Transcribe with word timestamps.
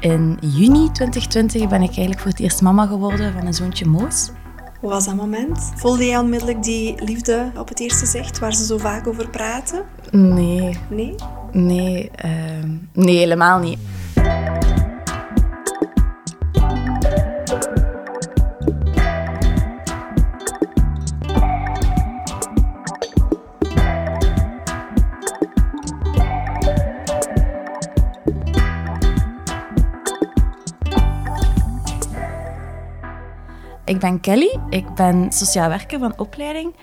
In 0.00 0.38
juni 0.40 0.90
2020 0.92 1.68
ben 1.68 1.82
ik 1.82 1.88
eigenlijk 1.88 2.20
voor 2.20 2.30
het 2.30 2.40
eerst 2.40 2.62
mama 2.62 2.86
geworden 2.86 3.32
van 3.32 3.46
een 3.46 3.54
zoontje 3.54 3.86
Moos. 3.86 4.30
Hoe 4.80 4.90
was 4.90 5.04
dat 5.04 5.14
moment? 5.14 5.72
Voelde 5.76 6.06
jij 6.06 6.18
onmiddellijk 6.18 6.62
die 6.62 6.94
liefde 7.04 7.50
op 7.58 7.68
het 7.68 7.80
eerste 7.80 8.06
zicht, 8.06 8.38
waar 8.38 8.54
ze 8.54 8.64
zo 8.64 8.78
vaak 8.78 9.06
over 9.06 9.28
praten? 9.30 9.82
Nee, 10.10 10.78
Nee? 10.90 11.14
nee, 11.52 12.10
ehm, 12.10 12.68
nee, 12.92 13.16
helemaal 13.16 13.58
niet. 13.58 13.78
Ik 33.86 33.98
ben 33.98 34.20
Kelly, 34.20 34.58
ik 34.70 34.94
ben 34.94 35.32
sociaal 35.32 35.68
werker 35.68 35.98
van 35.98 36.18
opleiding. 36.18 36.74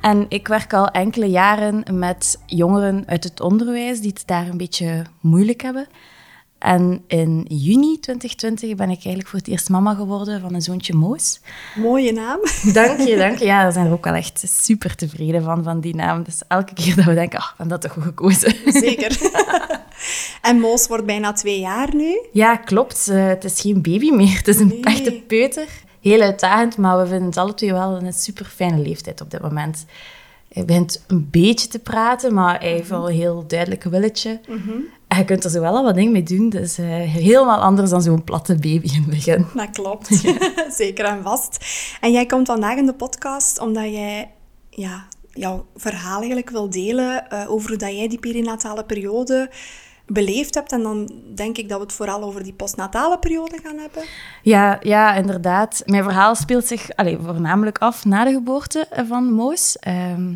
En 0.00 0.26
ik 0.28 0.48
werk 0.48 0.72
al 0.72 0.88
enkele 0.88 1.26
jaren 1.26 1.82
met 1.98 2.38
jongeren 2.46 3.02
uit 3.06 3.24
het 3.24 3.40
onderwijs 3.40 4.00
die 4.00 4.10
het 4.10 4.22
daar 4.26 4.48
een 4.48 4.56
beetje 4.56 5.02
moeilijk 5.20 5.62
hebben. 5.62 5.86
En 6.58 7.02
in 7.06 7.46
juni 7.48 7.98
2020 8.00 8.74
ben 8.74 8.86
ik 8.90 8.94
eigenlijk 8.96 9.28
voor 9.28 9.38
het 9.38 9.48
eerst 9.48 9.68
mama 9.68 9.94
geworden 9.94 10.40
van 10.40 10.54
een 10.54 10.62
zoontje 10.62 10.94
Moos. 10.94 11.40
Mooie 11.76 12.12
naam. 12.12 12.38
Dank 12.72 13.00
je, 13.00 13.16
dank 13.16 13.38
je. 13.38 13.44
Ja, 13.44 13.62
daar 13.62 13.72
zijn 13.72 13.86
we 13.88 13.92
ook 13.92 14.04
wel 14.04 14.14
echt 14.14 14.42
super 14.62 14.94
tevreden 14.96 15.42
van, 15.42 15.62
van 15.64 15.80
die 15.80 15.94
naam. 15.94 16.22
Dus 16.22 16.40
elke 16.48 16.74
keer 16.74 16.96
dat 16.96 17.04
we 17.04 17.14
denken, 17.14 17.38
ach, 17.38 17.54
ben 17.58 17.68
dat 17.68 17.80
toch 17.80 17.92
goed 17.92 18.02
gekozen. 18.02 18.54
Zeker. 18.66 19.18
en 20.48 20.60
Moos 20.60 20.86
wordt 20.88 21.06
bijna 21.06 21.32
twee 21.32 21.60
jaar 21.60 21.94
nu. 21.94 22.18
Ja, 22.32 22.56
klopt. 22.56 23.08
Eh, 23.08 23.26
het 23.26 23.44
is 23.44 23.60
geen 23.60 23.82
baby 23.82 24.10
meer. 24.10 24.36
Het 24.36 24.48
is 24.48 24.58
een 24.58 24.68
Nee. 24.68 24.80
echte 24.82 25.12
peuter. 25.26 25.68
Heel 26.06 26.20
uitdagend, 26.20 26.76
maar 26.76 26.98
we 26.98 27.06
vinden 27.06 27.26
het 27.26 27.36
alle 27.36 27.54
twee 27.54 27.72
wel 27.72 28.02
een 28.02 28.12
super 28.12 28.44
fijne 28.44 28.78
leeftijd 28.78 29.20
op 29.20 29.30
dit 29.30 29.42
moment. 29.42 29.86
Hij 30.48 30.64
begint 30.64 31.04
een 31.06 31.28
beetje 31.30 31.68
te 31.68 31.78
praten, 31.78 32.34
maar 32.34 32.60
hij 32.60 32.70
heeft 32.70 32.88
wel 32.88 33.08
een 33.08 33.16
heel 33.16 33.44
duidelijk 33.46 33.82
willetje. 33.82 34.40
En 35.08 35.18
je 35.18 35.24
kunt 35.24 35.44
er 35.44 35.50
zo 35.50 35.60
wel 35.60 35.76
al 35.76 35.84
wat 35.84 35.94
dingen 35.94 36.12
mee 36.12 36.22
doen. 36.22 36.48
Dus 36.48 36.78
eh, 36.78 36.86
helemaal 37.00 37.60
anders 37.60 37.90
dan 37.90 38.02
zo'n 38.02 38.24
platte 38.24 38.54
baby 38.54 38.86
in 38.94 39.00
het 39.00 39.06
begin. 39.06 39.46
Dat 39.54 39.70
klopt. 39.70 40.06
Zeker 40.82 41.04
en 41.04 41.22
vast. 41.22 41.64
En 42.00 42.12
jij 42.12 42.26
komt 42.26 42.46
vandaag 42.46 42.76
in 42.76 42.86
de 42.86 42.94
podcast 42.94 43.60
omdat 43.60 43.84
jij 43.84 44.30
ja, 44.70 45.06
jouw 45.32 45.66
verhaal 45.76 46.18
eigenlijk 46.18 46.50
wil 46.50 46.70
delen 46.70 47.30
eh, 47.30 47.50
over 47.50 47.68
hoe 47.68 47.78
dat 47.78 47.96
jij 47.96 48.08
die 48.08 48.18
perinatale 48.18 48.84
periode 48.84 49.50
beleefd 50.06 50.54
hebt. 50.54 50.72
En 50.72 50.82
dan 50.82 51.10
denk 51.34 51.58
ik 51.58 51.68
dat 51.68 51.78
we 51.78 51.84
het 51.84 51.92
vooral 51.92 52.22
over 52.22 52.42
die 52.42 52.52
postnatale 52.52 53.18
periode 53.18 53.58
gaan 53.62 53.78
hebben. 53.78 54.02
Ja, 54.42 54.78
ja, 54.80 55.14
inderdaad. 55.14 55.82
Mijn 55.86 56.02
verhaal 56.04 56.34
speelt 56.34 56.66
zich 56.66 56.90
allee, 56.96 57.18
voornamelijk 57.22 57.78
af 57.78 58.04
na 58.04 58.24
de 58.24 58.32
geboorte 58.32 58.88
van 59.08 59.32
Moos. 59.32 59.76
Ehm, 59.78 60.34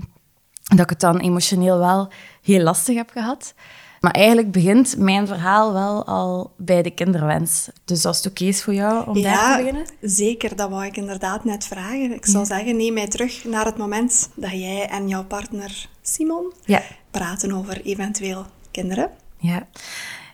dat 0.62 0.80
ik 0.80 0.90
het 0.90 1.00
dan 1.00 1.18
emotioneel 1.18 1.78
wel 1.78 2.08
heel 2.42 2.62
lastig 2.62 2.96
heb 2.96 3.10
gehad. 3.10 3.54
Maar 4.00 4.12
eigenlijk 4.12 4.52
begint 4.52 4.96
mijn 4.98 5.27
verhaal 5.27 5.72
wel 5.72 6.06
al 6.06 6.52
bij 6.56 6.82
de 6.82 6.90
kinderwens. 6.90 7.68
Dus 7.84 8.05
als 8.05 8.16
het 8.16 8.27
oké 8.27 8.44
is 8.44 8.62
voor 8.62 8.74
jou 8.74 9.08
om 9.08 9.22
daar 9.22 9.52
te 9.56 9.56
beginnen? 9.62 9.86
zeker. 10.00 10.56
Dat 10.56 10.70
wou 10.70 10.84
ik 10.84 10.96
inderdaad 10.96 11.44
net 11.44 11.64
vragen. 11.64 12.12
Ik 12.14 12.27
zou 12.27 12.44
zeggen, 12.44 12.77
neem 12.77 12.94
mij 12.94 13.08
terug 13.08 13.44
naar 13.44 13.64
het 13.64 13.77
moment 13.77 14.30
dat 14.34 14.50
jij 14.50 14.88
en 14.88 15.08
jouw 15.08 15.24
partner 15.24 15.88
Simon 16.02 16.52
Ja. 16.64 16.82
praten 17.10 17.52
over 17.52 17.80
eventueel 17.84 18.46
kinderen. 18.70 19.10
Ja, 19.41 19.69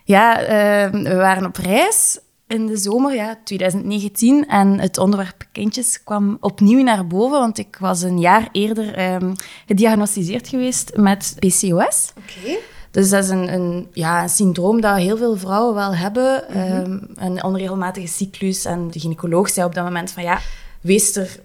ja 0.05 0.41
ehm, 0.41 1.03
we 1.03 1.15
waren 1.15 1.47
op 1.47 1.57
reis 1.57 2.19
in 2.47 2.67
de 2.67 2.77
zomer, 2.77 3.15
ja, 3.15 3.39
2019. 3.45 4.47
En 4.49 4.81
het 4.81 4.99
onderwerp 4.99 5.45
kindjes 5.53 6.03
kwam 6.03 6.37
opnieuw 6.41 6.83
naar 6.83 7.07
boven, 7.07 7.39
want 7.39 7.59
ik 7.59 7.77
was 7.81 8.03
een 8.03 8.19
jaar 8.19 8.49
eerder 8.53 8.95
ehm, 8.95 9.35
gediagnosticeerd 9.67 10.49
geweest 10.49 10.97
met 10.97 11.35
PCOS. 11.39 12.13
Oké. 12.19 12.57
Dus 12.91 13.09
dat 13.11 13.25
is 13.25 13.31
een, 13.31 13.53
een, 13.53 13.89
ja, 13.93 14.23
een 14.23 14.29
syndroom 14.29 14.81
dat 14.81 14.97
heel 14.97 15.17
veel 15.17 15.37
vrouwen 15.37 15.75
wel 15.75 15.95
hebben. 15.95 16.49
ehm, 16.49 16.99
een 17.15 17.45
onregelmatige 17.45 18.07
cyclus. 18.07 18.65
En 18.65 18.91
de 18.91 18.99
gynaecoloog 19.01 19.49
zei 19.51 19.67
op 19.67 19.75
dat 19.75 19.85
moment 19.85 20.11
van 20.11 20.23
ja, 20.23 20.39
wees 20.81 21.17
er 21.17 21.41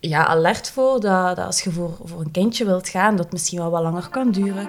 ja, 0.00 0.26
alert 0.26 0.70
voor 0.70 1.00
dat, 1.00 1.36
dat 1.36 1.46
als 1.46 1.60
je 1.60 1.70
voor, 1.70 1.96
voor 2.04 2.20
een 2.20 2.30
kindje 2.30 2.64
wilt 2.64 2.88
gaan, 2.88 3.16
dat 3.16 3.24
het 3.24 3.32
misschien 3.32 3.58
wel 3.58 3.70
wat 3.70 3.82
langer 3.82 4.08
kan 4.08 4.30
duren. 4.30 4.68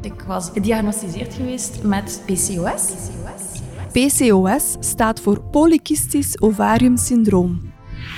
Ik 0.00 0.22
was 0.26 0.50
gediagnosticeerd 0.52 1.34
geweest 1.34 1.82
met 1.82 2.22
PCOS. 2.26 2.92
PCOS 3.92 4.76
staat 4.80 5.20
voor 5.20 5.42
polycystisch 5.42 6.40
ovarium 6.40 6.96
syndroom. 6.96 7.72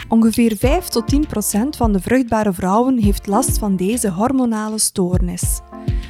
Ongeveer 0.09 0.57
5 0.57 0.87
tot 0.89 1.09
10 1.09 1.27
procent 1.27 1.77
van 1.77 1.93
de 1.93 2.01
vruchtbare 2.01 2.53
vrouwen 2.53 2.99
heeft 2.99 3.27
last 3.27 3.59
van 3.59 3.77
deze 3.77 4.11
hormonale 4.11 4.79
stoornis. 4.79 5.61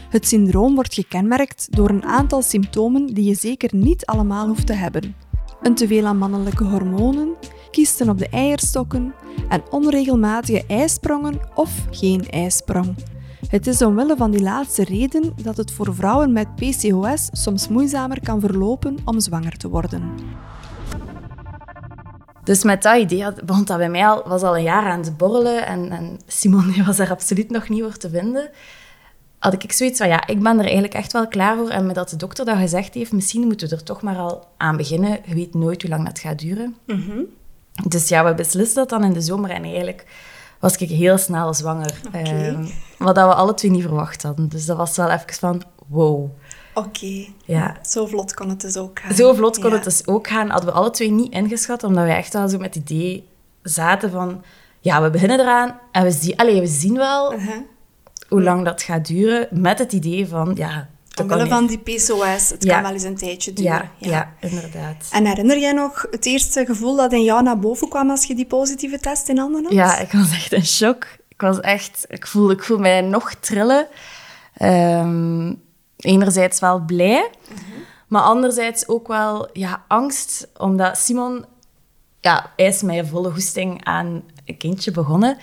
Het 0.09 0.27
syndroom 0.27 0.75
wordt 0.75 0.94
gekenmerkt 0.94 1.66
door 1.71 1.88
een 1.88 2.04
aantal 2.04 2.43
symptomen 2.43 3.06
die 3.06 3.25
je 3.25 3.34
zeker 3.34 3.71
niet 3.75 4.06
allemaal 4.06 4.47
hoeft 4.47 4.66
te 4.66 4.72
hebben. 4.72 5.16
Een 5.62 5.75
teveel 5.75 6.06
aan 6.06 6.19
mannelijke 6.19 6.65
hormonen, 6.65 7.34
kiesten 7.76 8.09
op 8.09 8.19
de 8.19 8.28
eierstokken 8.28 9.14
en 9.48 9.62
onregelmatige 9.70 10.64
ijsprongen 10.69 11.41
of 11.54 11.70
geen 11.91 12.28
ijsprong. 12.31 12.94
Het 13.48 13.66
is 13.66 13.82
omwille 13.82 14.16
van 14.16 14.31
die 14.31 14.42
laatste 14.42 14.84
reden 14.84 15.32
dat 15.42 15.56
het 15.56 15.70
voor 15.70 15.94
vrouwen 15.94 16.32
met 16.32 16.54
PCOS 16.54 17.28
soms 17.32 17.69
moeizamer 17.69 18.20
kan 18.22 18.41
verlopen 18.41 18.98
om 19.04 19.20
zwanger 19.20 19.56
te 19.56 19.69
worden. 19.69 20.03
Dus 22.44 22.65
met 22.65 22.82
dat 22.82 22.98
idee 22.98 23.22
had- 23.22 23.44
begon 23.44 23.65
dat 23.65 23.78
bij 23.78 23.91
mij 23.91 24.06
al, 24.06 24.22
was 24.28 24.42
al 24.42 24.56
een 24.56 24.62
jaar 24.62 24.91
aan 24.91 25.00
het 25.00 25.16
borrelen. 25.16 25.66
En, 25.66 25.91
en 25.91 26.19
Simon 26.26 26.70
die 26.70 26.84
was 26.86 26.97
daar 26.97 27.10
absoluut 27.10 27.50
nog 27.50 27.69
niet 27.69 27.82
voor 27.82 27.97
te 27.97 28.10
vinden. 28.10 28.50
Had 29.38 29.62
ik 29.62 29.72
zoiets 29.72 29.98
van, 29.98 30.09
ja, 30.09 30.26
ik 30.26 30.42
ben 30.42 30.53
er 30.59 30.65
eigenlijk 30.65 30.94
echt 30.94 31.12
wel 31.12 31.28
klaar 31.28 31.56
voor. 31.56 31.69
En 31.69 31.86
met 31.86 31.94
dat 31.94 32.09
de 32.09 32.16
dokter 32.16 32.44
dat 32.44 32.56
gezegd 32.56 32.94
heeft, 32.94 33.12
misschien 33.12 33.47
moeten 33.47 33.69
we 33.69 33.75
er 33.75 33.82
toch 33.82 34.03
maar 34.03 34.16
al 34.16 34.47
aan 34.56 34.76
beginnen. 34.76 35.19
Je 35.26 35.34
weet 35.34 35.54
nooit 35.54 35.82
hoe 35.82 35.91
lang 35.91 36.04
dat 36.04 36.19
gaat 36.19 36.38
duren. 36.38 36.76
Dus 37.84 38.09
ja, 38.09 38.25
we 38.25 38.34
beslisten 38.34 38.75
dat 38.75 38.88
dan 38.88 39.04
in 39.04 39.12
de 39.12 39.20
zomer. 39.20 39.50
En 39.50 39.62
eigenlijk 39.64 40.04
was 40.60 40.76
ik 40.76 40.88
heel 40.88 41.19
snel 41.19 41.54
zwanger. 41.54 42.00
Ehm, 42.12 42.64
wat 42.98 43.14
dat 43.14 43.28
we 43.28 43.34
alle 43.34 43.54
twee 43.54 43.70
niet 43.70 43.82
verwacht 43.82 44.22
hadden. 44.22 44.48
Dus 44.48 44.66
dat 44.66 44.76
was 44.76 44.97
wel 44.97 45.10
even 45.10 45.34
van, 45.34 45.62
wow. 45.86 46.28
Oké, 46.75 47.26
Ja. 47.44 47.76
zo 47.88 48.06
vlot 48.06 48.34
kon 48.34 48.48
het 48.48 48.60
dus 48.60 48.76
ook 48.76 48.98
gaan. 49.00 49.15
Zo 49.15 49.34
vlot 49.34 49.59
kon 49.59 49.69
Ja. 49.70 49.75
het 49.75 49.84
dus 49.84 50.06
ook 50.06 50.28
gaan. 50.28 50.48
Hadden 50.50 50.70
we 50.70 50.76
alle 50.76 50.91
twee 50.91 51.10
niet 51.10 51.32
ingeschat, 51.32 51.84
omdat 51.84 52.04
we 52.04 52.10
echt 52.10 52.32
wel 52.32 52.48
zo 52.48 52.59
met 52.59 52.75
het 52.75 52.91
idee 52.91 53.28
zaten 53.62 54.10
van... 54.10 54.42
Ja, 54.81 55.03
we 55.03 55.10
beginnen 55.10 55.41
eraan 55.41 55.78
en 55.92 56.03
we 56.03 56.10
zien, 56.10 56.36
allez, 56.36 56.59
we 56.59 56.66
zien 56.66 56.97
wel 56.97 57.32
Uh-huh. 57.32 57.54
hoe 58.28 58.42
lang 58.42 58.65
dat 58.65 58.82
gaat 58.82 59.06
duren. 59.06 59.48
Met 59.50 59.78
het 59.78 59.92
idee 59.92 60.28
van, 60.28 60.53
ja... 60.54 60.88
Omwille 61.21 61.47
van 61.47 61.66
die 61.66 61.78
PCOS, 61.78 62.49
het 62.50 62.65
Ja. 62.65 62.75
kan 62.75 62.82
wel 62.82 62.93
eens 62.93 63.03
een 63.03 63.16
tijdje 63.16 63.53
duren. 63.53 63.91
Ja, 63.99 64.10
ja. 64.10 64.32
inderdaad. 64.49 65.09
En 65.12 65.27
herinner 65.27 65.59
jij 65.59 65.72
nog 65.72 66.06
het 66.10 66.27
eerste 66.27 66.65
gevoel 66.66 66.97
dat 66.97 67.12
in 67.12 67.22
jou 67.22 67.43
naar 67.43 67.59
boven 67.59 67.88
kwam 67.88 68.10
als 68.10 68.25
je 68.25 68.34
die 68.34 68.47
positieve 68.47 69.00
test 69.00 69.28
in 69.28 69.38
handen 69.38 69.65
had? 69.65 69.72
Ja, 69.72 69.99
ik 69.99 70.12
was 70.12 70.31
echt 70.31 70.53
in 70.53 70.66
shock. 70.66 71.06
Ik 71.28 71.41
was 71.41 71.60
echt... 71.60 72.04
Ik 72.09 72.27
voel, 72.27 72.50
ik 72.50 72.62
voel 72.62 72.78
mij 72.78 73.00
nog 73.00 73.34
trillen. 73.34 73.87
Ehm, 74.54 75.54
enerzijds 75.97 76.60
wel 76.60 76.81
blij, 76.81 77.31
maar 78.09 78.22
anderzijds 78.22 78.88
ook 78.88 79.09
wel 79.09 79.48
ja, 79.53 79.84
angst. 79.88 80.48
Omdat 80.56 80.98
Simon... 80.98 81.44
Ja, 82.21 82.53
hij 82.56 82.66
is 82.66 82.83
met 82.83 83.09
volle 83.09 83.31
goesting 83.31 83.84
aan 83.84 84.22
een 84.44 84.56
kindje 84.56 84.91
begonnen. 84.91 85.38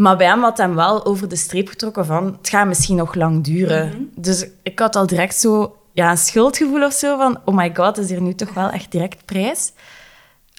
Maar 0.00 0.16
bij 0.16 0.26
hem 0.26 0.42
had 0.42 0.58
hem 0.58 0.74
wel 0.74 1.04
over 1.04 1.28
de 1.28 1.36
streep 1.36 1.68
getrokken 1.68 2.06
van... 2.06 2.24
Het 2.24 2.48
gaat 2.48 2.66
misschien 2.66 2.96
nog 2.96 3.14
lang 3.14 3.44
duren. 3.44 4.10
Dus 4.16 4.46
ik 4.62 4.78
had 4.78 4.96
al 4.96 5.06
direct 5.06 5.36
zo... 5.36 5.76
Ja, 5.92 6.10
een 6.10 6.16
schuldgevoel 6.16 6.84
of 6.84 6.92
zo 6.92 7.16
van... 7.16 7.40
Oh 7.44 7.56
my 7.56 7.70
god, 7.74 7.98
is 7.98 8.08
hier 8.08 8.22
nu 8.22 8.34
toch 8.34 8.54
wel 8.54 8.70
echt 8.70 8.92
direct 8.92 9.24
prijs? 9.24 9.72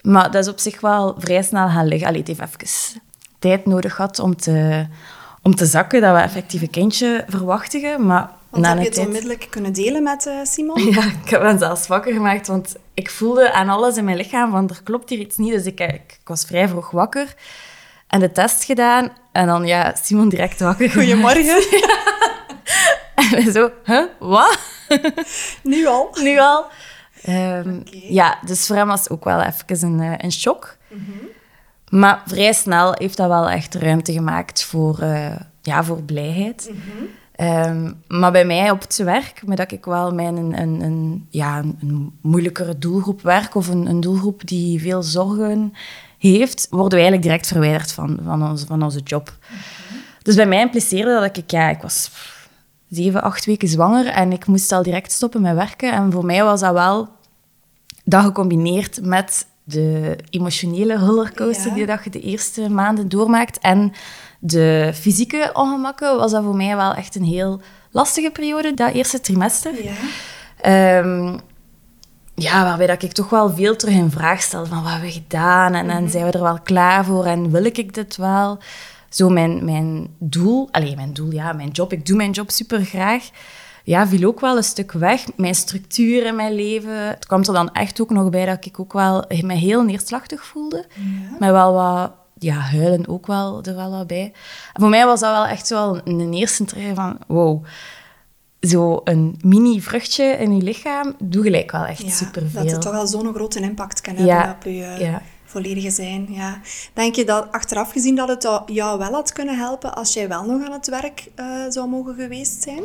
Maar 0.04 0.32
dat 0.32 0.44
is 0.44 0.52
op 0.52 0.60
zich 0.60 0.82
wel 0.82 1.16
vrij 1.18 1.44
snel 1.44 1.68
gaan 1.68 1.88
liggen. 1.88 2.08
Allee, 2.08 2.20
het 2.20 2.28
heeft 2.28 2.42
even 2.42 3.02
tijd 3.40 3.66
nodig 3.66 3.96
gehad 3.96 4.20
om 4.20 4.36
te, 4.36 4.88
om 5.42 5.56
te 5.56 5.66
zakken 5.66 6.02
dat 6.02 6.16
we 6.16 6.22
effectief 6.22 6.62
een 6.62 6.70
kindje 6.70 7.26
verwachtigen. 7.28 8.06
Maar 8.06 8.30
Want 8.50 8.66
heb 8.66 8.78
je 8.78 8.84
het 8.84 8.94
tijd... 8.94 9.08
onmiddellijk 9.08 9.48
kunnen 9.50 9.74
delen 9.74 10.04
met 10.04 10.26
eh, 10.26 10.34
Simon? 10.44 10.82
Ja, 10.92 11.04
ik 11.24 11.30
heb 11.30 11.42
me 11.42 11.58
zelfs 11.58 11.88
wakker 11.88 12.14
gemaakt, 12.14 12.48
want 12.48 12.76
ik 12.94 13.10
voelde 13.10 13.52
aan 13.52 13.70
alles 13.70 13.98
in 13.98 14.04
mijn 14.04 14.18
lichaam 14.18 14.52
van 14.52 14.70
er 14.70 14.82
klopt 14.84 15.10
hier 15.10 15.20
iets 15.20 15.38
niet. 15.38 15.54
Dus 15.54 15.66
ik, 15.66 15.80
ik, 15.80 16.18
ik 16.22 16.28
was 16.28 16.46
vrij 16.46 16.68
vroeg 16.68 16.92
wakker 16.92 17.36
en 18.12 18.20
de 18.20 18.32
test 18.32 18.64
gedaan. 18.64 19.10
En 19.32 19.48
dan, 19.48 19.66
ja, 19.66 19.96
Simon 20.04 20.30
direct 20.30 20.60
wakker. 20.60 20.90
Goedemorgen. 20.90 21.64
En 23.16 23.52
zo, 23.52 23.72
huh, 23.84 24.04
wat? 24.20 24.60
nu 25.64 25.88
al. 25.88 26.10
nu 26.22 26.40
al. 26.40 26.66
Ehm, 27.24 27.80
Ja, 27.92 28.38
dus 28.46 28.68
voor 28.68 28.76
hem 28.76 28.88
was 28.88 29.10
ook 29.10 29.24
wel 29.24 29.42
even 29.42 29.88
een, 29.88 30.00
eh, 30.00 30.14
een 30.18 30.32
shock. 30.32 30.78
Maar 31.90 32.22
vrij 32.26 32.54
snel 32.54 32.94
heeft 32.98 33.18
dat 33.18 33.28
wel 33.28 33.50
echt 33.50 33.76
ruimte 33.76 34.12
gemaakt 34.12 34.64
voor, 34.64 35.00
eh, 35.00 35.36
ja, 35.62 35.84
voor 35.84 36.04
blijheid. 36.04 36.72
Ehm, 37.36 37.92
maar 38.08 38.32
bij 38.32 38.46
mij 38.46 38.72
op 38.72 38.82
het 38.82 38.98
werk, 38.98 39.42
met 39.46 39.58
dat 39.58 39.72
ik 39.72 39.86
wel 39.86 40.14
mijn 40.14 40.38
een, 40.38 40.62
een, 40.62 40.82
een 40.82 41.28
ja, 41.30 41.58
een, 41.58 42.20
moeilijkere 42.22 42.78
doelgroep 42.78 43.22
werk 43.22 43.56
of 43.56 43.68
een, 43.68 43.86
een 43.86 44.00
doelgroep 44.02 44.48
die 44.48 44.82
veel 44.82 45.04
zorgen 45.04 45.74
heeft, 46.30 46.68
worden 46.70 46.90
we 46.90 47.04
eigenlijk 47.04 47.24
direct 47.24 47.48
verwijderd 47.48 47.92
van, 47.92 48.20
van, 48.24 48.50
onze, 48.50 48.66
van 48.66 48.84
onze 48.84 49.00
job. 49.00 49.38
Dus 50.22 50.36
bij 50.36 50.46
mij 50.46 50.62
impliceerde 50.62 51.20
dat 51.20 51.38
ik, 51.38 51.52
ja, 51.52 51.70
ik 51.70 51.82
was 51.82 52.12
zeven, 52.90 53.22
acht 53.22 53.46
weken 53.46 53.68
zwanger 53.68 54.08
en 54.08 54.32
ik 54.32 54.46
moest 54.46 54.72
al 54.72 54.84
direct 54.84 55.12
stoppen 55.12 55.42
met 55.42 55.56
werken. 55.56 55.92
En 55.92 56.12
voor 56.12 56.26
mij 56.26 56.44
was 56.44 56.60
dat 56.60 56.74
wel 56.74 57.10
dat 58.04 58.24
gecombineerd 58.24 59.00
met 59.02 59.46
de 59.64 60.18
emotionele 60.30 60.98
rollercoaster 60.98 61.74
die 61.74 61.86
dat 61.86 62.04
je 62.04 62.10
de 62.10 62.22
eerste 62.22 62.70
maanden 62.70 63.10
doormaakt 63.10 63.60
en 63.60 63.94
de 64.40 64.92
fysieke 64.94 65.50
ongemakken, 65.54 66.18
was 66.18 66.32
dat 66.32 66.44
voor 66.44 66.56
mij 66.56 66.76
wel 66.76 66.94
echt 66.94 67.16
een 67.16 67.24
heel 67.24 67.62
lastige 67.92 68.32
periode, 68.32 68.74
dat 68.74 68.94
eerste 68.94 69.22
trimester. 69.22 69.74
Ja. 69.84 70.98
Um, 70.98 71.40
ja, 72.36 72.64
waarbij 72.64 72.88
dat 72.88 73.04
ik 73.04 73.12
toch 73.12 73.30
wel 73.30 73.50
veel 73.50 73.76
terug 73.76 73.94
in 73.94 74.12
vraag 74.12 74.42
stel 74.42 74.66
van 74.66 74.84
wat 74.84 74.92
hebben 74.92 75.10
we 75.10 75.16
gedaan 75.16 75.74
en, 75.74 75.90
en 75.90 76.04
mhm. 76.04 76.12
zijn 76.12 76.26
we 76.26 76.32
er 76.32 76.44
wel 76.44 76.60
klaar 76.60 77.06
voor 77.06 77.26
en 77.26 77.52
wil 77.52 77.66
ik 77.66 77.94
dit 77.94 78.18
wel? 78.18 78.60
Zo 79.10 79.30
mijn, 79.30 79.66
mijn 79.66 80.16
doel, 80.18 80.68
alleen 80.72 80.96
mijn 80.96 81.14
doel, 81.14 81.32
ja, 81.32 81.54
mijn 81.54 81.70
job, 81.70 81.94
ik 81.94 82.06
doe 82.06 82.16
mijn 82.16 82.32
job 82.32 82.50
super 82.50 82.86
graag, 82.86 83.30
ja, 83.84 84.08
viel 84.08 84.28
ook 84.28 84.40
wel 84.40 84.58
een 84.58 84.64
stuk 84.64 84.92
weg. 84.92 85.26
Mijn 85.36 85.56
structuur 85.56 86.26
in 86.26 86.36
mijn 86.36 86.54
leven. 86.54 87.08
Het 87.08 87.26
kwam 87.26 87.40
er 87.40 87.54
dan 87.54 87.72
echt 87.74 88.02
ook 88.02 88.10
nog 88.10 88.30
bij 88.30 88.46
dat 88.46 88.66
ik 88.66 88.80
ook 88.80 88.94
wel 88.94 89.26
me 89.28 89.54
heel 89.54 89.84
neerslachtig 89.84 90.46
voelde. 90.46 90.86
Ja. 90.96 91.36
Maar 91.40 91.52
wel 91.52 91.74
wat 91.74 92.12
ja, 92.38 92.56
huilen 92.56 93.08
ook 93.08 93.28
wel 93.28 93.64
er 93.64 93.76
wel 93.76 93.92
wat 93.92 94.08
bij. 94.08 94.34
voor 94.74 94.90
mij 94.90 95.06
was 95.06 95.20
dat 95.20 95.32
wel 95.32 95.46
echt 95.46 95.70
wel 95.70 96.02
een 96.04 96.34
eerste 96.34 96.66
trigger 96.66 96.96
van 96.96 97.18
wow, 97.28 97.66
zo 98.62 99.02
een 99.04 99.40
mini 99.44 99.82
vruchtje 99.82 100.24
in 100.24 100.56
je 100.56 100.64
lichaam 100.64 101.16
doe 101.20 101.44
gelijk 101.44 101.72
wel 101.72 101.86
echt 101.86 102.02
ja, 102.02 102.10
superveel. 102.10 102.64
Dat 102.64 102.72
het 102.72 102.82
toch 102.82 102.92
wel 102.92 103.08
zo'n 103.08 103.34
grote 103.34 103.60
impact 103.60 104.02
kan 104.02 104.16
hebben 104.16 104.56
op 104.56 104.64
je 104.64 104.84
eh, 104.84 105.16
volledige 105.46 105.90
zijn. 105.90 106.28
Ja. 106.30 106.60
Denk 106.94 107.16
je 107.16 107.26
dat 107.26 107.48
achteraf 107.52 107.92
gezien 107.92 108.16
dat 108.16 108.28
het 108.28 108.62
jou 108.66 108.98
wel 108.98 109.12
had 109.12 109.34
kunnen 109.34 109.58
helpen 109.58 109.96
als 109.96 110.14
jij 110.14 110.28
wel 110.28 110.44
nog 110.44 110.66
aan 110.66 110.72
het 110.72 110.90
werk 110.90 111.28
uh, 111.36 111.46
zou 111.70 111.90
mogen 111.90 112.16
geweest 112.16 112.64
zijn? 112.64 112.84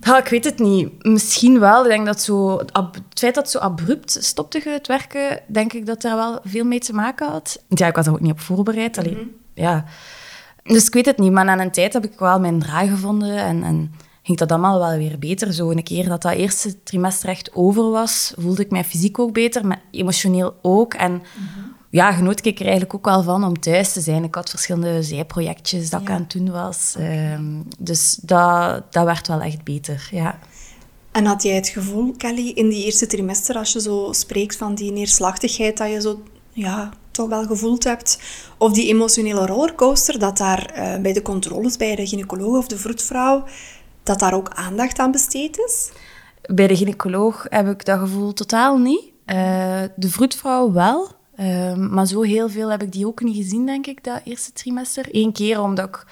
Ja, 0.00 0.18
ik 0.18 0.28
weet 0.28 0.44
het 0.44 0.58
niet. 0.58 1.04
Misschien 1.04 1.60
wel. 1.60 1.82
Ik 1.82 1.90
denk 1.90 2.06
dat 2.06 2.22
zo, 2.22 2.58
het 2.58 2.72
feit 3.14 3.34
dat 3.34 3.44
het 3.44 3.50
zo 3.50 3.58
abrupt 3.58 4.18
stopte 4.20 4.60
het 4.64 4.86
werken, 4.86 5.40
denk 5.46 5.72
ik 5.72 5.86
dat 5.86 6.02
daar 6.02 6.16
wel 6.16 6.40
veel 6.44 6.64
mee 6.64 6.78
te 6.78 6.94
maken 6.94 7.30
had. 7.30 7.62
Ja, 7.68 7.86
ik 7.86 7.96
was 7.96 8.06
er 8.06 8.12
ook 8.12 8.20
niet 8.20 8.32
op 8.32 8.40
voorbereid. 8.40 8.98
Alleen, 8.98 9.16
mhm. 9.16 9.26
ja. 9.54 9.84
Dus 10.62 10.86
ik 10.86 10.94
weet 10.94 11.06
het 11.06 11.18
niet. 11.18 11.32
Maar 11.32 11.44
na 11.44 11.60
een 11.60 11.70
tijd 11.70 11.92
heb 11.92 12.04
ik 12.04 12.18
wel 12.18 12.40
mijn 12.40 12.58
draai 12.58 12.88
gevonden 12.88 13.36
en, 13.36 13.62
en 13.62 13.94
ging 14.24 14.38
dat 14.38 14.50
allemaal 14.50 14.78
wel 14.78 14.98
weer 14.98 15.18
beter. 15.18 15.52
Zo 15.52 15.70
een 15.70 15.82
keer 15.82 16.08
dat 16.08 16.22
dat 16.22 16.32
eerste 16.32 16.82
trimester 16.82 17.28
echt 17.28 17.50
over 17.54 17.90
was, 17.90 18.32
voelde 18.38 18.62
ik 18.62 18.70
mij 18.70 18.84
fysiek 18.84 19.18
ook 19.18 19.32
beter, 19.32 19.66
maar 19.66 19.82
emotioneel 19.90 20.54
ook. 20.62 20.94
En 20.94 21.12
mhm 21.12 21.74
ja, 21.94 22.12
genoot 22.12 22.46
ik 22.46 22.58
er 22.58 22.64
eigenlijk 22.64 22.94
ook 22.94 23.04
wel 23.04 23.22
van 23.22 23.44
om 23.44 23.60
thuis 23.60 23.92
te 23.92 24.00
zijn. 24.00 24.24
Ik 24.24 24.34
had 24.34 24.50
verschillende 24.50 25.02
zijprojectjes 25.02 25.90
dat 25.90 26.00
ik 26.00 26.10
aan 26.10 26.20
het 26.20 26.30
doen 26.30 26.50
was. 26.50 26.94
Ehm, 26.98 27.60
dus 27.78 28.18
dat, 28.22 28.92
dat 28.92 29.04
werd 29.04 29.28
wel 29.28 29.40
echt 29.40 29.64
beter, 29.64 30.08
ja. 30.10 30.38
En 31.12 31.24
had 31.24 31.42
jij 31.42 31.54
het 31.54 31.68
gevoel, 31.68 32.14
Kelly, 32.16 32.48
in 32.48 32.68
die 32.68 32.84
eerste 32.84 33.06
trimester, 33.06 33.56
als 33.56 33.72
je 33.72 33.80
zo 33.80 34.08
spreekt 34.12 34.56
van 34.56 34.74
die 34.74 34.92
neerslachtigheid, 34.92 35.76
dat 35.76 35.90
je 35.90 36.00
zo 36.00 36.22
ja, 36.52 36.90
toch 37.10 37.28
wel 37.28 37.46
gevoeld 37.46 37.84
hebt, 37.84 38.18
of 38.58 38.72
die 38.72 38.88
emotionele 38.88 39.46
rollercoaster, 39.46 40.18
dat 40.18 40.36
daar 40.36 40.74
uh, 40.76 41.02
bij 41.02 41.12
de 41.12 41.22
controles 41.22 41.76
bij 41.76 41.96
de 41.96 42.06
gynaecoloog 42.06 42.56
of 42.56 42.66
de 42.66 42.78
vroedvrouw, 42.78 43.44
dat 44.04 44.18
daar 44.18 44.34
ook 44.34 44.50
aandacht 44.54 44.98
aan 44.98 45.10
besteed 45.10 45.58
is? 45.58 45.90
Bij 46.42 46.66
de 46.66 46.76
gynaecoloog 46.76 47.46
heb 47.48 47.68
ik 47.68 47.84
dat 47.84 47.98
gevoel 47.98 48.32
totaal 48.32 48.78
niet. 48.78 49.02
Uh, 49.26 49.82
de 49.96 50.08
vroedvrouw 50.08 50.72
wel. 50.72 51.08
Ehm, 51.36 51.94
maar 51.94 52.06
zo 52.06 52.22
heel 52.22 52.48
veel 52.48 52.70
heb 52.70 52.82
ik 52.82 52.92
die 52.92 53.06
ook 53.06 53.22
niet 53.22 53.36
gezien, 53.36 53.66
denk 53.66 53.86
ik, 53.86 54.04
dat 54.04 54.20
eerste 54.24 54.52
trimester. 54.52 55.06
Eén 55.10 55.32
keer 55.32 55.60
omdat 55.60 55.88
ik 55.88 56.06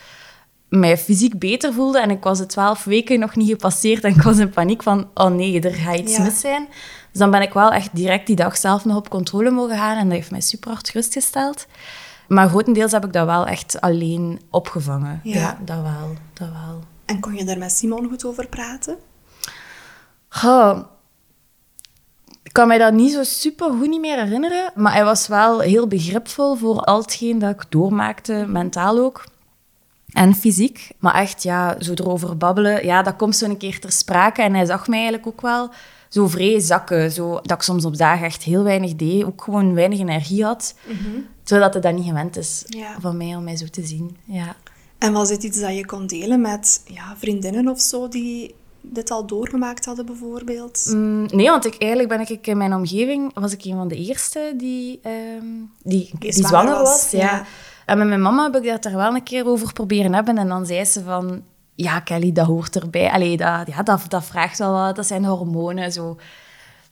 mij 0.68 0.98
fysiek 0.98 1.38
beter 1.38 1.72
voelde 1.72 2.00
en 2.00 2.10
ik 2.10 2.22
was 2.22 2.38
de 2.38 2.46
twaalf 2.46 2.84
weken 2.84 3.18
nog 3.18 3.36
niet 3.36 3.48
gepasseerd 3.48 4.04
en 4.04 4.10
ik 4.10 4.22
was 4.22 4.38
in 4.38 4.50
paniek 4.50 4.82
van, 4.82 5.08
oh 5.14 5.30
nee, 5.30 5.60
er 5.60 5.74
gaat 5.74 5.98
iets 5.98 6.18
mis 6.18 6.40
zijn. 6.40 6.66
Dus 7.10 7.20
dan 7.20 7.30
ben 7.30 7.42
ik 7.42 7.52
wel 7.52 7.72
echt 7.72 7.90
direct 7.92 8.26
die 8.26 8.36
dag 8.36 8.56
zelf 8.56 8.84
nog 8.84 8.96
op 8.96 9.08
controle 9.08 9.50
mogen 9.50 9.76
gaan 9.76 9.96
en 9.96 10.04
dat 10.04 10.16
heeft 10.16 10.30
mij 10.30 10.40
super 10.40 10.70
hard 10.70 10.88
gerustgesteld. 10.88 11.66
Maar 12.28 12.48
grotendeels 12.48 12.92
heb 12.92 13.04
ik 13.04 13.12
dat 13.12 13.26
wel 13.26 13.46
echt 13.46 13.80
alleen 13.80 14.40
opgevangen. 14.50 15.20
Ja, 15.22 15.58
dat 15.64 15.82
wel, 15.82 16.16
dat 16.32 16.48
wel. 16.48 16.80
En 17.04 17.20
kon 17.20 17.34
je 17.34 17.44
daar 17.44 17.58
met 17.58 17.72
Simon 17.72 18.08
goed 18.08 18.24
over 18.24 18.48
praten? 18.48 18.96
Oh, 20.44 20.78
ik 22.42 22.52
kan 22.52 22.68
mij 22.68 22.78
dat 22.78 22.92
niet 22.92 23.12
zo 23.12 23.22
super 23.22 23.70
goed 23.70 23.88
niet 23.88 24.00
meer 24.00 24.22
herinneren, 24.22 24.72
maar 24.74 24.92
hij 24.92 25.04
was 25.04 25.26
wel 25.26 25.60
heel 25.60 25.86
begripvol 25.86 26.54
voor 26.54 26.80
al 26.80 27.00
hetgeen 27.00 27.38
dat 27.38 27.50
ik 27.50 27.64
doormaakte, 27.68 28.44
mentaal 28.48 28.98
ook. 28.98 29.24
En 30.12 30.34
fysiek. 30.34 30.90
Maar 30.98 31.14
echt, 31.14 31.42
ja, 31.42 31.76
zo 31.80 31.92
erover 31.92 32.36
babbelen, 32.36 32.84
ja, 32.84 33.02
dat 33.02 33.16
komt 33.16 33.36
zo 33.36 33.44
een 33.44 33.56
keer 33.56 33.80
ter 33.80 33.92
sprake. 33.92 34.42
En 34.42 34.54
hij 34.54 34.64
zag 34.64 34.88
mij 34.88 34.98
eigenlijk 34.98 35.28
ook 35.28 35.40
wel 35.40 35.70
zo 36.08 36.28
vrij 36.28 36.60
zakken. 36.60 37.12
Zo, 37.12 37.40
dat 37.42 37.50
ik 37.50 37.62
soms 37.62 37.84
op 37.84 37.96
dagen 37.96 38.26
echt 38.26 38.42
heel 38.42 38.62
weinig 38.62 38.94
deed. 38.94 39.24
Ook 39.24 39.42
gewoon 39.42 39.74
weinig 39.74 39.98
energie 39.98 40.44
had. 40.44 40.74
Mm 40.86 41.26
Terwijl 41.42 41.70
dat 41.72 41.82
hij 41.82 41.92
dat 41.92 42.00
niet 42.00 42.08
gewend 42.08 42.36
is 42.36 42.64
van 43.00 43.16
mij 43.16 43.36
om 43.36 43.44
mij 43.44 43.56
zo 43.56 43.66
te 43.66 43.86
zien. 43.86 44.16
Ja. 44.24 44.56
En 45.02 45.12
was 45.12 45.28
dit 45.28 45.42
iets 45.42 45.60
dat 45.60 45.76
je 45.76 45.86
kon 45.86 46.06
delen 46.06 46.40
met 46.40 46.82
ja, 46.86 47.14
vriendinnen 47.18 47.68
of 47.68 47.80
zo 47.80 48.08
die 48.08 48.54
dit 48.80 49.10
al 49.10 49.26
doorgemaakt 49.26 49.84
hadden, 49.84 50.06
bijvoorbeeld? 50.06 50.84
Mm, 50.86 51.26
nee, 51.26 51.48
want 51.48 51.66
ik, 51.66 51.74
eigenlijk 51.78 52.08
ben 52.08 52.36
ik 52.36 52.46
in 52.46 52.56
mijn 52.56 52.74
omgeving 52.74 53.30
was 53.34 53.52
ik 53.52 53.64
een 53.64 53.76
van 53.76 53.88
de 53.88 53.96
eerste 53.96 54.54
die, 54.56 55.00
die, 55.82 56.10
die, 56.18 56.32
zwanger, 56.32 56.74
was. 56.74 57.10
ja. 57.10 57.44
En 57.86 57.98
met 57.98 58.06
mijn 58.06 58.22
mama 58.22 58.42
heb 58.42 58.56
ik 58.56 58.70
dat 58.70 58.84
er 58.84 58.96
wel 58.96 59.14
een 59.14 59.22
keer 59.22 59.46
over 59.46 59.72
proberen 59.72 60.14
hebben. 60.14 60.38
En 60.38 60.48
dan 60.48 60.66
zei 60.66 60.84
ze 60.84 61.02
van... 61.02 61.42
Ja, 61.74 62.00
Kelly, 62.00 62.32
dat 62.32 62.46
hoort 62.46 62.76
erbij. 62.76 63.10
Allee, 63.10 63.36
dat, 63.36 63.66
ja, 63.66 63.82
dat, 63.82 64.04
dat 64.08 64.24
vraagt 64.24 64.58
wel 64.58 64.72
wat. 64.72 64.96
Dat 64.96 65.06
zijn 65.06 65.24
hormonen. 65.24 65.92
Zo. 65.92 66.16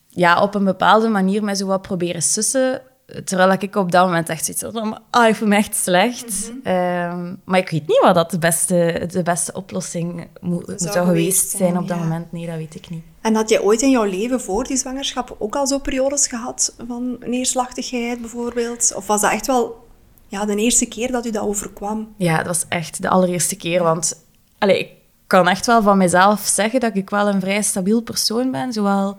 Ja, 0.08 0.42
op 0.42 0.54
een 0.54 0.64
bepaalde 0.64 1.08
manier 1.08 1.44
met 1.44 1.58
zo 1.58 1.66
wat 1.66 1.82
proberen 1.82 2.22
sussen. 2.22 2.82
Terwijl 3.24 3.52
ik 3.52 3.76
op 3.76 3.92
dat 3.92 4.06
moment 4.06 4.28
echt 4.28 4.44
zoiets 4.44 4.62
had 4.62 4.72
van, 4.72 4.98
ah, 5.10 5.28
ik 5.28 5.34
voel 5.34 5.48
me 5.48 5.56
echt 5.56 5.76
slecht. 5.76 6.50
Mhm. 6.50 6.66
Ehm, 6.66 7.34
maar 7.44 7.58
ik 7.58 7.70
weet 7.70 7.86
niet 7.86 8.00
wat 8.02 8.14
dat 8.14 8.30
de 8.30 8.38
beste, 8.38 9.06
de 9.10 9.22
beste 9.22 9.52
oplossing 9.52 10.28
moet, 10.40 10.72
zou, 10.76 10.92
zou 10.92 11.06
geweest 11.06 11.50
zijn, 11.50 11.78
op 11.78 11.88
dat 11.88 11.98
moment. 11.98 12.32
Nee, 12.32 12.46
dat 12.46 12.56
weet 12.56 12.74
ik 12.74 12.90
niet. 12.90 13.02
En 13.20 13.34
had 13.34 13.48
je 13.48 13.62
ooit 13.62 13.82
in 13.82 13.90
jouw 13.90 14.04
leven 14.04 14.40
voor 14.40 14.64
die 14.64 14.76
zwangerschap 14.76 15.36
ook 15.38 15.56
al 15.56 15.66
zo 15.66 15.78
periodes 15.78 16.26
gehad 16.26 16.74
van 16.86 17.16
neerslachtigheid 17.20 18.20
bijvoorbeeld? 18.20 18.92
Of 18.96 19.06
was 19.06 19.20
dat 19.20 19.32
echt 19.32 19.46
wel 19.46 19.88
ja, 20.28 20.44
de 20.44 20.56
eerste 20.56 20.86
keer 20.86 21.12
dat 21.12 21.26
u 21.26 21.30
dat 21.30 21.42
overkwam? 21.42 22.14
Ja, 22.16 22.36
dat 22.36 22.46
was 22.46 22.64
echt 22.68 23.02
de 23.02 23.08
allereerste 23.08 23.56
keer. 23.56 23.82
Want 23.82 24.24
allez, 24.58 24.80
ik 24.80 24.90
kan 25.26 25.48
echt 25.48 25.66
wel 25.66 25.82
van 25.82 25.98
mezelf 25.98 26.40
zeggen 26.40 26.80
dat 26.80 26.96
ik 26.96 27.10
wel 27.10 27.28
een 27.28 27.40
vrij 27.40 27.62
stabiel 27.62 28.00
persoon 28.00 28.50
ben. 28.50 28.72
Zowel 28.72 29.16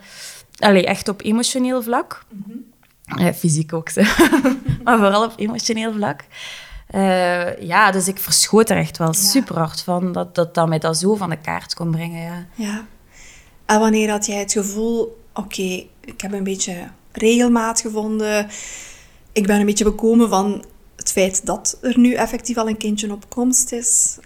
allez, 0.60 0.84
echt 0.84 1.08
op 1.08 1.22
emotioneel 1.22 1.82
vlak. 1.82 2.26
Mhm. 2.30 2.58
Uh, 3.20 3.28
fysiek 3.36 3.74
ook, 3.74 3.94
maar 4.84 4.98
vooral 4.98 5.24
op 5.24 5.34
emotioneel 5.36 5.94
vlak. 5.94 6.24
Uh, 6.96 7.62
ja, 7.62 7.92
dus 7.92 8.08
ik 8.08 8.20
verschoot 8.20 8.70
er 8.70 8.78
echt 8.78 8.98
wel 8.98 9.14
super 9.14 9.58
hard 9.58 9.82
van 9.82 10.12
dat, 10.12 10.36
dat 10.36 10.56
dat 10.56 10.68
mij 10.68 10.80
dat 10.80 10.98
zo 10.98 11.16
van 11.16 11.30
de 11.30 11.38
kaart 11.38 11.74
kon 11.74 11.92
brengen. 11.92 12.22
Ja. 12.22 12.46
ja. 12.56 12.86
En 13.66 13.80
wanneer 13.80 14.10
had 14.10 14.26
jij 14.26 14.40
het 14.40 14.52
gevoel, 14.52 15.22
oké, 15.34 15.86
ik 16.02 16.22
heb 16.22 16.34
een 16.34 16.44
beetje 16.44 16.88
regelmaat 17.12 17.82
gevonden, 17.82 18.48
ik 19.32 19.48
ben 19.48 19.60
een 19.60 19.66
beetje 19.66 19.84
bekomen 19.84 20.30
van 20.30 20.66
het 20.96 21.12
feit 21.12 21.46
dat 21.46 21.78
er 21.82 22.00
nu 22.00 22.14
effectief 22.14 22.58
al 22.58 22.68
een 22.68 22.78
kindje 22.78 23.12
op 23.12 23.30
komst 23.30 23.72
is? 23.72 24.18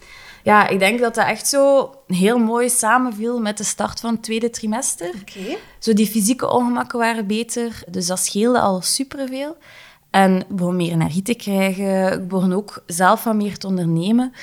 Ja, 0.45 0.67
ik 0.67 0.79
denk 0.79 0.99
dat 0.99 1.15
dat 1.15 1.25
echt 1.25 1.47
zo 1.47 1.91
heel 2.07 2.37
mooi 2.37 2.69
samenviel 2.69 3.39
met 3.39 3.57
de 3.57 3.63
start 3.63 3.99
van 3.99 4.11
het 4.13 4.23
tweede 4.23 4.49
trimester. 4.49 5.13
Okay. 5.21 5.57
Zo 5.79 5.93
die 5.93 6.07
fysieke 6.07 6.49
ongemakken 6.49 6.99
waren 6.99 7.27
beter, 7.27 7.83
dus 7.87 8.07
dat 8.07 8.19
scheelde 8.19 8.59
al 8.59 8.81
superveel. 8.81 9.57
En 10.09 10.39
ik 10.39 10.47
begon 10.47 10.75
meer 10.75 10.91
energie 10.91 11.21
te 11.21 11.33
krijgen. 11.33 12.13
Ik 12.13 12.27
begon 12.27 12.53
ook 12.53 12.83
zelf 12.85 13.23
wat 13.23 13.35
meer 13.35 13.57
te 13.57 13.67
ondernemen. 13.67 14.33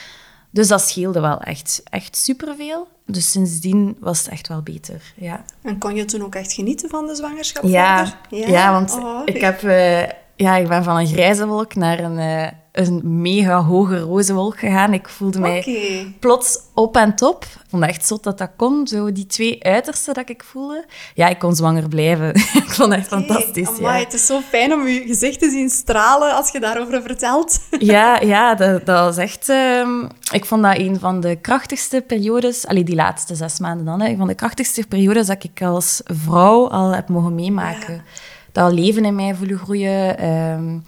Dus 0.51 0.69
dat 0.69 0.81
scheelde 0.81 1.21
wel 1.21 1.41
echt, 1.41 1.83
echt 1.85 2.17
superveel. 2.17 2.89
Dus 3.07 3.31
sindsdien 3.31 3.97
was 4.01 4.19
het 4.19 4.29
echt 4.29 4.49
wel 4.49 4.63
beter, 4.63 5.13
ja. 5.17 5.45
En 5.63 5.79
kon 5.79 5.95
je 5.95 6.05
toen 6.05 6.23
ook 6.23 6.35
echt 6.35 6.53
genieten 6.53 6.89
van 6.89 7.07
de 7.07 7.15
zwangerschap? 7.15 7.65
Ja, 7.65 8.19
ja, 8.31 8.47
ja. 8.47 8.73
want 8.73 8.93
oh, 8.93 9.23
ik 9.25 9.41
heb... 9.41 9.63
Uh, 9.63 10.03
ja, 10.37 10.57
ik 10.57 10.69
ben 10.69 10.85
van 10.85 10.97
een 10.97 11.07
grijze 11.07 11.47
wolk 11.47 11.75
naar 11.75 11.99
een, 11.99 12.19
eh, 12.19 12.49
een 12.73 13.01
mega 13.21 13.63
hoge 13.63 13.99
roze 13.99 14.35
wolk 14.35 14.59
gegaan. 14.59 14.93
Ik 14.93 15.09
voelde 15.09 15.39
mij 15.39 16.15
plots 16.21 16.59
op 16.75 16.97
en 16.97 17.15
top. 17.15 17.45
Ik 17.45 17.69
vond 17.69 17.83
het 17.83 17.91
echt 17.91 18.07
zot 18.07 18.23
dat 18.23 18.39
dat 18.39 18.51
kon, 18.57 18.87
zo 18.87 19.13
die 19.13 19.27
twee 19.27 19.65
uitersten 19.65 20.15
dat 20.15 20.29
ik 20.29 20.45
voelde. 20.45 20.85
Ja, 21.15 21.29
ik 21.29 21.39
kon 21.39 21.55
zwanger 21.55 21.89
blijven. 21.89 22.35
ik 22.65 22.65
vond 22.67 22.91
het 22.93 22.99
echt 22.99 23.09
fantastisch. 23.09 23.69
Amai, 23.69 23.99
ja. 23.99 24.05
Het 24.05 24.13
is 24.13 24.27
zo 24.27 24.41
fijn 24.41 24.73
om 24.73 24.87
je 24.87 25.03
gezicht 25.07 25.39
te 25.39 25.51
zien 25.51 25.71
stralen 25.71 26.35
als 26.35 26.51
je 26.51 26.61
daarover 26.61 27.03
vertelt. 27.03 27.61
Ja, 27.79 28.21
ja 28.21 28.55
dat, 28.55 28.87
dat 28.87 28.99
was 28.99 29.17
echt... 29.17 29.49
ehm, 29.49 30.05
ik 30.33 30.45
vond 30.45 30.63
dat 30.63 30.79
een 30.79 30.99
van 30.99 31.21
de 31.21 31.37
krachtigste 31.37 32.05
periodes... 32.07 32.67
Allee, 32.67 32.85
die 32.85 32.95
laatste 32.95 33.35
zes 33.35 33.59
maanden 33.59 33.87
dan. 33.87 34.01
Hè, 34.01 34.09
een 34.09 34.17
van 34.17 34.27
de 34.27 34.35
krachtigste 34.35 34.87
periodes 34.89 35.27
dat 35.27 35.45
ik 35.45 35.63
als 35.63 36.01
vrouw 36.05 36.69
al 36.69 36.95
heb 36.95 37.09
mogen 37.09 37.35
meemaken. 37.35 38.05
Dat 38.53 38.73
leven 38.73 39.05
in 39.05 39.15
mij 39.15 39.35
voelen 39.35 39.59
groeien. 39.59 40.19
ehm, 40.19 40.79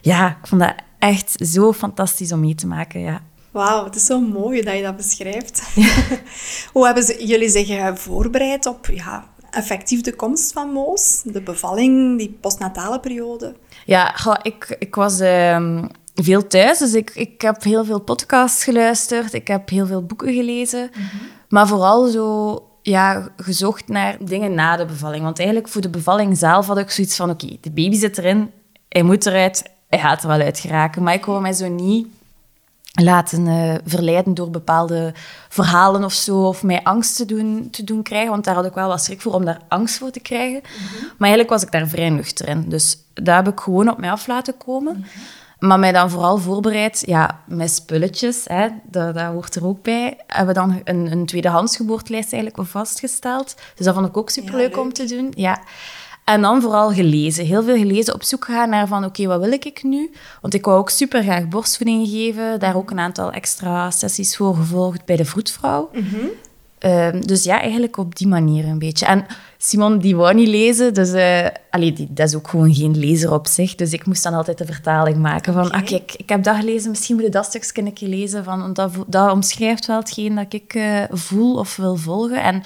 ja, 0.00 0.28
ik 0.28 0.46
vond 0.46 0.60
dat 0.60 0.74
echt 0.98 1.36
zo 1.38 1.72
fantastisch 1.72 2.32
om 2.32 2.40
mee 2.40 2.54
te 2.54 2.66
maken, 2.66 3.00
ja. 3.00 3.20
Wauw, 3.50 3.84
het 3.84 3.94
is 3.96 4.04
zo 4.04 4.20
mooi 4.20 4.62
dat 4.62 4.74
je 4.74 4.82
dat 4.82 4.96
beschrijft. 4.96 5.62
Hoe 6.72 6.84
hebben 6.84 7.04
ze, 7.04 7.26
jullie 7.26 7.48
zich 7.48 7.68
eh, 7.68 7.94
voorbereid 7.94 8.66
op 8.66 8.86
ja, 8.86 9.24
effectief 9.50 10.00
de 10.00 10.14
komst 10.14 10.52
van 10.52 10.68
Moos? 10.72 11.22
De 11.24 11.42
bevalling, 11.42 12.18
die 12.18 12.38
postnatale 12.40 13.00
periode? 13.00 13.54
Ja, 13.84 14.14
ik, 14.42 14.76
ik 14.78 14.94
was 14.94 15.20
ehm, 15.20 15.84
veel 16.14 16.46
thuis, 16.46 16.78
dus 16.78 16.94
ik, 16.94 17.10
ik 17.14 17.40
heb 17.40 17.62
heel 17.62 17.84
veel 17.84 18.00
podcasts 18.00 18.64
geluisterd. 18.64 19.32
Ik 19.32 19.48
heb 19.48 19.68
heel 19.68 19.86
veel 19.86 20.02
boeken 20.02 20.34
gelezen. 20.34 20.90
Maar 21.48 21.68
vooral 21.68 22.06
zo 22.06 22.67
ja, 22.88 23.28
gezocht 23.36 23.88
naar 23.88 24.16
dingen 24.20 24.54
na 24.54 24.76
de 24.76 24.84
bevalling. 24.84 25.22
Want 25.22 25.38
eigenlijk 25.38 25.68
voor 25.68 25.80
de 25.80 25.88
bevalling 25.88 26.38
zelf 26.38 26.66
had 26.66 26.78
ik 26.78 26.90
zoiets 26.90 27.16
van... 27.16 27.30
Oké, 27.30 27.56
de 27.60 27.70
baby 27.70 27.96
zit 27.96 28.18
erin, 28.18 28.50
hij 28.88 29.02
moet 29.02 29.26
eruit, 29.26 29.62
hij 29.88 29.98
gaat 29.98 30.22
er 30.22 30.28
wel 30.28 30.40
uit 30.40 30.58
geraken. 30.58 31.02
Maar 31.02 31.14
ik 31.14 31.24
wou 31.24 31.40
mij 31.40 31.52
zo 31.52 31.68
niet 31.68 32.06
laten 32.92 33.46
eh, 33.46 33.74
verleiden 33.84 34.34
door 34.34 34.50
bepaalde 34.50 35.12
verhalen 35.48 36.04
of 36.04 36.12
zo, 36.12 36.46
of 36.46 36.62
mij 36.62 36.82
angst 36.82 37.16
te 37.16 37.24
doen, 37.24 37.68
te 37.70 37.84
doen 37.84 38.02
krijgen, 38.02 38.30
want 38.30 38.44
daar 38.44 38.54
had 38.54 38.64
ik 38.64 38.74
wel 38.74 38.88
wat 38.88 39.04
schrik 39.04 39.20
voor 39.20 39.32
om 39.32 39.44
daar 39.44 39.60
angst 39.68 39.98
voor 39.98 40.10
te 40.10 40.20
krijgen. 40.20 40.60
Maar 41.18 41.28
eigenlijk 41.28 41.50
was 41.50 41.62
ik 41.62 41.70
daar 41.70 41.88
vrij 41.88 42.10
nuchter 42.10 42.48
in. 42.48 42.68
Dus 42.68 42.98
dat 43.14 43.34
heb 43.34 43.48
ik 43.48 43.60
gewoon 43.60 43.90
op 43.90 43.98
mij 43.98 44.10
af 44.10 44.26
laten 44.26 44.56
komen. 44.56 45.04
Maar 45.58 45.78
mij 45.78 45.92
dan 45.92 46.10
vooral 46.10 46.38
voorbereid, 46.38 47.02
ja, 47.06 47.42
met 47.46 47.70
spulletjes, 47.70 48.44
hè, 48.44 48.68
dat, 48.84 49.14
dat 49.14 49.32
hoort 49.32 49.54
er 49.54 49.66
ook 49.66 49.82
bij. 49.82 50.16
Hebben 50.26 50.54
we 50.54 50.60
dan 50.60 50.80
een, 50.84 51.12
een 51.12 51.26
tweedehands 51.26 51.76
geboortelijst 51.76 52.32
eigenlijk 52.32 52.68
vastgesteld. 52.68 53.54
Dus 53.74 53.86
dat 53.86 53.94
vond 53.94 54.06
ik 54.06 54.16
ook 54.16 54.30
superleuk 54.30 54.74
Ja, 54.74 54.80
om 54.80 54.92
te 54.92 55.04
doen. 55.04 55.32
Ja. 55.36 55.60
En 56.24 56.40
dan 56.40 56.62
vooral 56.62 56.92
gelezen. 56.92 57.44
Heel 57.44 57.62
veel 57.62 57.76
gelezen, 57.76 58.14
op 58.14 58.22
zoek 58.22 58.44
gegaan 58.44 58.68
naar 58.68 58.86
van, 58.86 59.04
oké, 59.04 59.26
wat 59.26 59.40
wil 59.40 59.52
ik 59.52 59.82
nu? 59.82 60.10
Want 60.40 60.54
ik 60.54 60.64
wou 60.64 60.78
ook 60.78 60.90
super 60.90 61.22
graag 61.22 61.48
borstvoeding 61.48 62.08
geven. 62.08 62.60
Daar 62.60 62.76
ook 62.76 62.90
een 62.90 62.98
aantal 62.98 63.32
extra 63.32 63.90
sessies 63.90 64.36
voor 64.36 64.54
gevolgd 64.54 65.04
bij 65.04 65.16
de 65.16 65.24
vroedvrouw. 65.24 65.90
Ehm, 66.78 67.20
dus 67.20 67.44
ja, 67.44 67.60
eigenlijk 67.60 67.96
op 67.96 68.16
die 68.16 68.26
manier 68.26 68.64
een 68.64 68.78
beetje. 68.78 69.06
En 69.06 69.26
Simon, 69.58 69.98
die 69.98 70.16
wou 70.16 70.34
niet 70.34 70.48
lezen, 70.48 70.94
dus 70.94 71.12
eh, 71.12 71.46
allee, 71.70 71.92
die, 71.92 72.06
dat 72.10 72.28
is 72.28 72.34
ook 72.34 72.48
gewoon 72.48 72.74
geen 72.74 72.98
lezer 72.98 73.32
op 73.32 73.46
zich. 73.46 73.74
Dus 73.74 73.92
ik 73.92 74.06
moest 74.06 74.22
dan 74.22 74.34
altijd 74.34 74.58
de 74.58 74.64
vertaling 74.64 75.16
maken 75.16 75.52
van, 75.52 75.66
Oké. 75.66 75.76
ah 75.76 75.84
kijk, 75.84 76.14
ik 76.16 76.28
heb 76.28 76.42
dat 76.42 76.56
gelezen, 76.56 76.90
misschien 76.90 77.16
moet 77.16 77.24
je 77.24 77.30
dat 77.30 77.44
stukje 77.44 77.82
een 77.82 77.92
keer 77.92 78.08
lezen, 78.08 78.44
van, 78.44 78.60
want 78.60 78.76
dat, 78.76 78.92
dat 79.06 79.32
omschrijft 79.32 79.86
wel 79.86 79.98
hetgeen 79.98 80.34
dat 80.34 80.52
ik 80.52 80.74
eh, 80.74 81.02
voel 81.10 81.56
of 81.56 81.76
wil 81.76 81.96
volgen. 81.96 82.42
En 82.42 82.62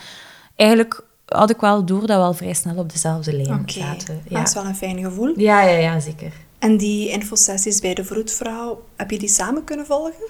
eigenlijk 0.57 1.05
had 1.27 1.51
ik 1.51 1.61
wel 1.61 1.85
door 1.85 2.07
dat 2.07 2.19
we 2.19 2.25
al 2.25 2.35
vrij 2.35 2.55
snel 2.55 2.77
op 2.77 2.93
dezelfde 2.93 3.33
lijn 3.33 3.63
zaten. 3.67 4.23
dat 4.29 4.49
is 4.49 4.55
wel 4.55 4.65
een 4.65 4.77
fijn 4.77 4.99
gevoel. 4.99 5.33
Ja, 5.37 5.63
ja, 5.63 5.79
ja, 5.79 6.01
zeker. 6.01 6.33
En 6.63 6.77
die 6.77 7.09
infosessies 7.09 7.81
bij 7.81 7.95
de 7.95 8.05
vroedvrouw, 8.05 8.85
heb 8.97 9.11
je 9.11 9.19
die 9.19 9.29
samen 9.29 9.65
kunnen 9.65 9.87
volgen? 9.87 10.23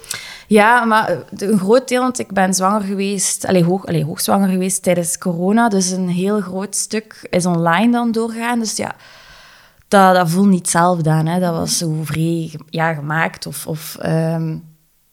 Ja, 0.47 0.85
maar 0.85 1.09
eh, 1.09 1.19
een 1.49 1.59
groot 1.59 1.89
deel, 1.89 2.01
want 2.01 2.19
ik 2.19 2.33
ben 2.33 2.55
zwanger 2.55 2.81
geweest, 2.81 3.47
allee, 3.47 3.65
hoog, 3.65 3.87
allee, 3.87 4.05
hoogzwanger 4.05 4.49
geweest 4.49 4.83
tijdens 4.83 5.19
corona. 5.19 5.69
Dus 5.69 5.91
een 5.91 6.09
heel 6.09 6.41
groot 6.41 6.77
stuk 6.77 7.27
is 7.31 7.47
online 7.47 7.93
dan 7.93 8.13
doorgaan. 8.13 8.59
Dus 8.59 8.77
ja, 8.77 8.95
dat, 9.89 10.15
dat 10.15 10.31
voelt 10.31 10.49
niet 10.49 10.59
hetzelfde 10.59 11.11
aan. 11.11 11.27
Hè. 11.27 11.41
Dat 11.41 11.55
was 11.55 11.79
zo 11.79 12.01
vrij 12.03 12.53
ja, 12.71 12.95
gemaakt. 12.95 13.47
Of, 13.47 13.67
of 13.67 13.97
ehm, 14.01 14.57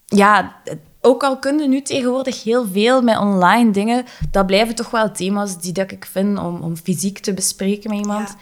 ja, 0.06 0.56
ook 1.02 1.24
al 1.24 1.40
kun 1.40 1.60
je 1.60 1.68
nu 1.68 1.82
tegenwoordig 1.82 2.44
heel 2.44 2.68
veel 2.68 3.02
met 3.02 3.18
online 3.18 3.72
dingen, 3.72 4.06
dat 4.32 4.46
blijven 4.46 4.76
toch 4.76 4.90
wel 4.90 5.12
thema's 5.12 5.62
die 5.62 5.74
dat 5.74 5.92
ik 5.92 6.08
vind 6.12 6.40
om, 6.40 6.62
om 6.62 6.78
fysiek 6.78 7.20
te 7.20 7.34
bespreken 7.34 7.90
met 7.90 8.00
iemand. 8.00 8.28
Ja. 8.28 8.36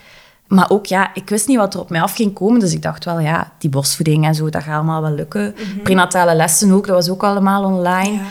Maar 0.48 0.70
ook, 0.70 0.86
ja, 0.86 1.10
ik 1.14 1.30
wist 1.30 1.48
niet 1.48 1.58
wat 1.58 1.74
er 1.74 1.80
op 1.80 1.90
mij 1.90 2.02
af 2.02 2.16
ging 2.16 2.34
komen. 2.34 2.60
Dus 2.60 2.74
ik 2.74 2.82
dacht 2.82 3.06
wel, 3.06 3.20
ja, 3.20 3.52
die 3.58 3.70
borstvoeding 3.70 4.26
en 4.26 4.36
zo, 4.36 4.50
dat 4.50 4.64
gaat 4.64 4.76
allemaal 4.76 5.02
wel 5.02 5.12
lukken. 5.12 5.56
Prenatale 5.84 6.36
lessen 6.36 6.72
ook, 6.72 6.88
dat 6.88 6.96
was 6.96 7.10
ook 7.10 7.24
allemaal 7.24 7.64
online. 7.64 8.12
Ja. 8.14 8.22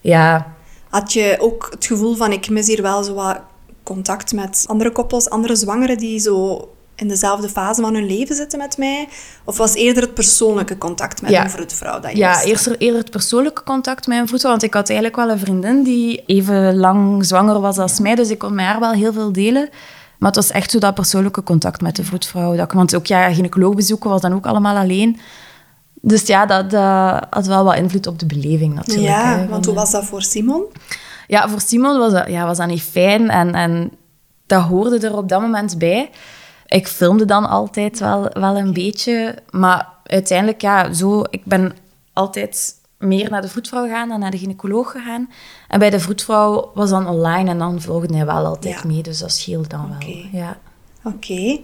Ja, 0.00 0.54
Had 0.90 1.12
je 1.12 1.36
ook 1.40 1.68
het 1.70 1.86
gevoel 1.86 2.14
van, 2.16 2.32
ik 2.32 2.50
mis 2.50 2.66
hier 2.66 2.82
wel 2.82 3.02
zo 3.04 3.14
wat 3.14 3.38
contact 3.82 4.32
met 4.32 4.64
andere 4.68 4.92
koppels, 4.92 5.30
andere 5.30 5.56
zwangeren 5.56 5.98
die 5.98 6.18
zo 6.20 6.68
in 6.94 7.08
dezelfde 7.08 7.48
fase 7.48 7.80
van 7.80 7.94
hun 7.94 8.06
leven 8.06 8.36
zitten 8.36 8.58
met 8.58 8.78
mij? 8.78 9.08
Of 9.44 9.56
was 9.56 9.74
eerder 9.74 10.02
het 10.02 10.14
persoonlijke 10.14 10.78
contact 10.78 11.22
met 11.22 11.30
Ja. 11.30 11.44
een 11.44 11.50
vroedvrouw 11.50 12.00
dat 12.00 12.10
je 12.10 12.16
ja 12.16 12.42
eerst, 12.42 12.66
eerder 12.66 13.00
het 13.00 13.10
persoonlijke 13.10 13.62
contact 13.62 14.06
met 14.06 14.16
mijn 14.16 14.28
voeten. 14.28 14.48
Want 14.50 14.62
ik 14.62 14.74
had 14.74 14.86
eigenlijk 14.88 15.16
wel 15.18 15.30
een 15.30 15.38
vriendin 15.38 15.82
die 15.82 16.22
even 16.26 16.76
lang 16.76 17.24
zwanger 17.24 17.60
was 17.60 17.78
als 17.78 17.98
mij. 18.00 18.14
Dus 18.14 18.28
ik 18.30 18.38
kon 18.38 18.54
met 18.54 18.64
haar 18.64 18.80
wel 18.80 18.92
heel 18.92 19.12
veel 19.12 19.32
delen. 19.32 19.68
Maar 20.18 20.28
het 20.32 20.36
was 20.36 20.50
echt 20.50 20.70
zo 20.70 20.78
dat 20.78 20.94
persoonlijke 20.94 21.42
contact 21.42 21.80
met 21.80 21.96
de 21.96 22.04
vroedvrouw. 22.04 22.56
Dat, 22.56 22.64
ik- 22.66 22.72
want 22.72 22.94
ook 22.96 23.06
ja, 23.06 23.32
gynaecoloogbezoeken 23.32 24.10
was 24.10 24.20
dan 24.20 24.32
ook 24.34 24.46
allemaal 24.46 24.76
alleen. 24.76 25.18
Dus 26.00 26.26
ja, 26.26 26.46
dat, 26.46 26.70
dat 26.70 27.26
had 27.30 27.46
wel 27.46 27.64
wat 27.64 27.76
invloed 27.76 28.06
op 28.06 28.18
de 28.18 28.26
beleving 28.26 28.74
natuurlijk. 28.74 29.06
Ja, 29.08 29.36
hè, 29.38 29.46
want 29.48 29.64
hoe 29.66 29.74
was 29.74 29.90
dat 29.90 30.04
voor 30.04 30.22
Simon? 30.22 30.62
Ja, 31.26 31.48
voor 31.48 31.60
Simon 31.60 31.98
was 31.98 32.12
dat, 32.12 32.28
ja, 32.28 32.46
was 32.46 32.56
dat 32.56 32.66
niet 32.66 32.82
fijn 32.82 33.30
en, 33.30 33.54
en 33.54 33.90
dat 34.46 34.62
hoorde 34.62 34.98
er 35.06 35.16
op 35.16 35.28
dat 35.28 35.40
moment 35.40 35.78
bij. 35.78 36.10
Ik 36.66 36.86
filmde 36.88 37.24
dan 37.24 37.48
altijd 37.48 37.98
wel, 37.98 38.28
wel 38.32 38.56
een 38.56 38.72
beetje, 38.72 39.34
maar 39.50 39.88
uiteindelijk, 40.04 40.60
ja, 40.60 40.92
zo, 40.92 41.22
ik 41.30 41.44
ben 41.44 41.72
altijd 42.12 42.74
meer 42.98 43.30
naar 43.30 43.42
de 43.42 43.48
vroedvrouw 43.48 43.82
gegaan 43.84 44.08
dan 44.08 44.20
naar 44.20 44.30
de 44.30 44.38
gynaecoloog 44.38 44.90
gegaan. 44.90 45.30
En 45.68 45.78
bij 45.78 45.90
de 45.90 46.00
vroedvrouw 46.00 46.70
was 46.74 46.90
dan 46.90 47.08
online 47.08 47.50
en 47.50 47.58
dan 47.58 47.80
volgde 47.80 48.16
hij 48.16 48.26
wel 48.26 48.44
altijd 48.46 48.74
Ja. 48.74 48.86
mee, 48.86 49.02
dus 49.02 49.18
dat 49.18 49.32
scheelde 49.32 49.68
dan 49.68 49.88
wel. 49.98 50.16
Ja. 50.32 50.56
Oké. 51.04 51.58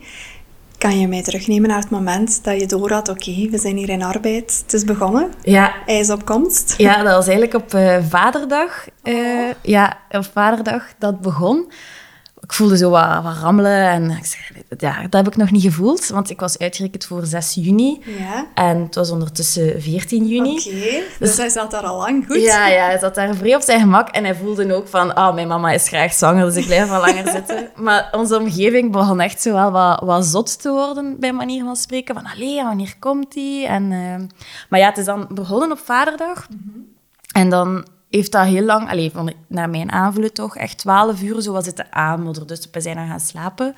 Kan 0.78 0.98
je 1.00 1.08
mij 1.08 1.22
terugnemen 1.22 1.68
naar 1.68 1.80
het 1.80 1.90
moment 1.90 2.44
dat 2.44 2.60
je 2.60 2.66
door 2.66 2.92
had, 2.92 3.08
oké, 3.08 3.48
we 3.50 3.58
zijn 3.58 3.76
hier 3.76 3.88
in 3.88 4.02
arbeid, 4.02 4.60
het 4.62 4.72
is 4.72 4.84
begonnen, 4.84 5.32
Ja, 5.42 5.72
hij 5.86 5.98
is 5.98 6.10
op 6.10 6.24
komst? 6.24 6.74
Ja, 6.78 7.02
dat 7.02 7.14
was 7.14 7.26
eigenlijk 7.28 7.54
op 7.64 7.74
eh, 7.74 7.96
vaderdag. 8.08 8.86
eh, 9.02 9.14
Ja, 9.62 9.98
op 10.10 10.24
vaderdag 10.32 10.84
dat 10.98 11.20
begon. 11.20 11.72
Ik 12.52 12.58
voelde 12.58 12.76
zo 12.76 12.90
wat, 12.90 13.22
wat 13.22 13.36
rammelen 13.42 13.88
en 13.88 14.10
ik 14.10 14.24
zeg, 14.24 14.50
ja, 14.78 15.02
dat 15.02 15.24
heb 15.24 15.26
ik 15.26 15.36
nog 15.36 15.50
niet 15.50 15.62
gevoeld, 15.62 16.06
want 16.08 16.30
ik 16.30 16.40
was 16.40 16.58
uitgerekend 16.58 17.04
voor 17.04 17.26
6 17.26 17.54
juni 17.54 18.00
Ja. 18.18 18.46
en 18.54 18.78
het 18.82 18.94
was 18.94 19.10
ondertussen 19.10 19.82
14 19.82 20.26
juni. 20.26 20.50
Oké, 20.58 21.02
dus 21.18 21.36
hij 21.36 21.48
zat 21.48 21.70
daar 21.70 21.82
al 21.82 21.96
lang 21.96 22.26
goed. 22.26 22.42
Ja, 22.42 22.66
ja, 22.68 22.84
hij 22.84 22.98
zat 22.98 23.14
daar 23.14 23.34
vrij 23.34 23.54
op 23.54 23.60
zijn 23.62 23.80
gemak 23.80 24.08
en 24.08 24.24
hij 24.24 24.34
voelde 24.34 24.74
ook 24.74 24.88
van, 24.88 25.14
ah, 25.14 25.34
mijn 25.34 25.48
mama 25.48 25.70
is 25.70 25.88
graag 25.88 26.12
zwanger, 26.12 26.44
dus 26.44 26.56
ik 26.56 26.66
blijf 26.66 26.88
wel 26.88 27.00
langer 27.00 27.30
zitten. 27.36 27.68
Maar 27.76 28.08
onze 28.12 28.38
omgeving 28.38 28.92
begon 28.92 29.20
echt 29.20 29.42
zo 29.42 29.52
wel 29.52 29.70
wat, 29.70 30.00
wat 30.00 30.24
zot 30.24 30.62
te 30.62 30.70
worden, 30.70 31.16
bij 31.20 31.32
manier 31.32 31.64
van 31.64 31.76
spreken. 31.76 32.14
Van, 32.14 32.26
allee, 32.34 32.62
wanneer 32.62 32.94
komt 32.98 33.32
die? 33.32 33.66
En, 33.66 33.92
eh, 33.92 34.36
maar 34.68 34.80
ja, 34.80 34.88
het 34.88 34.98
is 34.98 35.04
dan 35.04 35.26
begonnen 35.30 35.72
op 35.72 35.78
vaderdag. 35.78 36.46
En 37.32 37.48
dan 37.50 37.84
heeft 38.18 38.32
dat 38.32 38.46
heel 38.46 38.64
lang, 38.64 38.90
allee, 38.90 39.10
van, 39.10 39.32
naar 39.46 39.70
mijn 39.70 39.92
aanvoelen 39.92 40.32
toch, 40.32 40.56
echt 40.56 40.78
12 40.78 41.22
uur 41.22 41.40
zo 41.40 41.52
was 41.52 41.64
zitten 41.64 41.92
aanmodderen. 41.92 42.48
Dus 42.48 42.68
we 42.72 42.80
zijn 42.80 42.96
dan 42.96 43.06
gaan 43.06 43.20
slapen. 43.20 43.74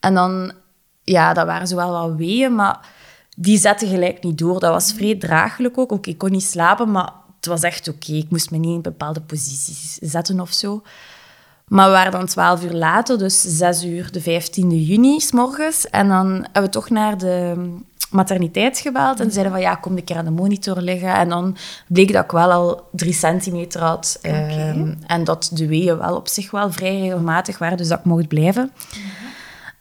En 0.00 0.14
dan, 0.14 0.52
ja, 1.02 1.32
dat 1.32 1.46
waren 1.46 1.66
zo 1.66 1.76
wel 1.76 2.08
wat 2.08 2.16
weeën, 2.16 2.54
maar 2.54 2.86
die 3.36 3.58
zetten 3.58 3.88
gelijk 3.88 4.22
niet 4.22 4.38
door. 4.38 4.60
Dat 4.60 4.72
was 4.72 4.92
vrij 4.92 5.14
draaglijk 5.14 5.78
ook. 5.78 5.92
Oké, 5.92 6.10
ik 6.10 6.18
kon 6.18 6.30
niet 6.30 6.42
slapen, 6.42 6.90
maar 6.90 7.12
het 7.36 7.46
was 7.46 7.62
echt 7.62 7.88
oké. 7.88 8.12
Ik 8.12 8.30
moest 8.30 8.50
me 8.50 8.58
niet 8.58 8.74
in 8.74 8.82
bepaalde 8.82 9.20
posities 9.20 9.94
zetten 9.94 10.40
of 10.40 10.52
zo. 10.52 10.82
Maar 11.66 11.86
we 11.86 11.92
waren 11.92 12.12
dan 12.12 12.26
twaalf 12.26 12.64
uur 12.64 12.72
later, 12.72 13.18
dus 13.18 13.40
6 13.58 13.84
uur 13.84 14.12
de 14.12 14.22
15e 14.22 14.86
juni, 14.86 15.20
s 15.20 15.32
morgens. 15.32 15.90
En 15.90 16.08
dan 16.08 16.32
hebben 16.32 16.62
we 16.62 16.68
toch 16.68 16.90
naar 16.90 17.18
de 17.18 17.54
materniteit 18.12 18.78
gebeld 18.78 19.20
en 19.20 19.30
zeiden 19.30 19.52
van 19.52 19.60
ja, 19.62 19.74
kom 19.74 19.96
een 19.96 20.04
keer 20.04 20.16
aan 20.16 20.24
de 20.24 20.30
monitor 20.30 20.80
liggen. 20.80 21.14
En 21.14 21.28
dan 21.28 21.56
bleek 21.88 22.12
dat 22.12 22.24
ik 22.24 22.30
wel 22.30 22.50
al 22.52 22.88
drie 22.92 23.12
centimeter 23.12 23.80
had. 23.80 24.18
ehm, 24.22 24.94
en 25.06 25.24
dat 25.24 25.50
de 25.52 25.66
weeën 25.66 25.98
wel 25.98 26.16
op 26.16 26.28
zich 26.28 26.50
wel 26.50 26.72
vrij 26.72 27.00
regelmatig 27.00 27.58
waren, 27.58 27.76
dus 27.76 27.88
dat 27.88 27.98
ik 27.98 28.04
mocht 28.04 28.28
blijven. 28.28 28.72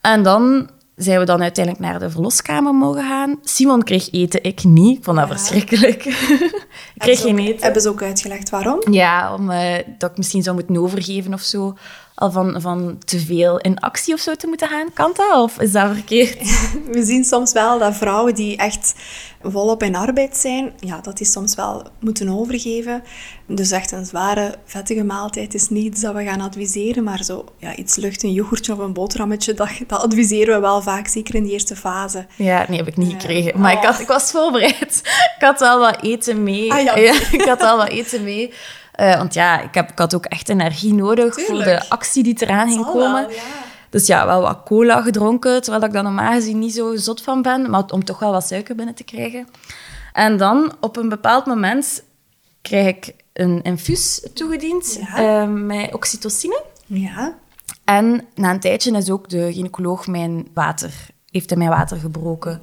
En 0.01 0.23
dan 0.23 0.69
zijn 0.95 1.19
we 1.19 1.25
dan 1.25 1.41
uiteindelijk 1.41 1.85
naar 1.85 1.99
de 1.99 2.09
verloskamer 2.09 2.73
mogen 2.75 3.03
gaan. 3.03 3.39
Simon 3.43 3.83
kreeg 3.83 4.11
eten, 4.11 4.43
ik 4.43 4.63
niet. 4.63 4.97
Ik 4.97 5.03
vond 5.03 5.17
dat 5.17 5.27
Ja. 5.29 5.35
verschrikkelijk. 5.37 6.05
ik 6.95 6.97
kreeg 6.97 7.21
geen 7.21 7.37
eten. 7.39 7.63
Hebben 7.63 7.81
ze 7.81 7.89
ook 7.89 8.01
uitgelegd 8.01 8.49
waarom? 8.49 8.81
Ja, 8.91 9.33
omdat 9.35 10.11
ik 10.11 10.17
misschien 10.17 10.43
zou 10.43 10.55
moeten 10.55 10.77
overgeven 10.77 11.33
of 11.33 11.41
zo. 11.41 11.75
Al 12.21 12.31
van, 12.31 12.61
van 12.61 12.97
te 13.05 13.19
veel 13.19 13.57
in 13.57 13.79
actie 13.79 14.13
of 14.13 14.19
zo 14.19 14.35
te 14.35 14.47
moeten 14.47 14.67
gaan. 14.67 14.93
Kan 14.93 15.11
dat? 15.13 15.41
Of 15.41 15.59
is 15.59 15.71
dat 15.71 15.93
verkeerd? 15.93 16.37
We 16.91 17.03
zien 17.05 17.23
soms 17.23 17.53
wel 17.53 17.79
dat 17.79 17.95
vrouwen 17.95 18.35
die 18.35 18.57
echt 18.57 18.93
volop 19.43 19.83
in 19.83 19.95
arbeid 19.95 20.37
zijn, 20.37 20.73
ja, 20.79 20.99
dat 21.01 21.17
die 21.17 21.25
soms 21.25 21.55
wel 21.55 21.83
moeten 21.99 22.29
overgeven. 22.29 23.03
Dus 23.45 23.71
echt 23.71 23.91
een 23.91 24.05
zware, 24.05 24.55
vettige 24.65 25.03
maaltijd 25.03 25.53
is 25.53 25.69
niet 25.69 25.85
iets 25.85 26.01
dat 26.01 26.13
we 26.13 26.23
gaan 26.23 26.41
adviseren, 26.41 27.03
maar 27.03 27.23
zo 27.23 27.45
ja, 27.57 27.75
iets 27.75 27.95
lucht, 27.95 28.23
een 28.23 28.33
yoghurtje 28.33 28.73
of 28.73 28.79
een 28.79 28.93
boterhammetje, 28.93 29.53
dat, 29.53 29.69
dat 29.87 30.01
adviseren 30.01 30.55
we 30.55 30.61
wel 30.61 30.81
vaak, 30.81 31.07
zeker 31.07 31.35
in 31.35 31.43
de 31.43 31.51
eerste 31.51 31.75
fase. 31.75 32.25
Ja, 32.35 32.65
nee, 32.67 32.77
heb 32.77 32.87
ik 32.87 32.97
niet 32.97 33.11
gekregen. 33.11 33.59
Maar 33.59 33.71
ik, 33.71 33.83
had, 33.83 33.99
ik 33.99 34.07
was 34.07 34.31
voorbereid. 34.31 35.01
Ik 35.41 35.47
had 35.47 35.59
wel 35.59 35.79
wat 35.79 36.01
eten 36.01 36.43
mee. 36.43 36.71
Ah, 36.71 36.83
ja. 36.83 36.95
ik 37.31 37.41
had 37.45 37.61
wel 37.61 37.77
wat 37.77 37.87
eten 37.87 38.23
mee. 38.23 38.53
Uh, 39.01 39.15
want 39.17 39.33
ja, 39.33 39.61
ik, 39.61 39.73
heb, 39.73 39.91
ik 39.91 39.97
had 39.97 40.15
ook 40.15 40.25
echt 40.25 40.49
energie 40.49 40.93
nodig 40.93 41.33
Tuurlijk. 41.35 41.63
voor 41.63 41.63
de 41.73 41.89
actie 41.89 42.23
die 42.23 42.35
eraan 42.37 42.67
ging 42.71 42.85
komen. 42.85 43.11
wel, 43.27 43.29
ja. 43.29 43.41
Dus 43.89 44.07
ja, 44.07 44.25
wel 44.25 44.41
wat 44.41 44.61
cola 44.65 45.01
gedronken, 45.01 45.61
terwijl 45.61 45.83
ik 45.83 45.91
daar 45.91 46.03
normaal 46.03 46.33
gezien 46.33 46.59
niet 46.59 46.73
zo 46.73 46.95
zot 46.95 47.21
van 47.21 47.41
ben, 47.41 47.69
maar 47.69 47.83
om 47.87 48.03
toch 48.03 48.19
wel 48.19 48.31
wat 48.31 48.47
suiker 48.47 48.75
binnen 48.75 48.95
te 48.95 49.03
krijgen. 49.03 49.47
En 50.13 50.37
dan, 50.37 50.73
op 50.79 50.97
een 50.97 51.09
bepaald 51.09 51.45
moment, 51.45 52.03
krijg 52.61 52.87
ik 52.87 53.13
een 53.33 53.61
infuus 53.61 54.27
toegediend 54.33 54.99
Ja. 54.99 55.41
eh, 55.41 55.47
met 55.47 55.93
oxytocine. 55.93 56.63
Ja. 56.85 57.35
En 57.83 58.25
na 58.35 58.51
een 58.51 58.59
tijdje 58.59 58.97
is 58.97 59.09
ook 59.09 59.29
de 59.29 59.53
gynaecoloog 59.53 60.07
mijn 60.07 60.47
water, 60.53 60.91
heeft 61.31 61.49
hij 61.49 61.57
mijn 61.57 61.69
water 61.69 61.97
gebroken. 61.97 62.61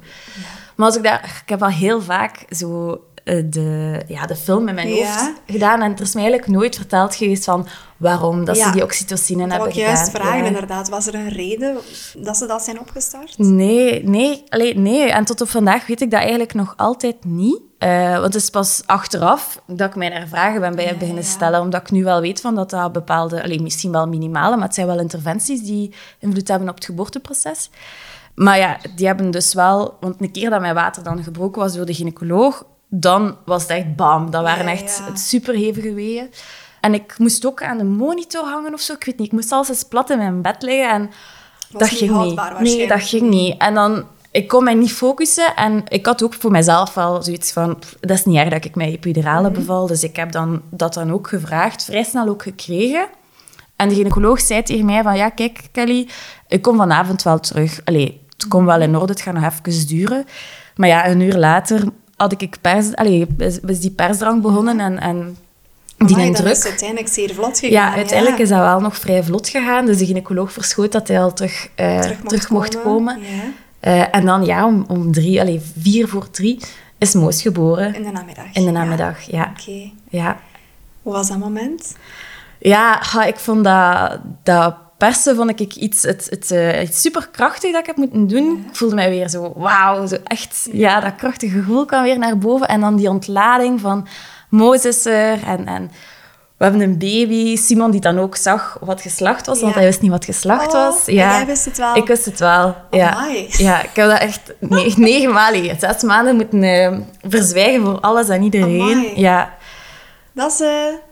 Maar 0.75 0.87
als 0.87 0.95
ik 0.97 1.03
daar, 1.03 1.39
ik 1.43 1.49
heb 1.49 1.63
al 1.63 1.69
heel 1.69 2.01
vaak 2.01 2.45
zo 2.49 3.01
de, 3.23 4.01
ja, 4.07 4.25
de 4.25 4.35
film 4.35 4.67
in 4.67 4.75
mijn 4.75 4.87
Ja. 4.87 4.95
hoofd 4.95 5.31
gedaan 5.47 5.81
en 5.81 5.93
er 5.95 6.01
is 6.01 6.13
mij 6.13 6.23
eigenlijk 6.23 6.51
nooit 6.51 6.75
verteld 6.75 7.15
geweest 7.15 7.43
van 7.43 7.67
waarom 7.97 8.45
dat 8.45 8.57
Ja. 8.57 8.65
ze 8.65 8.71
die 8.71 8.83
oxytocine 8.83 9.41
Dat 9.41 9.51
hebben 9.51 9.67
ik 9.69 9.75
juist 9.75 10.05
gedaan. 10.05 10.21
vragen, 10.21 10.39
Ja. 10.41 10.45
inderdaad. 10.47 10.89
Was 10.89 11.07
er 11.07 11.15
een 11.15 11.29
reden 11.29 11.77
dat 12.17 12.37
ze 12.37 12.45
dat 12.45 12.61
zijn 12.63 12.79
opgestart? 12.79 13.37
Nee, 13.37 14.03
nee, 14.03 14.43
allee, 14.49 14.77
nee. 14.77 15.11
En 15.11 15.25
tot 15.25 15.41
op 15.41 15.49
vandaag 15.49 15.87
weet 15.87 16.01
ik 16.01 16.11
dat 16.11 16.19
eigenlijk 16.19 16.53
nog 16.53 16.73
altijd 16.77 17.15
niet. 17.25 17.59
Eh, 17.77 18.11
want 18.11 18.23
het 18.33 18.35
is 18.43 18.49
pas 18.49 18.81
achteraf 18.85 19.61
dat 19.67 19.89
ik 19.89 19.95
mij 19.95 20.09
daar 20.09 20.27
vragen 20.27 20.59
ben 20.61 20.75
bij 20.75 20.85
Ja, 20.85 20.93
beginnen 20.95 21.23
stellen. 21.23 21.61
Omdat 21.61 21.81
ik 21.81 21.91
nu 21.91 22.03
wel 22.03 22.21
weet 22.21 22.41
van 22.41 22.55
dat 22.55 22.69
dat 22.69 22.91
bepaalde, 22.91 23.43
allee, 23.43 23.61
misschien 23.61 23.91
wel 23.91 24.07
minimale, 24.07 24.55
maar 24.55 24.65
het 24.65 24.75
zijn 24.75 24.87
wel 24.87 24.99
interventies 24.99 25.61
die 25.61 25.93
invloed 26.19 26.47
hebben 26.47 26.69
op 26.69 26.75
het 26.75 26.85
geboorteproces. 26.85 27.69
Maar 28.35 28.57
ja, 28.57 28.77
die 28.95 29.07
hebben 29.07 29.31
dus 29.31 29.53
wel... 29.53 29.97
Want 29.99 30.15
een 30.21 30.31
keer 30.31 30.49
dat 30.49 30.61
mijn 30.61 30.73
water 30.75 31.03
dan 31.03 31.23
gebroken 31.23 31.61
was 31.61 31.73
door 31.75 31.85
de 31.85 31.93
gynaecoloog, 31.93 32.63
dan 32.89 33.37
was 33.45 33.61
het 33.61 33.71
echt 33.71 33.95
bam. 33.95 34.31
Dat 34.31 34.43
waren 34.43 34.65
Ja, 34.65 34.71
echt 34.71 35.01
ja. 35.07 35.15
superhevige 35.15 35.93
weeën. 35.93 36.29
En 36.81 36.93
ik 36.93 37.15
moest 37.17 37.45
ook 37.45 37.63
aan 37.63 37.77
de 37.77 37.83
monitor 37.83 38.43
hangen 38.43 38.73
of 38.73 38.79
zo. 38.79 38.93
Ik 38.93 39.03
weet 39.03 39.17
niet, 39.17 39.27
ik 39.27 39.33
moest 39.33 39.47
zelfs 39.49 39.69
eens 39.69 39.83
plat 39.83 40.09
in 40.09 40.17
mijn 40.17 40.41
bed 40.41 40.61
liggen 40.61 40.89
en 40.89 41.09
Was 41.71 41.81
dat 41.81 41.91
niet 41.91 41.99
ging 41.99 42.23
niet. 42.23 42.59
Nee, 42.59 42.87
dat 42.87 43.01
ging 43.03 43.29
niet. 43.29 43.57
En 43.61 43.73
dan, 43.73 44.03
ik 44.31 44.47
kon 44.47 44.63
mij 44.63 44.73
niet 44.73 44.91
focussen. 44.93 45.55
En 45.55 45.83
ik 45.87 46.05
had 46.05 46.23
ook 46.23 46.33
voor 46.33 46.51
mezelf 46.51 46.93
wel 46.93 47.23
zoiets 47.23 47.51
van... 47.51 47.79
pff, 47.79 47.95
Dat 47.99 48.17
is 48.17 48.25
niet 48.25 48.37
erg 48.37 48.49
dat 48.49 48.65
ik 48.65 48.75
mij 48.75 48.87
epidurale 48.91 49.49
Mhm. 49.49 49.59
beval. 49.59 49.87
Dus 49.87 50.03
ik 50.03 50.15
heb 50.15 50.31
dan, 50.31 50.61
dat 50.69 50.93
dan 50.93 51.11
ook 51.11 51.27
gevraagd. 51.27 51.83
Vrij 51.85 52.03
snel 52.03 52.27
ook 52.27 52.43
gekregen. 52.43 53.07
En 53.75 53.89
de 53.89 53.95
gynaecoloog 53.95 54.39
zei 54.39 54.63
tegen 54.63 54.85
mij 54.85 55.03
van... 55.03 55.15
Ja, 55.17 55.29
kijk, 55.29 55.61
Kelly, 55.71 56.07
ik 56.47 56.61
kom 56.61 56.77
vanavond 56.77 57.23
wel 57.23 57.39
terug. 57.39 57.81
Allee, 57.85 58.21
het 58.37 58.47
komt 58.47 58.65
wel 58.65 58.81
in 58.81 58.95
orde. 58.95 59.13
Het 59.13 59.21
gaat 59.21 59.33
nog 59.33 59.43
even 59.43 59.87
duren. 59.87 60.25
Maar 60.75 60.89
ja, 60.89 61.07
een 61.07 61.19
uur 61.19 61.37
later 61.37 61.83
had 62.21 62.41
ik 62.41 62.57
pers... 62.61 62.95
Allee, 62.95 63.27
is 63.65 63.79
die 63.79 63.91
persdrang 63.91 64.41
begonnen 64.41 64.79
en... 64.79 64.99
en 64.99 65.37
die 65.97 66.15
Amai, 66.15 66.33
druk. 66.33 66.51
is 66.51 66.65
uiteindelijk 66.65 67.07
zeer 67.09 67.33
vlot 67.33 67.59
gegaan. 67.59 67.71
Ja, 67.71 67.95
uiteindelijk 67.95 68.39
is 68.39 68.49
dat 68.49 68.59
wel 68.59 68.79
nog 68.79 68.97
vrij 68.97 69.23
vlot 69.23 69.49
gegaan. 69.49 69.85
Dus 69.85 69.97
de 69.97 70.05
gynaecoloog 70.05 70.51
verschoot 70.51 70.91
dat 70.91 71.07
hij 71.07 71.21
al 71.21 71.33
terug, 71.33 71.69
eh, 71.75 71.99
terug, 71.99 72.49
mocht 72.49 72.81
komen. 72.81 73.19
Ja. 73.19 73.25
Eh, 73.79 74.15
en 74.15 74.25
dan 74.25 74.45
ja, 74.45 74.65
om, 74.65 74.85
om 74.87 75.11
drie, 75.11 75.41
allez, 75.41 75.61
vier 75.79 76.07
voor 76.07 76.29
drie 76.29 76.59
is 76.97 77.13
Moos 77.13 77.41
geboren. 77.41 77.95
In 77.95 78.03
de 78.03 78.11
namiddag. 78.11 78.45
In 78.53 78.65
de 78.65 78.71
namiddag, 78.71 79.21
ja. 79.21 79.53
Oké. 79.59 79.91
Ja, 80.09 80.39
Hoe 81.01 81.13
was 81.13 81.27
dat 81.27 81.37
moment? 81.37 81.95
ja 82.59 82.97
ha, 83.01 83.25
ik 83.25 83.35
vond 83.35 83.63
dat, 83.63 84.19
dat 84.43 84.75
persen 84.99 85.35
vond 85.35 85.59
ik 85.59 85.75
iets, 85.75 86.03
het, 86.03 86.27
het, 86.29 86.51
eh, 86.51 86.81
iets 86.81 87.01
superkrachtig 87.01 87.71
dat 87.71 87.79
ik 87.81 87.85
heb 87.85 87.97
moeten 87.97 88.27
doen. 88.27 88.65
Ik 88.69 88.75
voelde 88.75 88.95
mij 88.95 89.09
weer 89.09 89.29
zo, 89.29 89.53
wauw, 89.55 90.05
zo 90.05 90.17
echt, 90.23 90.67
ja, 90.71 90.99
dat 90.99 91.15
krachtige 91.15 91.57
gevoel 91.59 91.85
kwam 91.85 92.03
weer 92.03 92.17
naar 92.19 92.37
boven. 92.37 92.67
En 92.67 92.81
dan 92.81 92.95
die 92.95 93.09
ontlading 93.09 93.79
van 93.81 94.07
Moos 94.49 94.85
is 94.85 95.05
er 95.05 95.43
en... 95.43 95.65
en 95.67 95.91
we 96.57 96.65
hebben 96.65 96.83
een 96.83 96.97
baby, 96.97 97.55
Simon 97.55 97.91
die 97.91 98.01
dan 98.01 98.19
ook 98.19 98.35
zag 98.35 98.77
wat 98.81 99.01
geslacht 99.01 99.45
was, 99.45 99.61
want 99.61 99.75
hij 99.75 99.83
wist 99.83 100.01
niet 100.01 100.11
wat 100.11 100.25
geslacht 100.25 100.67
Oh, 100.67 100.73
was. 100.73 101.07
en 101.07 101.13
Ja, 101.13 101.35
jij 101.35 101.45
wist 101.45 101.65
het 101.65 101.77
wel? 101.77 101.95
Ik 101.95 102.07
wist 102.07 102.25
het 102.25 102.39
wel, 102.39 102.75
ja. 102.91 103.13
Amai. 103.13 103.47
Ja, 103.49 103.81
ik 103.83 103.89
heb 103.93 104.09
dat 104.09 104.19
echt 104.19 104.53
negen, 104.59 105.01
negen 105.01 105.31
maanden, 105.31 105.79
zes 105.79 106.01
maanden 106.03 106.35
moeten 106.35 106.63
eh, 106.63 106.97
verzwijgen 107.21 107.81
voor 107.81 107.99
alles 107.99 108.29
en 108.29 108.43
iedereen. 108.43 108.81
Amai. 108.81 109.11
Ja. 109.19 109.53
Dat 110.33 110.51
is, 110.51 110.59
eh, 110.61 110.69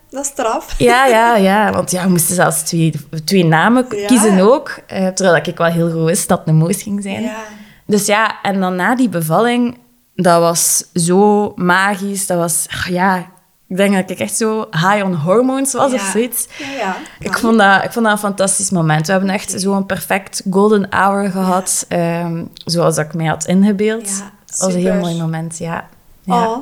dat 0.09 0.23
is 0.25 0.27
straf. 0.31 0.75
Ja, 0.77 1.05
ja, 1.05 1.35
ja. 1.35 1.71
Want 1.71 1.91
ja, 1.91 2.03
we 2.03 2.09
moesten 2.09 2.35
zelfs 2.35 2.61
twee, 2.61 2.93
twee 3.25 3.45
namen 3.45 3.85
Ja. 3.89 4.07
kiezen 4.07 4.39
ook. 4.39 4.77
eh, 4.87 5.07
terwijl 5.07 5.35
ik 5.45 5.57
wel 5.57 5.67
heel 5.71 5.91
goed 5.91 6.03
wist 6.03 6.27
dat 6.27 6.39
het 6.39 6.47
een 6.47 6.55
Moos 6.55 6.81
ging 6.81 7.01
zijn. 7.03 7.21
Ja. 7.21 7.35
Dus 7.85 8.05
ja, 8.05 8.41
en 8.41 8.59
dan 8.59 8.75
na 8.75 8.95
die 8.95 9.09
bevalling, 9.09 9.77
dat 10.15 10.39
was 10.39 10.83
zo 10.93 11.51
magisch. 11.55 12.27
Dat 12.27 12.37
was, 12.37 12.65
ach 12.69 12.87
ja, 12.89 13.17
ik 13.67 13.77
denk 13.77 13.93
dat 13.95 14.09
ik 14.09 14.19
echt 14.19 14.35
zo 14.35 14.67
high 14.71 15.03
on 15.05 15.13
hormones 15.13 15.73
was 15.73 15.93
of 15.93 16.01
zoiets. 16.01 16.47
Ja, 16.57 16.71
ja. 16.77 16.95
Ik 17.19 17.37
vond, 17.37 17.57
dat, 17.57 17.83
ik 17.83 17.91
vond 17.91 18.05
dat 18.05 18.13
een 18.13 18.19
fantastisch 18.19 18.69
moment. 18.69 19.05
We 19.05 19.11
hebben 19.11 19.29
echt 19.29 19.53
zo'n 19.55 19.85
perfect 19.85 20.43
golden 20.51 20.87
hour 20.89 21.29
gehad, 21.31 21.85
ehm, 21.87 22.43
zoals 22.65 22.95
dat 22.95 23.05
ik 23.05 23.13
mij 23.13 23.25
had 23.25 23.45
ingebeeld. 23.45 24.23
Dat 24.45 24.59
was 24.59 24.73
een 24.73 24.79
heel 24.79 24.93
mooi 24.93 25.17
moment, 25.21 25.57
ja. 25.57 25.85
ja. 26.23 26.47
Oh, 26.47 26.57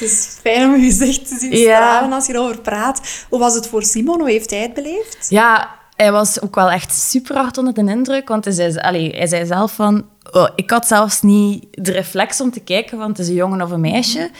het 0.00 0.10
is 0.10 0.38
fijn 0.40 0.68
om 0.68 0.76
je 0.80 0.86
gezicht 0.86 1.28
te 1.28 1.36
zien 1.40 1.50
Ja. 1.56 1.58
stralen 1.76 2.12
als 2.12 2.26
je 2.26 2.32
erover 2.32 2.60
praat. 2.60 3.00
Hoe 3.28 3.38
was 3.38 3.54
het 3.54 3.66
voor 3.66 3.82
Simon? 3.82 4.20
Hoe 4.20 4.30
heeft 4.30 4.50
hij 4.50 4.60
het 4.60 4.74
beleefd? 4.74 5.26
Ja, 5.28 5.68
hij 5.96 6.12
was 6.12 6.40
ook 6.42 6.54
wel 6.54 6.70
echt 6.70 6.92
super 6.94 7.36
hard 7.36 7.58
onder 7.58 7.74
de 7.74 7.84
indruk. 7.90 8.28
Want 8.28 8.44
hij 8.44 8.54
zei, 8.54 8.76
allee, 8.78 9.16
hij 9.16 9.26
zei 9.26 9.46
zelf 9.46 9.72
van... 9.72 10.06
oh, 10.32 10.48
ik 10.54 10.70
had 10.70 10.86
zelfs 10.86 11.22
niet 11.22 11.66
de 11.70 11.92
reflex 11.92 12.40
om 12.40 12.50
te 12.50 12.60
kijken 12.60 12.98
van 12.98 13.08
het 13.08 13.18
is 13.18 13.28
een 13.28 13.34
jongen 13.34 13.62
of 13.62 13.70
een 13.70 13.80
meisje. 13.80 14.30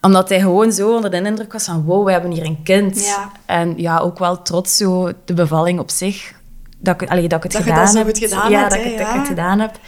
Omdat 0.00 0.28
hij 0.28 0.40
gewoon 0.40 0.72
zo 0.72 0.94
onder 0.94 1.10
de 1.10 1.20
indruk 1.22 1.52
was 1.52 1.64
van... 1.64 1.84
Wow, 1.84 2.04
we 2.06 2.12
hebben 2.12 2.30
hier 2.30 2.44
een 2.44 2.62
kind. 2.62 3.04
Ja. 3.04 3.30
En 3.46 3.74
ja, 3.76 3.98
ook 3.98 4.18
wel 4.18 4.42
trots 4.42 4.76
zo 4.76 5.12
de 5.24 5.34
bevalling 5.34 5.78
op 5.80 5.90
zich. 5.90 6.32
Dat 6.78 7.00
ik, 7.02 7.10
allee, 7.10 7.28
dat 7.28 7.36
ik 7.38 7.42
het 7.42 7.52
Dat 7.52 7.62
gedaan 7.62 7.96
heb. 7.96 8.16
gedaan 8.16 8.50
ja, 8.50 8.58
hebt, 8.58 8.70
dat 8.70 8.78
ik 8.78 8.84
hè, 8.84 8.90
het, 8.90 8.98
dat 8.98 9.06
ik 9.08 9.12
ja. 9.14 9.18
het 9.18 9.28
gedaan 9.28 9.58
heb. 9.60 9.78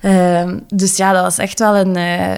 Ehm, 0.00 0.58
dus 0.74 0.96
ja, 0.96 1.12
dat 1.12 1.22
was 1.22 1.38
echt 1.38 1.58
wel 1.58 1.76
een, 1.76 1.96
eh, 1.96 2.32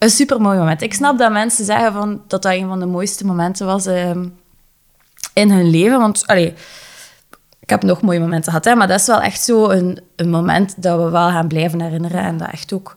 een 0.00 0.10
super 0.10 0.40
mooi 0.40 0.58
moment. 0.58 0.82
Ik 0.82 0.94
snap 0.94 1.18
dat 1.18 1.32
mensen 1.32 1.64
zeggen 1.64 1.92
van, 1.92 2.22
dat 2.28 2.42
dat 2.42 2.52
een 2.52 2.68
van 2.68 2.80
de 2.80 2.86
mooiste 2.86 3.26
momenten 3.26 3.66
was 3.66 3.86
ehm, 3.86 4.28
in 5.34 5.50
hun 5.50 5.70
leven. 5.70 5.98
Want 5.98 6.26
allee, 6.26 6.54
ik 7.60 7.70
heb 7.70 7.82
nog 7.82 8.00
mooie 8.02 8.20
momenten 8.20 8.52
gehad, 8.52 8.64
hè, 8.64 8.74
maar 8.74 8.88
dat 8.88 9.00
is 9.00 9.06
wel 9.06 9.20
echt 9.20 9.42
zo 9.42 9.68
een, 9.68 10.00
een 10.16 10.30
moment 10.30 10.82
dat 10.82 10.98
we 11.02 11.10
wel 11.10 11.28
gaan 11.28 11.48
blijven 11.48 11.80
herinneren. 11.80 12.20
En 12.20 12.36
dat 12.36 12.50
echt 12.50 12.72
ook 12.72 12.96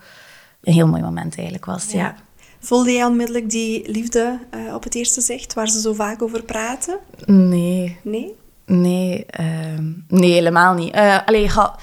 een 0.62 0.74
heel 0.74 0.88
mooi 0.88 1.02
moment 1.02 1.36
eigenlijk 1.36 1.66
was. 1.66 1.92
Ja. 1.92 2.16
Voelde 2.60 2.92
jij 2.92 3.06
onmiddellijk 3.06 3.50
die 3.50 3.92
liefde 3.92 4.39
eh, 4.50 4.74
op 4.74 4.84
het 4.84 4.96
eerste 4.96 5.22
zicht, 5.22 5.54
waar 5.54 5.68
ze 5.68 5.80
zo 5.80 5.94
vaak 5.94 6.22
over 6.22 6.44
praten? 6.44 6.98
Nee, 7.26 8.00
Nee? 8.04 8.36
nee, 8.66 9.26
ehm, 9.26 9.92
nee, 10.08 10.32
helemaal 10.32 10.74
niet. 10.74 10.94
Eh 10.94 11.18
allee, 11.26 11.50
ga, 11.50 11.76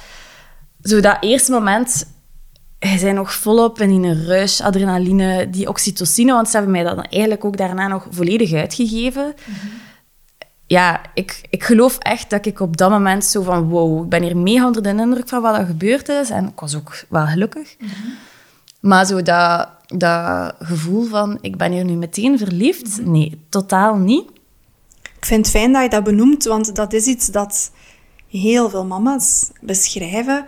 zo 0.83 1.01
dat 1.01 1.17
eerste 1.21 1.53
moment, 1.53 2.07
hij 2.81 2.99
zijn 2.99 3.15
nog 3.15 3.35
volop 3.35 3.81
in 3.81 4.03
die 4.03 4.25
rush, 4.25 4.61
adrenaline, 4.61 5.51
die 5.51 5.69
oxytocine, 5.69 6.33
want 6.33 6.49
ze 6.49 6.57
hebben 6.57 6.73
mij 6.73 6.83
dat 6.83 6.97
dan 6.97 7.05
eigenlijk 7.05 7.45
ook 7.45 7.57
daarna 7.57 7.89
nog 7.89 8.07
volledig 8.11 8.53
uitgegeven. 8.53 9.35
Ja, 10.67 11.01
ik, 11.15 11.41
ik 11.51 11.65
geloof 11.65 11.99
echt 11.99 12.31
dat 12.31 12.47
ik 12.47 12.61
op 12.61 12.77
dat 12.77 12.91
moment 12.91 13.25
zo 13.25 13.43
van 13.43 13.69
wow, 13.69 14.03
ik 14.03 14.09
ben 14.09 14.23
hier 14.23 14.37
mega 14.37 14.67
onder 14.67 14.83
de 14.83 14.89
indruk 14.89 15.29
van 15.29 15.43
wat 15.43 15.59
er 15.59 15.67
gebeurd 15.67 16.09
is. 16.09 16.31
En 16.31 16.49
ik 16.49 16.61
was 16.61 16.77
ook 16.77 17.05
wel 17.09 17.27
gelukkig. 17.27 17.77
Maar 18.81 19.07
zo 19.07 19.23
dat, 19.23 19.69
dat 19.87 20.55
gevoel 20.59 21.05
van 21.05 21.39
ik 21.41 21.57
ben 21.57 21.73
hier 21.73 21.85
nu 21.85 21.95
meteen 21.95 22.39
verliefd, 22.39 23.05
nee, 23.05 23.41
totaal 23.49 23.97
niet. 23.97 24.31
Ik 25.03 25.27
vind 25.27 25.47
het 25.47 25.55
fijn 25.55 25.73
dat 25.73 25.83
je 25.83 25.89
dat 25.89 26.05
benoemt, 26.05 26.45
want 26.45 26.75
dat 26.77 26.93
is 26.93 27.07
iets 27.07 27.27
dat 27.27 27.71
heel 28.29 28.71
veel 28.71 28.85
mama's 28.85 29.51
beschrijven. 29.61 30.45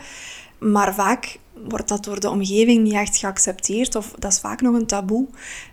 Maar 0.59 0.95
vaak 0.95 1.39
wordt 1.69 1.89
dat 1.89 2.05
door 2.05 2.21
de 2.21 2.31
omgeving 2.31 2.83
niet 2.83 2.93
echt 2.93 3.17
geaccepteerd, 3.17 3.95
of 3.97 4.13
dat 4.19 4.33
is 4.33 4.39
vaak 4.39 4.61
nog 4.61 4.75
een 4.75 4.87
taboe. 4.87 5.27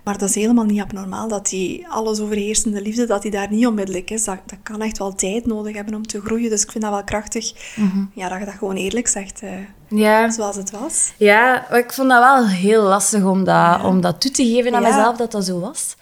Maar 0.04 0.18
dat 0.18 0.30
is 0.30 0.36
helemaal 0.36 0.66
niet 0.66 0.82
abnormaal, 0.82 1.28
dat 1.28 1.50
die 1.50 1.88
alles 1.88 2.20
overheersende 2.20 2.82
liefde, 2.82 3.06
dat 3.06 3.22
die 3.22 3.32
daar 3.32 3.52
niet 3.52 3.68
onmiddellijk 3.68 4.10
is. 4.10 4.24
Dat, 4.24 4.38
dat 4.46 4.60
kan 4.64 4.82
echt 4.82 4.98
wel 4.98 5.16
tijd 5.16 5.46
nodig 5.46 5.76
hebben 5.76 5.96
om 5.96 6.08
te 6.08 6.22
groeien. 6.22 6.50
Dus 6.50 6.64
ik 6.64 6.72
vind 6.72 6.84
dat 6.84 6.94
wel 6.94 7.04
krachtig 7.04 7.54
ja, 8.14 8.30
dat 8.30 8.40
je 8.40 8.46
dat 8.46 8.54
gewoon 8.54 8.76
eerlijk 8.76 9.08
zegt, 9.08 9.42
eh, 9.42 9.50
Ja, 9.88 10.32
zoals 10.32 10.56
het 10.56 10.72
was. 10.72 11.14
Ja, 11.18 11.72
ik 11.72 11.94
vond 11.94 12.10
dat 12.10 12.20
wel 12.24 12.48
heel 12.48 12.84
lastig 12.84 13.24
om 13.24 13.44
dat, 13.44 13.84
om 13.84 14.02
dat 14.02 14.22
toe 14.22 14.32
te 14.32 14.46
geven 14.46 14.76
aan 14.76 14.82
Ja. 14.82 14.88
mezelf 14.88 15.18
dat 15.18 15.32
dat 15.32 15.46
zo 15.46 15.60
was. 15.60 15.96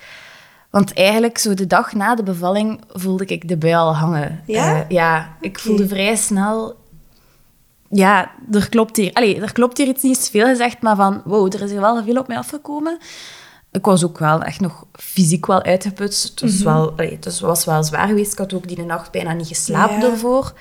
Want 0.70 0.94
eigenlijk, 0.94 1.38
zo 1.38 1.54
de 1.54 1.68
dag 1.68 1.94
na 1.94 2.16
de 2.16 2.24
bevalling, 2.24 2.82
voelde 2.94 3.26
ik 3.26 3.48
de 3.48 3.58
bui 3.58 3.74
al 3.74 3.96
hangen. 3.96 4.44
Ja? 4.46 4.76
Eh, 4.76 4.90
ja, 4.90 5.36
ik 5.42 5.60
voelde 5.60 5.88
vrij 5.88 6.16
snel... 6.16 6.76
Ja, 7.90 8.32
er 8.52 8.70
klopt 8.70 8.96
hier... 8.98 9.14
Allee, 9.14 9.42
er 9.42 9.52
klopt 9.52 9.78
hier 9.78 9.88
iets 9.88 10.04
niet 10.04 10.30
veel 10.32 10.46
gezegd, 10.46 10.82
maar 10.82 10.96
van... 10.96 11.22
Wow, 11.26 11.54
er 11.54 11.62
is 11.62 11.72
hier 11.72 11.82
wel 11.82 12.04
veel 12.04 12.18
op 12.18 12.28
mij 12.28 12.38
afgekomen. 12.38 12.98
Ik 13.72 13.86
was 13.86 14.04
ook 14.06 14.20
wel 14.20 14.42
echt 14.42 14.60
nog 14.60 14.86
fysiek 14.92 15.46
wel 15.46 15.64
uitgeput. 15.64 16.24
Het 16.30 16.42
was, 16.42 16.62
wel, 16.62 16.92
allee, 16.92 17.20
het 17.22 17.40
was 17.40 17.66
wel 17.66 17.84
zwaar 17.84 18.08
geweest. 18.08 18.32
Ik 18.32 18.38
had 18.38 18.54
ook 18.54 18.68
die 18.68 18.82
nacht 18.86 19.12
bijna 19.12 19.34
niet 19.34 19.48
geslapen 19.48 20.00
Ja. 20.00 20.12
ervoor. 20.12 20.54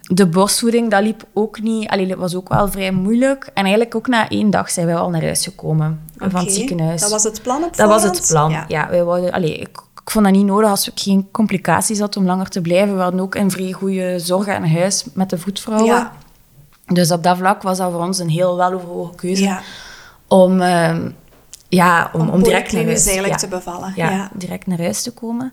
De 0.00 0.26
borstvoeding, 0.26 0.90
dat 0.90 1.02
liep 1.02 1.24
ook 1.34 1.60
niet... 1.60 1.88
Allee, 1.88 2.06
dat 2.06 2.18
was 2.18 2.34
ook 2.34 2.48
wel 2.48 2.68
vrij 2.68 2.90
moeilijk. 2.92 3.44
En 3.44 3.62
eigenlijk 3.62 3.94
ook 3.94 4.06
na 4.06 4.28
één 4.28 4.50
dag 4.50 4.70
zijn 4.70 4.86
wij 4.86 4.96
al 4.96 5.10
naar 5.10 5.22
huis 5.22 5.44
gekomen. 5.44 6.00
Van 6.16 6.40
het 6.40 6.52
ziekenhuis. 6.52 7.00
Dat 7.00 7.10
was 7.10 7.24
het 7.24 7.42
plan 7.42 7.64
op 7.64 7.76
Dat 7.76 7.88
was 7.88 8.02
het 8.02 8.26
plan. 8.28 8.50
Ja. 8.68 8.88
wij 8.90 9.04
wouden, 9.04 9.32
allee, 9.32 9.56
ik, 9.56 9.78
ik 10.02 10.10
vond 10.10 10.24
dat 10.24 10.34
niet 10.34 10.44
nodig 10.44 10.70
als 10.70 10.88
ik 10.88 11.00
geen 11.00 11.28
complicaties 11.32 12.00
had 12.00 12.16
om 12.16 12.24
langer 12.24 12.48
te 12.48 12.60
blijven. 12.60 12.96
We 12.96 13.02
hadden 13.02 13.20
ook 13.20 13.34
een 13.34 13.50
vrij 13.50 13.72
goede 13.72 14.18
zorg 14.18 14.48
aan 14.48 14.66
huis 14.66 15.04
met 15.14 15.30
de 15.30 15.38
voetvrouwen. 15.38 15.94
Ja. 15.94 16.12
Dus 16.92 17.10
op 17.10 17.22
dat 17.22 17.36
vlak 17.36 17.62
was 17.62 17.78
dat 17.78 17.92
voor 17.92 18.00
ons 18.00 18.18
een 18.18 18.28
heel 18.28 18.56
weloverwogen 18.56 19.14
keuze 19.14 19.42
Ja. 19.42 19.60
om, 20.26 20.60
ehm, 20.60 21.10
ja, 21.68 22.10
om, 22.12 22.28
om, 22.28 22.42
direct 22.42 22.72
naar 22.72 22.84
huis 22.84 23.04
eigenlijk 23.04 23.40
ja. 23.40 23.40
te 23.40 23.48
bevallen. 23.48 23.92
Ja, 23.96 24.10
Ja. 24.10 24.30
direct 24.34 24.66
naar 24.66 24.78
huis 24.78 25.02
te 25.02 25.10
komen. 25.12 25.52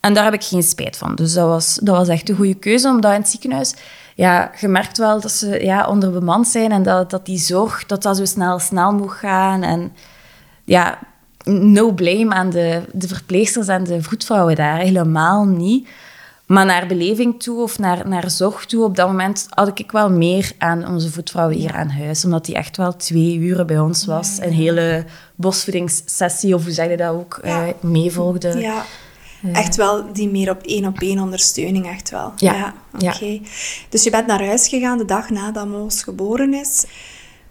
En 0.00 0.14
daar 0.14 0.24
heb 0.24 0.34
ik 0.34 0.44
geen 0.44 0.62
spijt 0.62 0.96
van. 0.96 1.14
Dus 1.14 1.32
dat 1.32 1.46
was, 1.48 1.78
dat 1.82 1.96
was 1.96 2.08
echt 2.08 2.28
een 2.28 2.36
goede 2.36 2.54
keuze, 2.54 2.88
omdat 2.88 3.12
in 3.12 3.20
het 3.20 3.28
ziekenhuis... 3.28 3.74
Ja, 4.14 4.50
je 4.60 4.68
merkt 4.68 4.98
wel 4.98 5.20
dat 5.20 5.30
ze 5.32 5.64
ja, 5.64 5.86
onderbemand 5.86 6.48
zijn 6.48 6.72
en 6.72 6.82
dat, 6.82 7.10
dat 7.10 7.26
die 7.26 7.38
zorg 7.38 7.86
dat 7.86 8.02
dat 8.02 8.16
zo 8.16 8.24
snel, 8.24 8.58
snel 8.58 8.92
moet 8.92 9.10
gaan. 9.10 9.62
En 9.62 9.92
ja, 10.64 10.98
no 11.44 11.92
blame 11.92 12.34
aan 12.34 12.50
de, 12.50 12.82
de 12.92 13.08
verpleegsters 13.08 13.68
en 13.68 13.84
de 13.84 14.02
voetvrouwen 14.02 14.54
daar. 14.54 14.78
Helemaal 14.78 15.44
niet. 15.44 15.88
Maar 16.52 16.66
naar 16.66 16.86
beleving 16.86 17.42
toe 17.42 17.62
of 17.62 17.78
naar, 17.78 18.08
naar 18.08 18.30
zorg 18.30 18.66
toe, 18.66 18.84
op 18.84 18.96
dat 18.96 19.06
moment 19.06 19.46
had 19.50 19.78
ik 19.78 19.92
wel 19.92 20.10
meer 20.10 20.52
aan 20.58 20.86
onze 20.88 21.10
voetvrouwen 21.12 21.56
hier 21.56 21.74
aan 21.74 21.88
huis. 21.88 22.24
Omdat 22.24 22.44
die 22.44 22.54
echt 22.54 22.76
wel 22.76 22.96
twee 22.96 23.36
uren 23.36 23.66
bij 23.66 23.78
ons 23.78 24.04
was. 24.04 24.38
Een 24.40 24.52
hele 24.52 25.04
borstvoedingssessie, 25.34 26.54
of 26.54 26.62
hoe 26.64 26.72
zeg 26.72 26.90
je 26.90 26.96
dat 26.96 27.10
ook, 27.14 27.40
Ja. 27.42 27.66
eh, 27.66 27.72
meevolgde. 27.80 28.58
Ja. 28.60 28.84
Echt 29.52 29.76
wel 29.76 30.12
die 30.12 30.28
meer 30.30 30.50
op 30.50 30.62
één 30.62 30.86
op 30.86 31.00
één 31.00 31.18
ondersteuning, 31.18 31.86
echt 31.88 32.10
wel. 32.10 32.32
Ja. 32.36 32.74
Oké. 32.94 33.40
Dus 33.88 34.04
je 34.04 34.10
bent 34.10 34.26
naar 34.26 34.44
huis 34.44 34.68
gegaan 34.68 34.98
de 34.98 35.04
dag 35.04 35.30
nadat 35.30 35.66
Moos 35.68 36.02
geboren 36.02 36.54
is. 36.54 36.84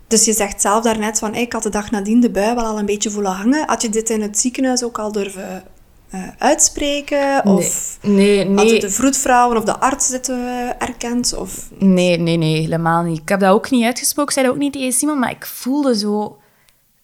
Dus 0.08 0.26
je 0.26 0.34
zegt 0.34 0.62
zelf 0.62 0.84
daarnet 0.84 1.20
van, 1.20 1.36
ik 1.36 1.54
had 1.54 1.64
de 1.64 1.70
dag 1.70 1.92
nadien 1.92 2.20
de 2.20 2.30
bui 2.30 2.56
wel 2.56 2.66
al 2.66 2.80
een 2.80 2.86
beetje 2.86 3.10
voelen 3.12 3.32
hangen. 3.32 3.68
Had 3.68 3.82
je 3.82 3.90
dit 3.90 4.10
in 4.10 4.22
het 4.22 4.40
ziekenhuis 4.40 4.84
ook 4.84 5.00
al 5.00 5.12
durven 5.12 5.64
eh, 6.12 6.28
uitspreken? 6.38 7.46
Of 7.46 7.98
nee, 8.02 8.38
hadden 8.38 8.66
nee, 8.66 8.80
de 8.80 8.90
vroedvrouwen 8.90 9.58
of 9.58 9.64
de 9.64 9.80
arts 9.80 10.10
dit 10.10 10.30
eh, 10.30 10.82
erkend? 10.82 11.34
Of... 11.34 11.70
nee, 11.80 12.18
nee, 12.18 12.38
nee, 12.38 12.62
helemaal 12.62 13.04
niet. 13.04 13.22
Ik 13.22 13.30
heb 13.30 13.40
dat 13.40 13.54
ook 13.54 13.70
niet 13.70 13.86
uitgesproken, 13.86 14.34
ik 14.34 14.40
zei 14.40 14.46
dat 14.46 14.56
ook 14.56 14.62
niet 14.62 14.74
tegen 14.74 14.92
Simon, 14.92 15.20
maar 15.20 15.32
ik 15.32 15.46
voelde 15.46 15.98
zo 15.98 16.38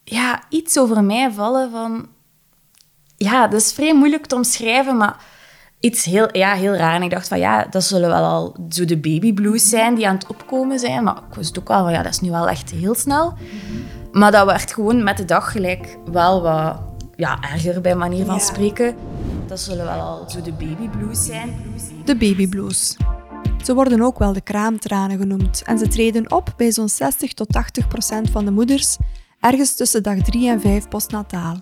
ja, 0.04 0.41
iets 0.50 0.80
over 0.80 1.04
mij 1.04 1.32
vallen 1.32 1.72
van... 1.72 2.08
Ja, 3.17 3.48
dat 3.48 3.62
is 3.62 3.74
vrij 3.74 3.96
moeilijk 3.96 4.26
te 4.26 4.36
omschrijven, 4.36 4.98
maar 4.98 5.15
iets 5.80 6.06
heel, 6.06 6.38
ja, 6.38 6.54
heel 6.54 6.74
raar. 6.74 6.96
En 6.96 7.02
ik 7.02 7.10
dacht 7.10 7.28
van, 7.28 7.39
ja, 7.39 7.65
dat 7.70 7.84
zullen 7.84 8.10
wel 8.10 8.24
al 8.24 8.56
zo 8.70 8.86
de 8.86 8.98
baby 8.98 9.34
blues 9.34 9.70
zijn 9.70 9.96
die 9.96 10.08
aan 10.08 10.15
het 10.15 10.28
opkomen 10.28 10.80
zijn. 10.80 11.04
Maar 11.04 11.17
ik 11.30 11.36
wist 11.36 11.60
ook 11.60 11.67
wel 11.67 11.84
van, 11.84 11.91
ja, 11.91 12.02
dat 12.02 12.12
is 12.12 12.20
nu 12.20 12.30
wel 12.30 12.50
echt 12.50 12.70
heel 12.70 12.96
snel. 12.96 13.34
Maar 14.12 14.32
dat 14.32 14.46
werd 14.46 14.74
gewoon 14.74 15.04
met 15.04 15.17
de 15.17 15.26
dag 15.26 15.52
gelijk 15.52 15.98
wel 16.12 16.41
wat 16.41 16.80
ja, 17.17 17.41
erger, 17.41 17.82
bij 17.82 17.95
manier 17.95 18.25
van 18.25 18.36
Ja. 18.36 18.41
spreken. 18.41 18.95
Dat 19.47 19.60
zullen 19.60 19.86
wel 19.86 19.99
al 19.99 20.30
zo 20.30 20.41
de 20.41 20.51
baby 20.51 20.88
blues 20.89 21.25
zijn. 21.25 21.56
De 22.06 22.15
babyblues. 22.17 22.97
Ze 23.63 23.73
worden 23.73 24.01
ook 24.01 24.19
wel 24.19 24.34
de 24.34 24.41
kraamtranen 24.41 25.17
genoemd 25.17 25.63
en 25.65 25.77
ze 25.77 25.88
treden 25.88 26.32
op 26.32 26.53
bij 26.58 26.71
zo'n 26.71 26.89
60 26.89 27.34
tot 27.34 27.49
80 27.51 27.88
procent 27.88 28.30
van 28.30 28.45
de 28.45 28.51
moeders 28.51 28.97
ergens 29.39 29.75
tussen 29.75 30.03
dag 30.03 30.17
3 30.17 30.49
en 30.49 30.62
5 30.62 30.88
postnataal. 30.88 31.62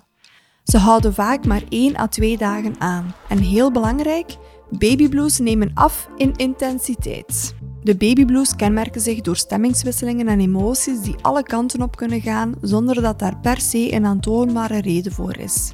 Ze 0.64 0.78
houden 0.78 1.14
vaak 1.14 1.46
maar 1.46 1.62
1 1.68 1.96
à 1.98 2.06
2 2.06 2.38
dagen 2.38 2.74
aan. 2.80 3.14
En 3.28 3.38
heel 3.38 3.72
belangrijk, 3.72 4.36
babyblues 4.70 5.38
nemen 5.38 5.70
af 5.74 6.08
in 6.16 6.32
intensiteit. 6.36 7.54
De 7.86 7.96
babyblues 7.96 8.56
kenmerken 8.56 9.00
zich 9.00 9.20
door 9.20 9.36
stemmingswisselingen 9.36 10.28
en 10.28 10.40
emoties 10.40 11.00
die 11.00 11.14
alle 11.22 11.42
kanten 11.42 11.82
op 11.82 11.96
kunnen 11.96 12.20
gaan 12.20 12.54
zonder 12.60 13.02
dat 13.02 13.18
daar 13.18 13.36
per 13.36 13.60
se 13.60 13.92
een 13.92 14.06
aantoonbare 14.06 14.80
reden 14.80 15.12
voor 15.12 15.36
is. 15.36 15.72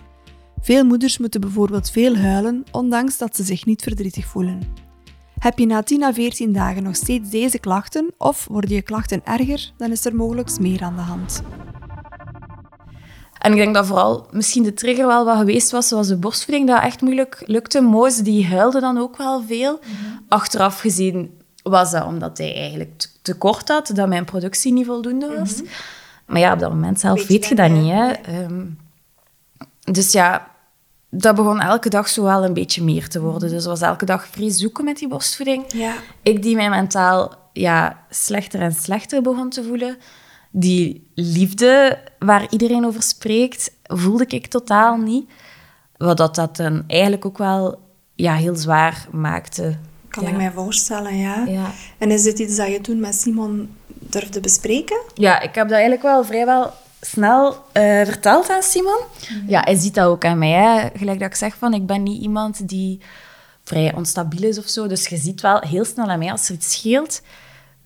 Veel 0.60 0.84
moeders 0.84 1.18
moeten 1.18 1.40
bijvoorbeeld 1.40 1.90
veel 1.90 2.16
huilen, 2.16 2.64
ondanks 2.70 3.18
dat 3.18 3.36
ze 3.36 3.42
zich 3.42 3.66
niet 3.66 3.82
verdrietig 3.82 4.26
voelen. 4.26 4.60
Heb 5.38 5.58
je 5.58 5.66
na 5.66 5.82
10 5.82 6.02
à 6.02 6.12
14 6.12 6.52
dagen 6.52 6.82
nog 6.82 6.96
steeds 6.96 7.30
deze 7.30 7.58
klachten 7.58 8.14
of 8.18 8.46
worden 8.50 8.74
je 8.74 8.82
klachten 8.82 9.20
erger, 9.24 9.72
dan 9.76 9.90
is 9.90 10.04
er 10.04 10.16
mogelijk 10.16 10.58
meer 10.60 10.82
aan 10.82 10.96
de 10.96 11.02
hand. 11.02 11.42
En 13.38 13.52
ik 13.52 13.58
denk 13.58 13.74
dat 13.74 13.86
vooral 13.86 14.26
misschien 14.30 14.62
de 14.62 14.74
trigger 14.74 15.06
wel 15.06 15.24
wat 15.24 15.38
geweest 15.38 15.70
was, 15.70 15.88
zoals 15.88 16.08
de 16.08 16.18
borstvoeding, 16.18 16.68
dat 16.68 16.82
echt 16.82 17.00
moeilijk 17.00 17.42
lukte. 17.46 17.80
Moos, 17.80 18.16
die 18.16 18.46
huilde 18.46 18.80
dan 18.80 18.98
ook 18.98 19.16
wel 19.16 19.42
veel. 19.42 19.80
Achteraf 20.28 20.80
gezien 20.80 21.40
was 21.62 21.90
dat 21.90 22.04
omdat 22.06 22.38
hij 22.38 22.54
eigenlijk 22.54 22.98
te- 22.98 23.08
te 23.22 23.34
kort 23.34 23.68
had, 23.68 23.90
dat 23.94 24.08
mijn 24.08 24.24
productie 24.24 24.72
niet 24.72 24.86
voldoende 24.86 25.36
was. 25.38 25.62
Maar 26.26 26.40
ja, 26.40 26.52
op 26.52 26.58
dat 26.58 26.70
moment 26.70 27.00
zelf 27.00 27.14
Weet 27.18 27.26
je 27.26 27.32
weet 27.32 27.46
je 27.48 27.54
dat 27.54 27.70
niet. 27.70 27.92
Hè. 27.92 28.10
Ehm, 28.10 28.64
dus 29.92 30.12
ja, 30.12 30.50
dat 31.10 31.34
begon 31.34 31.60
elke 31.60 31.88
dag 31.88 32.08
zo 32.08 32.22
wel 32.22 32.44
een 32.44 32.54
beetje 32.54 32.82
meer 32.82 33.08
te 33.08 33.20
worden. 33.20 33.48
Dus 33.50 33.66
was 33.66 33.80
elke 33.80 34.04
dag 34.04 34.26
vrij 34.26 34.50
zoeken 34.50 34.84
met 34.84 34.98
die 34.98 35.08
borstvoeding. 35.08 35.64
Ja. 35.68 35.94
Ik 36.22 36.42
die 36.42 36.56
mij 36.56 36.70
mentaal 36.70 37.34
ja, 37.52 38.04
slechter 38.10 38.60
en 38.60 38.72
slechter 38.72 39.22
begon 39.22 39.50
te 39.50 39.64
voelen. 39.64 39.96
Die 40.50 41.10
liefde 41.14 41.98
waar 42.18 42.46
iedereen 42.50 42.86
over 42.86 43.02
spreekt, 43.02 43.72
voelde 43.82 44.24
ik 44.26 44.46
totaal 44.46 44.96
niet. 44.96 45.30
Wat 45.96 46.16
dat, 46.16 46.34
dat 46.34 46.56
dan 46.56 46.84
eigenlijk 46.86 47.24
ook 47.24 47.38
wel 47.38 47.80
ja, 48.14 48.34
heel 48.34 48.56
zwaar 48.56 49.06
maakte. 49.10 49.78
Kan 50.12 50.22
ja. 50.22 50.28
ik 50.28 50.36
mij 50.36 50.52
voorstellen, 50.52 51.16
ja. 51.16 51.44
Ja. 51.46 51.70
En 51.98 52.10
is 52.10 52.22
dit 52.22 52.38
iets 52.38 52.56
dat 52.56 52.68
je 52.68 52.80
toen 52.80 53.00
met 53.00 53.14
Simon 53.14 53.70
durfde 53.86 54.40
bespreken? 54.40 55.00
ja, 55.14 55.40
ik 55.40 55.54
heb 55.54 55.64
dat 55.68 55.72
eigenlijk 55.72 56.02
wel 56.02 56.24
vrijwel 56.24 56.72
snel 57.00 57.56
eh, 57.72 57.82
verteld 58.04 58.50
aan 58.50 58.62
Simon. 58.62 59.00
Ja, 59.46 59.60
hij 59.60 59.74
ziet 59.74 59.94
dat 59.94 60.06
ook 60.06 60.24
aan 60.24 60.38
mij. 60.38 60.50
Hè. 60.50 60.88
Gelijk 60.98 61.18
dat 61.18 61.28
ik 61.28 61.34
zeg, 61.34 61.56
van, 61.56 61.74
ik 61.74 61.86
ben 61.86 62.02
niet 62.02 62.22
iemand 62.22 62.68
die 62.68 63.00
vrij 63.64 63.94
onstabiel 63.94 64.48
is 64.48 64.58
of 64.58 64.68
zo. 64.68 64.86
Dus 64.86 65.08
je 65.08 65.16
ziet 65.16 65.40
wel 65.40 65.60
heel 65.60 65.84
snel 65.84 66.06
aan 66.06 66.18
mij 66.18 66.30
als 66.30 66.48
er 66.48 66.54
iets 66.54 66.72
scheelt. 66.72 67.22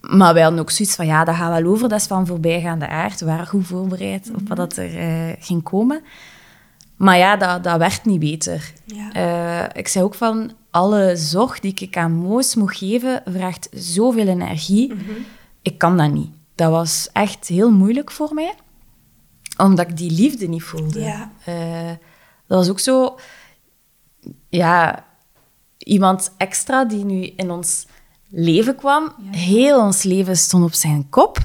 Maar 0.01 0.35
wij 0.35 0.43
hadden 0.43 0.61
ook 0.61 0.71
zoiets 0.71 0.95
van, 0.95 1.07
ja, 1.07 1.25
dat 1.25 1.35
gaat 1.35 1.63
wel 1.63 1.73
over. 1.73 1.89
Dat 1.89 2.01
is 2.01 2.07
van 2.07 2.27
voorbijgaande 2.27 2.89
aard. 2.89 3.21
We 3.21 3.27
waren 3.27 3.47
goed 3.47 3.67
voorbereid 3.67 4.31
op 4.35 4.49
wat 4.49 4.57
dat 4.57 4.77
er 4.77 4.99
eh, 4.99 5.33
ging 5.39 5.63
komen. 5.63 6.03
Maar 6.97 7.19
ja, 7.19 7.37
dat, 7.37 7.65
dat 7.65 7.79
werd 7.79 8.05
niet 8.05 8.21
beter. 8.21 8.73
Ja. 8.85 9.13
Eh, 9.13 9.79
ik 9.81 9.89
zei 9.89 10.05
ook 10.05 10.15
van, 10.15 10.53
alle 10.77 11.17
zorg 11.17 11.61
die 11.61 11.75
ik 11.75 11.97
aan 11.97 12.13
Moos 12.13 12.55
moet 12.55 12.77
geven, 12.77 13.23
vraagt 13.27 13.69
zoveel 13.73 14.27
energie. 14.27 14.93
Ik 15.63 15.79
kan 15.79 15.97
dat 15.97 16.13
niet. 16.13 16.31
Dat 16.55 16.71
was 16.71 17.09
echt 17.13 17.49
heel 17.49 17.71
moeilijk 17.71 18.11
voor 18.11 18.35
mij. 18.35 18.55
Omdat 19.57 19.89
ik 19.89 19.97
die 19.97 20.11
liefde 20.11 20.47
niet 20.47 20.63
voelde. 20.63 21.01
Ja. 21.01 21.31
Eh, 21.45 21.89
dat 22.47 22.59
was 22.59 22.69
ook 22.69 22.79
zo... 22.79 23.19
Ja, 24.49 25.05
iemand 25.79 26.33
extra 26.37 26.85
die 26.85 27.05
nu 27.05 27.33
in 27.37 27.51
ons 27.51 27.87
leven 28.29 28.77
kwam. 28.77 29.15
Heel 29.31 29.81
ons 29.81 30.03
leven 30.03 30.37
stond 30.37 30.65
op 30.65 30.75
zijn 30.75 31.09
kop. 31.09 31.37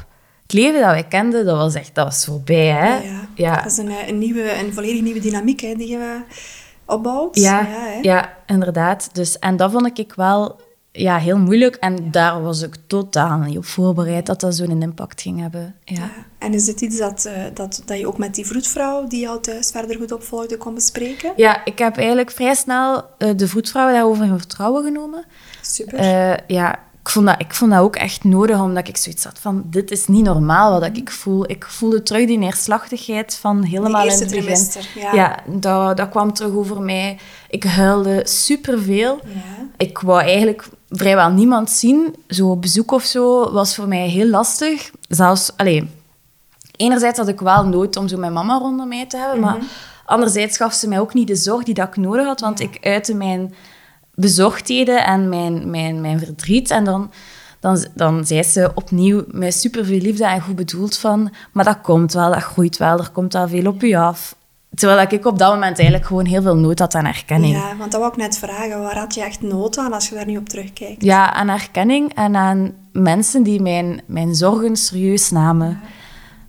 Het 0.41 0.53
leven 0.53 0.81
dat 0.81 0.91
wij 0.91 1.07
kenden, 1.07 1.45
dat 1.45 1.57
was 1.57 1.73
echt 1.73 1.95
dat 1.95 2.05
was 2.05 2.25
voorbij. 2.25 2.67
Hè? 2.67 2.95
Ja. 2.97 3.27
ja. 3.35 3.55
Dat 3.55 3.71
is 3.71 3.77
een, 3.77 3.89
eh, 3.89 4.07
een, 4.07 4.17
nieuwe, 4.17 4.59
een 4.59 4.73
volledig 4.73 5.01
nieuwe 5.01 5.19
dynamiek 5.19 5.61
hè, 5.61 5.75
die 5.75 5.87
je 5.87 6.21
opbouwt. 6.91 7.35
Ja, 7.35 7.65
hè. 7.65 7.99
ja, 8.01 8.33
inderdaad. 8.45 9.09
Dus, 9.13 9.39
en 9.39 9.57
dat 9.57 9.71
vond 9.71 9.99
ik 9.99 10.13
wel 10.13 10.59
ja, 10.91 11.17
heel 11.17 11.37
moeilijk. 11.37 11.75
En 11.75 12.11
daar 12.11 12.41
was 12.41 12.61
ik 12.61 12.75
totaal 12.87 13.37
niet 13.37 13.57
op 13.57 13.65
voorbereid 13.65 14.25
dat 14.25 14.39
dat 14.39 14.55
zo'n 14.55 14.81
impact 14.81 15.21
ging 15.21 15.39
hebben. 15.39 15.75
Ja. 15.83 15.95
Ja. 15.95 16.09
En 16.37 16.53
is 16.53 16.65
dit 16.65 16.81
iets 16.81 16.97
dat, 16.97 17.25
eh, 17.25 17.43
dat, 17.53 17.81
dat 17.85 17.99
je 17.99 18.07
ook 18.07 18.17
met 18.17 18.35
die 18.35 18.45
vroedvrouw 18.45 19.07
die 19.07 19.19
jou 19.19 19.41
thuis 19.41 19.71
verder 19.71 19.97
goed 19.97 20.11
opvolgde 20.11 20.57
kon 20.57 20.73
bespreken? 20.73 21.33
ja, 21.35 21.65
ik 21.65 21.79
heb 21.79 21.97
eigenlijk 21.97 22.31
vrij 22.31 22.55
snel 22.55 23.03
eh, 23.17 23.29
de 23.35 23.47
voetvrouw 23.47 23.91
daarover 23.91 24.25
in 24.25 24.37
vertrouwen 24.37 24.83
genomen. 24.83 25.25
Super. 25.61 25.99
Eh, 25.99 26.37
ja, 26.47 26.79
ik 27.01 27.09
vond, 27.09 27.25
dat, 27.25 27.35
ik 27.37 27.53
vond 27.53 27.71
dat 27.71 27.79
ook 27.79 27.95
echt 27.95 28.23
nodig, 28.23 28.59
omdat 28.59 28.87
ik 28.87 28.97
zoiets 28.97 29.23
had 29.23 29.39
van... 29.39 29.63
Dit 29.65 29.91
is 29.91 30.07
niet 30.07 30.23
normaal 30.23 30.79
wat 30.79 30.97
ik 30.97 31.11
voel. 31.11 31.49
Ik 31.49 31.65
voelde 31.65 32.03
terug 32.03 32.27
die 32.27 32.37
neerslachtigheid 32.37 33.35
van 33.35 33.63
helemaal 33.63 34.05
in 34.05 34.19
het 34.19 34.29
begin. 34.29 34.83
ja. 34.95 35.13
ja 35.13 35.39
dat, 35.45 35.97
dat 35.97 36.09
kwam 36.09 36.33
terug 36.33 36.53
over 36.53 36.81
mij. 36.81 37.19
Ik 37.49 37.63
huilde 37.63 38.21
superveel. 38.23 39.19
Ja. 39.25 39.67
Ik 39.77 39.99
wou 39.99 40.21
eigenlijk 40.21 40.67
vrijwel 40.89 41.29
niemand 41.29 41.69
zien. 41.69 42.15
Zo 42.27 42.49
op 42.49 42.61
bezoek 42.61 42.91
of 42.91 43.03
zo 43.03 43.51
was 43.51 43.75
voor 43.75 43.87
mij 43.87 44.07
heel 44.07 44.27
lastig. 44.27 44.91
Zelfs, 45.07 45.51
allee, 45.57 45.89
enerzijds 46.75 47.17
had 47.17 47.27
ik 47.27 47.39
wel 47.39 47.65
nood 47.65 47.95
om 47.95 48.07
zo 48.07 48.17
mijn 48.17 48.33
mama 48.33 48.57
rondom 48.57 48.87
mij 48.87 49.05
te 49.05 49.17
hebben, 49.17 49.39
maar 49.39 49.57
Anderzijds 50.11 50.57
gaf 50.57 50.73
ze 50.73 50.87
mij 50.87 50.99
ook 50.99 51.13
niet 51.13 51.27
de 51.27 51.35
zorg 51.35 51.63
die 51.63 51.73
dat 51.73 51.87
ik 51.87 51.95
nodig 51.95 52.25
had, 52.25 52.39
want 52.39 52.59
ik 52.59 52.77
uitte 52.81 53.13
mijn 53.13 53.53
bezorgdheden 54.21 55.05
en 55.05 55.29
mijn, 55.29 55.69
mijn, 55.69 56.01
mijn 56.01 56.19
verdriet. 56.19 56.71
En 56.71 56.83
dan, 56.83 57.11
dan, 57.59 57.85
dan 57.95 58.25
zei 58.25 58.43
ze 58.43 58.71
opnieuw 58.75 59.23
met 59.27 59.53
superveel 59.53 59.99
liefde 59.99 60.25
en 60.25 60.41
goed 60.41 60.55
bedoeld 60.55 60.97
van... 60.97 61.33
Maar 61.51 61.65
dat 61.65 61.81
komt 61.81 62.13
wel, 62.13 62.31
dat 62.31 62.43
groeit 62.43 62.77
wel, 62.77 62.97
er 62.97 63.09
komt 63.09 63.33
wel 63.33 63.47
veel 63.47 63.65
op 63.65 63.81
je 63.81 63.97
af. 63.97 64.35
Terwijl 64.75 65.07
ik 65.09 65.25
op 65.25 65.39
dat 65.39 65.53
moment 65.53 65.77
eigenlijk 65.77 66.07
gewoon 66.07 66.25
heel 66.25 66.41
veel 66.41 66.55
nood 66.55 66.79
had 66.79 66.95
aan 66.95 67.05
erkenning. 67.05 67.53
Ja, 67.53 67.75
want 67.77 67.91
dat 67.91 67.99
wou 67.99 68.11
ik 68.11 68.17
net 68.17 68.37
vragen. 68.37 68.81
Waar 68.81 68.97
had 68.97 69.13
je 69.13 69.23
echt 69.23 69.41
nood 69.41 69.77
aan 69.77 69.93
als 69.93 70.09
je 70.09 70.15
daar 70.15 70.25
nu 70.25 70.37
op 70.37 70.49
terugkijkt? 70.49 71.03
Ja, 71.03 71.33
aan 71.33 71.49
erkenning 71.49 72.13
en 72.13 72.35
aan 72.35 72.73
mensen 72.91 73.43
die 73.43 73.61
mijn, 73.61 74.01
mijn 74.05 74.35
zorgen 74.35 74.75
serieus 74.75 75.31
namen. 75.31 75.79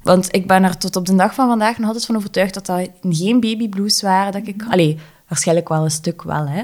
Want 0.03 0.35
ik 0.35 0.47
ben 0.47 0.65
er 0.65 0.79
tot 0.79 0.97
op 0.97 1.07
de 1.07 1.15
dag 1.15 1.35
van 1.35 1.49
vandaag 1.49 1.79
nog 1.79 1.87
altijd 1.87 2.07
van 2.07 2.17
overtuigd 2.17 2.55
dat 2.55 2.67
dat 2.67 2.89
geen 3.03 3.41
babyblues 3.41 4.03
waren. 4.03 4.33
Dat 4.33 4.47
ik, 4.47 4.65
allee, 4.69 4.99
waarschijnlijk 5.29 5.69
wel 5.69 5.85
een 5.85 5.91
stuk 5.91 6.23
wel, 6.23 6.49
hè. 6.49 6.63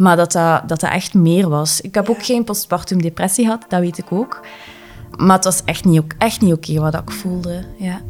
Maar 0.00 0.16
dat 0.16 0.32
dat, 0.32 0.68
dat, 0.68 0.80
dat 0.80 0.90
echt 0.90 1.14
meer 1.14 1.48
was. 1.48 1.80
Ik 1.80 1.94
heb 1.94 2.08
ook 2.08 2.24
geen 2.24 2.44
postpartum 2.44 3.02
depressie 3.02 3.44
gehad, 3.44 3.64
dat 3.68 3.80
weet 3.80 3.98
ik 3.98 4.12
ook. 4.12 4.46
Maar 5.16 5.36
het 5.36 5.44
was 5.44 5.64
echt 5.64 5.84
niet, 5.84 6.02
echt 6.18 6.40
niet 6.40 6.52
oké 6.52 6.80
wat 6.80 6.94
ik 6.94 7.10
voelde, 7.10 7.64
ja. 7.78 8.00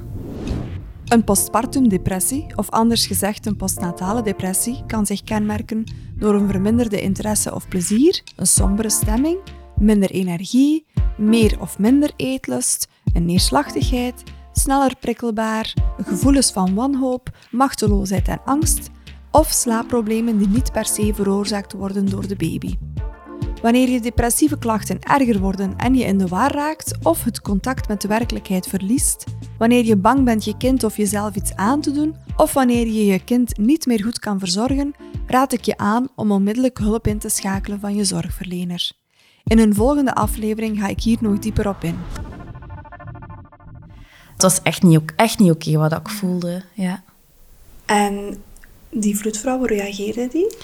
Een 1.04 1.24
postpartum 1.24 1.88
depressie, 1.88 2.46
of 2.54 2.70
anders 2.70 3.06
gezegd 3.06 3.46
een 3.46 3.56
postnatale 3.56 4.22
depressie, 4.22 4.82
kan 4.86 5.06
zich 5.06 5.24
kenmerken 5.24 5.84
door 6.14 6.34
een 6.34 6.48
verminderde 6.48 7.00
interesse 7.00 7.54
of 7.54 7.68
plezier, 7.68 8.22
een 8.36 8.46
sombere 8.46 8.90
stemming, 8.90 9.38
minder 9.76 10.10
energie, 10.10 10.86
meer 11.16 11.60
of 11.60 11.78
minder 11.78 12.10
eetlust, 12.16 12.88
een 13.12 13.24
neerslachtigheid, 13.24 14.22
sneller 14.52 14.96
prikkelbaar, 15.00 15.74
gevoelens 16.04 16.52
van 16.52 16.74
wanhoop, 16.74 17.30
machteloosheid 17.50 18.28
en 18.28 18.40
angst, 18.44 18.90
of 19.30 19.50
slaapproblemen 19.50 20.38
die 20.38 20.48
niet 20.48 20.72
per 20.72 20.84
se 20.84 21.14
veroorzaakt 21.14 21.72
worden 21.72 22.10
door 22.10 22.26
de 22.26 22.36
baby. 22.36 22.76
Wanneer 23.62 23.88
je 23.88 24.00
depressieve 24.00 24.58
klachten 24.58 25.00
erger 25.00 25.38
worden 25.38 25.76
en 25.76 25.94
je 25.94 26.04
in 26.04 26.18
de 26.18 26.28
war 26.28 26.52
raakt 26.52 26.98
of 27.02 27.24
het 27.24 27.40
contact 27.40 27.88
met 27.88 28.00
de 28.00 28.08
werkelijkheid 28.08 28.66
verliest, 28.66 29.24
wanneer 29.58 29.84
je 29.84 29.96
bang 29.96 30.24
bent 30.24 30.44
je 30.44 30.56
kind 30.56 30.84
of 30.84 30.96
jezelf 30.96 31.34
iets 31.34 31.54
aan 31.54 31.80
te 31.80 31.92
doen, 31.92 32.16
of 32.36 32.52
wanneer 32.52 32.86
je 32.86 33.06
je 33.06 33.24
kind 33.24 33.58
niet 33.58 33.86
meer 33.86 34.02
goed 34.02 34.18
kan 34.18 34.38
verzorgen, 34.38 34.94
raad 35.26 35.52
ik 35.52 35.64
je 35.64 35.76
aan 35.76 36.08
om 36.14 36.32
onmiddellijk 36.32 36.78
hulp 36.78 37.06
in 37.06 37.18
te 37.18 37.28
schakelen 37.28 37.80
van 37.80 37.94
je 37.94 38.04
zorgverlener. 38.04 38.92
In 39.44 39.58
een 39.58 39.74
volgende 39.74 40.14
aflevering 40.14 40.78
ga 40.78 40.86
ik 40.86 41.00
hier 41.00 41.18
nog 41.20 41.38
dieper 41.38 41.68
op 41.68 41.84
in. 41.84 41.98
Het 44.32 44.42
was 44.42 44.62
echt 44.62 44.82
niet, 44.82 45.00
echt 45.16 45.38
niet 45.38 45.50
oké 45.50 45.78
wat 45.78 45.92
ik 45.92 46.08
voelde, 46.08 46.62
ja. 46.74 47.02
En 47.86 48.42
die 48.90 49.18
vloedvrouw, 49.18 49.58
hoe 49.58 49.66
reageerde 49.66 50.28
die? 50.28 50.56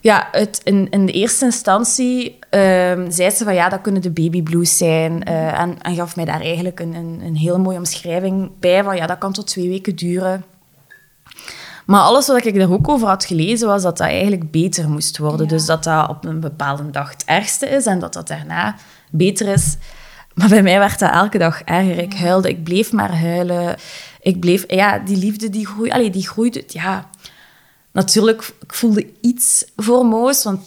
Ja, 0.00 0.28
het, 0.32 0.60
in, 0.64 0.90
in 0.90 1.06
de 1.06 1.12
eerste 1.12 1.44
instantie 1.44 2.38
uh, 2.50 2.60
zei 3.08 3.30
ze 3.30 3.44
van 3.44 3.54
ja, 3.54 3.68
dat 3.68 3.80
kunnen 3.80 4.02
de 4.02 4.10
babyblues 4.10 4.76
zijn. 4.76 5.28
Uh, 5.28 5.60
en, 5.60 5.82
en, 5.82 5.94
gaf 5.94 6.16
mij 6.16 6.24
daar 6.24 6.40
eigenlijk 6.40 6.80
een, 6.80 6.94
een, 6.94 7.20
een 7.24 7.36
heel 7.36 7.58
mooie 7.58 7.78
omschrijving 7.78 8.50
bij 8.60 8.84
van 8.84 8.96
ja, 8.96 9.06
dat 9.06 9.18
kan 9.18 9.32
tot 9.32 9.46
twee 9.46 9.68
weken 9.68 9.96
duren. 9.96 10.44
Maar 11.86 12.00
alles 12.00 12.26
wat 12.26 12.44
ik 12.44 12.58
daar 12.58 12.72
ook 12.72 12.88
over 12.88 13.08
had 13.08 13.24
gelezen, 13.24 13.68
was 13.68 13.82
dat 13.82 13.98
dat 13.98 14.06
eigenlijk 14.06 14.50
beter 14.50 14.88
moest 14.88 15.18
worden. 15.18 15.48
Dus 15.48 15.66
dat 15.66 15.84
dat 15.84 16.08
op 16.08 16.24
een 16.24 16.40
bepaalde 16.40 16.90
dag 16.90 17.10
het 17.10 17.24
ergste 17.24 17.66
is 17.68 17.86
en 17.86 17.98
dat 17.98 18.12
dat 18.12 18.28
daarna 18.28 18.76
beter 19.10 19.48
is. 19.48 19.76
Maar 20.34 20.48
bij 20.48 20.62
mij 20.62 20.78
werd 20.78 20.98
dat 20.98 21.12
elke 21.12 21.38
dag 21.38 21.62
erger. 21.62 21.98
Ik 21.98 22.14
huilde, 22.14 22.48
ik 22.48 22.64
bleef 22.64 22.92
maar 22.92 23.18
huilen. 23.18 23.76
Ik 24.20 24.40
bleef, 24.40 24.64
ja, 24.68 24.98
die 24.98 25.16
liefde 25.16 25.50
die 25.50 25.66
groeit, 25.66 25.92
allee, 25.92 26.10
die 26.10 26.28
groeit, 26.28 26.72
ja, 26.72 27.10
natuurlijk, 27.96 28.52
ik 28.62 28.74
voelde 28.74 29.06
iets 29.20 29.64
voor 29.76 30.06
Moos, 30.06 30.42
want 30.42 30.60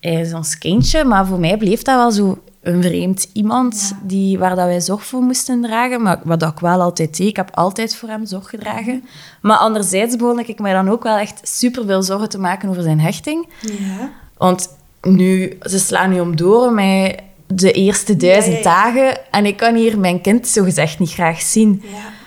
hij 0.00 0.20
is 0.20 0.32
ons 0.32 0.58
kindje. 0.58 1.04
Maar 1.04 1.26
voor 1.26 1.40
mij 1.40 1.56
bleef 1.56 1.82
dat 1.82 1.96
wel 1.96 2.10
zo 2.10 2.38
een 2.62 2.82
vreemd 2.82 3.28
iemand 3.32 3.92
die, 4.02 4.38
waar 4.38 4.56
dat 4.56 4.66
wij 4.66 4.80
zorg 4.80 5.04
voor 5.04 5.22
moesten 5.22 5.62
dragen. 5.62 6.02
Maar 6.02 6.20
wat 6.24 6.42
ik 6.42 6.58
wel 6.58 6.80
altijd 6.80 7.16
deed, 7.16 7.28
ik 7.28 7.36
heb 7.36 7.50
altijd 7.54 7.96
voor 7.96 8.08
hem 8.08 8.26
zorg 8.26 8.48
gedragen. 8.48 9.04
Maar 9.40 9.56
anderzijds 9.56 10.16
begon 10.16 10.38
ik 10.38 10.58
mij 10.58 10.72
dan 10.72 10.88
ook 10.90 11.02
wel 11.02 11.16
echt 11.16 11.40
super 11.42 11.86
veel 11.86 12.02
zorgen 12.02 12.28
te 12.28 12.38
maken 12.38 12.68
over 12.68 12.82
zijn 12.82 13.00
hechting. 13.00 13.48
Ja. 13.60 14.10
Want 14.36 14.68
nu, 15.02 15.58
ze 15.60 15.78
slaan 15.78 16.10
nu 16.10 16.20
om 16.20 16.36
door 16.36 16.72
met 16.72 17.20
de 17.46 17.72
eerste 17.72 18.16
duizend 18.16 18.62
dagen. 18.62 19.32
En 19.32 19.46
ik 19.46 19.56
kan 19.56 19.74
hier 19.74 19.98
mijn 19.98 20.20
kind 20.20 20.48
zogezegd 20.48 20.98
niet 20.98 21.12
graag 21.12 21.40
zien. 21.40 21.82
Ja. 21.84 22.21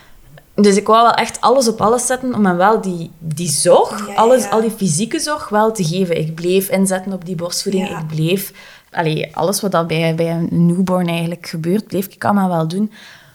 Dus 0.55 0.75
ik 0.75 0.87
wou 0.87 1.03
wel 1.03 1.13
echt 1.13 1.41
alles 1.41 1.67
op 1.67 1.81
alles 1.81 2.05
zetten 2.05 2.35
om 2.35 2.45
hem 2.45 2.57
wel 2.57 2.81
die, 2.81 3.11
die 3.19 3.49
zorg, 3.49 4.15
alles, 4.15 4.49
al 4.49 4.61
die 4.61 4.71
fysieke 4.71 5.19
zorg, 5.19 5.49
wel 5.49 5.71
te 5.71 5.83
geven. 5.83 6.17
Ik 6.17 6.35
bleef 6.35 6.69
inzetten 6.69 7.13
op 7.13 7.25
die 7.25 7.35
borstvoeding. 7.35 7.89
Ik 7.89 8.07
bleef... 8.07 8.51
Allee, 8.91 9.35
alles 9.35 9.61
wat 9.61 9.71
dat 9.71 9.87
bij, 9.87 10.15
bij 10.15 10.31
een 10.31 10.65
newborn 10.65 11.07
eigenlijk 11.07 11.47
gebeurt, 11.47 11.87
bleef 11.87 12.05
ik 12.05 12.25
allemaal 12.25 12.49
wel 12.49 12.67
doen. 12.67 12.91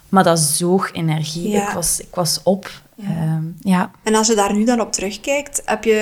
Maar 0.09 0.25
dat 0.25 0.39
zoog 0.39 0.93
energie. 0.93 1.53
Ik, 1.53 1.69
was, 1.69 2.01
ik 2.01 2.15
was 2.15 2.41
op. 2.43 2.71
Ja. 2.95 3.09
Ehm, 3.09 3.45
ja. 3.61 3.91
En 4.03 4.15
als 4.15 4.27
je 4.27 4.35
daar 4.35 4.53
nu 4.53 4.65
dan 4.65 4.81
op 4.81 4.93
terugkijkt, 4.93 5.63
heb 5.65 5.85
je 5.85 5.95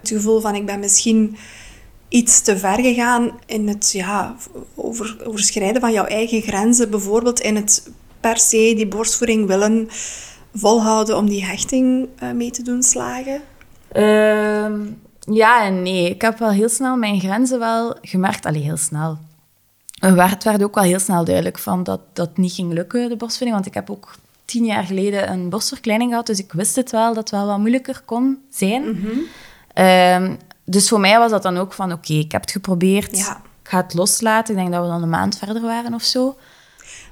het 0.00 0.08
gevoel 0.08 0.40
van 0.40 0.54
ik 0.54 0.66
ben 0.66 0.78
misschien 0.78 1.36
iets 2.08 2.40
te 2.40 2.58
ver 2.58 2.80
gegaan 2.80 3.30
in 3.46 3.68
het 3.68 3.92
ja, 3.92 4.34
over, 4.74 5.16
overschrijden 5.24 5.80
van 5.80 5.92
jouw 5.92 6.04
eigen 6.04 6.42
grenzen. 6.42 6.90
Bijvoorbeeld 6.90 7.40
in 7.40 7.56
het 7.56 7.90
per 8.20 8.38
se 8.38 8.72
die 8.76 8.86
borstvoeding 8.86 9.46
willen 9.46 9.88
volhouden 10.52 11.16
om 11.16 11.26
die 11.26 11.44
hechting 11.44 12.08
uh, 12.22 12.30
mee 12.30 12.50
te 12.50 12.62
doen 12.62 12.82
slagen? 12.82 13.40
Ehm, 13.92 14.80
ja 15.20 15.64
en 15.64 15.82
nee. 15.82 16.10
Ik 16.10 16.22
heb 16.22 16.38
wel 16.38 16.50
heel 16.50 16.68
snel 16.68 16.96
mijn 16.96 17.20
grenzen 17.20 17.58
wel 17.58 17.96
gemerkt. 18.02 18.46
Allee, 18.46 18.62
heel 18.62 18.76
snel. 18.76 19.18
Het 20.00 20.44
werd 20.44 20.62
ook 20.62 20.74
wel 20.74 20.84
heel 20.84 20.98
snel 20.98 21.24
duidelijk 21.24 21.58
van 21.58 21.82
dat 21.82 22.00
dat 22.12 22.36
niet 22.36 22.52
ging 22.52 22.72
lukken, 22.72 23.08
de 23.08 23.16
borstvoeding. 23.16 23.54
Want 23.54 23.66
ik 23.66 23.74
heb 23.74 23.90
ook 23.90 24.14
tien 24.44 24.64
jaar 24.64 24.84
geleden 24.84 25.32
een 25.32 25.48
borstverkleining 25.48 26.10
gehad. 26.10 26.26
Dus 26.26 26.38
ik 26.38 26.52
wist 26.52 26.76
het 26.76 26.90
wel, 26.90 27.08
dat 27.08 27.16
het 27.16 27.30
wel 27.30 27.46
wat 27.46 27.58
moeilijker 27.58 28.02
kon 28.04 28.38
zijn. 28.50 28.90
Mhm. 28.90 29.08
Ehm, 29.72 30.36
dus 30.64 30.88
voor 30.88 31.00
mij 31.00 31.18
was 31.18 31.30
dat 31.30 31.42
dan 31.42 31.56
ook 31.56 31.72
van, 31.72 31.92
oké, 31.92 32.12
ik 32.12 32.32
heb 32.32 32.40
het 32.40 32.50
geprobeerd. 32.50 33.12
Ik 33.12 33.36
ga 33.62 33.76
het 33.76 33.94
loslaten. 33.94 34.54
Ik 34.54 34.60
denk 34.60 34.72
dat 34.72 34.82
we 34.82 34.90
dan 34.90 35.02
een 35.02 35.08
maand 35.08 35.38
verder 35.38 35.62
waren 35.62 35.94
of 35.94 36.02
zo. 36.02 36.36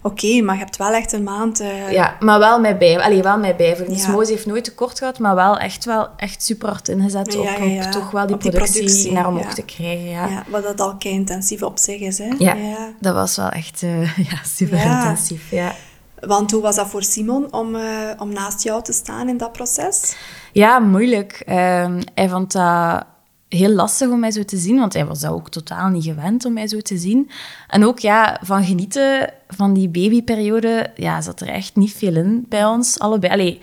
Oké, 0.03 0.43
maar 0.43 0.55
je 0.55 0.61
hebt 0.61 0.77
wel 0.77 0.93
echt 0.93 1.13
een 1.13 1.23
maand... 1.23 1.61
Uh... 1.61 1.93
Ja, 1.93 2.17
maar 2.21 2.39
wel 2.39 2.61
mij 2.61 2.79
bij. 2.79 2.99
Allee, 2.99 3.23
wel 3.23 3.39
mij 3.39 3.57
bij. 3.57 3.77
Dus 3.89 4.07
ja. 4.07 4.21
heeft 4.21 4.47
nooit 4.47 4.65
tekort 4.65 4.99
gehad, 4.99 5.19
maar 5.19 5.35
wel 5.35 5.59
echt, 5.59 5.85
wel 5.85 6.09
echt 6.17 6.43
super 6.43 6.69
hard 6.69 6.89
ingezet 6.89 7.33
ja, 7.33 7.41
op, 7.41 7.87
op, 7.87 7.93
toch 7.93 8.11
wel 8.11 8.27
die, 8.27 8.37
productie, 8.37 9.13
naar 9.13 9.29
omhoog 9.29 9.55
te 9.55 9.63
krijgen. 9.63 10.09
Ja. 10.09 10.45
wat 10.49 10.63
dat 10.63 10.81
al 10.81 10.97
kei 10.97 11.15
intensief 11.15 11.63
op 11.63 11.79
zich 11.79 12.01
is. 12.01 12.19
Hè? 12.19 12.35
Ja, 12.39 12.57
dat 13.01 13.15
was 13.15 13.37
wel 13.37 13.49
echt 13.49 13.83
uh, 13.83 14.19
ja, 14.31 14.39
super 14.45 14.85
intensief. 14.85 15.51
Ja. 15.51 15.75
Want 16.21 16.51
hoe 16.51 16.63
was 16.63 16.77
dat 16.77 16.87
voor 16.87 17.03
Simon 17.03 17.53
om, 17.53 17.75
uh, 17.75 17.83
om 18.19 18.33
naast 18.33 18.63
jou 18.63 18.83
te 18.83 18.93
staan 18.93 19.29
in 19.29 19.37
dat 19.37 19.53
proces? 19.53 20.17
Ja, 20.53 20.79
moeilijk. 20.79 21.43
Ehm, 21.47 22.03
hij 22.15 22.29
vond 22.29 22.53
dat 22.53 23.05
heel 23.49 23.71
lastig 23.71 24.09
om 24.09 24.21
mij 24.21 24.31
zo 24.31 24.45
te 24.45 24.57
zien, 24.57 24.79
want 24.79 24.93
hij 24.93 25.07
was 25.07 25.21
dat 25.21 25.33
ook 25.33 25.51
totaal 25.51 25.89
niet 25.89 26.05
gewend 26.05 26.45
om 26.45 26.53
mij 26.53 26.69
zo 26.69 26.81
te 26.81 26.99
zien. 26.99 27.31
En 27.69 27.85
ook 27.85 27.99
ja, 27.99 28.41
van 28.43 28.65
genieten 28.65 29.33
van 29.49 29.75
die 29.75 29.89
babyperiode, 29.89 30.91
ja, 30.97 31.21
zat 31.21 31.41
er 31.41 31.49
echt 31.49 31.77
niet 31.77 31.93
veel 31.93 32.17
in 32.17 32.45
bij 32.49 32.67
ons, 32.67 32.99
allebei. 32.99 33.33
Allee, 33.33 33.61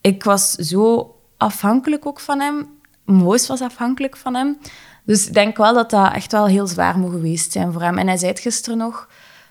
ik 0.00 0.24
was 0.24 0.50
zo 0.50 1.14
afhankelijk 1.36 2.06
ook 2.06 2.20
van 2.20 2.40
hem. 2.40 2.68
Moos 3.04 3.46
was 3.46 3.60
afhankelijk 3.60 4.16
van 4.16 4.34
hem. 4.34 4.58
Dus 5.04 5.26
ik 5.26 5.34
denk 5.34 5.56
wel 5.56 5.74
dat 5.74 5.90
dat 5.90 6.12
echt 6.12 6.32
wel 6.32 6.46
heel 6.46 6.66
zwaar 6.66 6.98
moet 6.98 7.10
geweest 7.10 7.52
zijn 7.52 7.72
voor 7.72 7.82
hem. 7.82 7.98
En 7.98 8.06
hij 8.06 8.16
zei 8.16 8.30
het 8.30 8.40
gisteren 8.40 8.78
nog, 8.78 9.08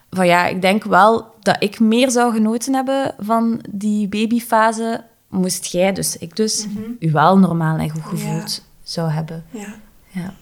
van 0.09 0.27
ja, 0.27 0.45
ik 0.45 0.61
denk 0.61 0.83
wel 0.83 1.33
dat 1.39 1.55
ik 1.59 1.79
meer 1.79 2.11
zou 2.11 2.33
genoten 2.33 2.73
hebben 2.73 3.15
van 3.19 3.61
die 3.69 4.07
babyfase, 4.07 5.03
moest 5.29 5.65
jij, 5.65 5.93
dus 5.93 6.17
ik 6.17 6.35
dus, 6.35 6.67
mm 6.67 6.95
u 6.99 7.11
wel 7.11 7.37
normaal 7.37 7.77
en 7.77 7.89
goed 7.89 8.03
gevoeld 8.03 8.63
zou 8.83 9.09
hebben. 9.09 9.45
Ja. 9.49 9.75
ja. 10.07 10.33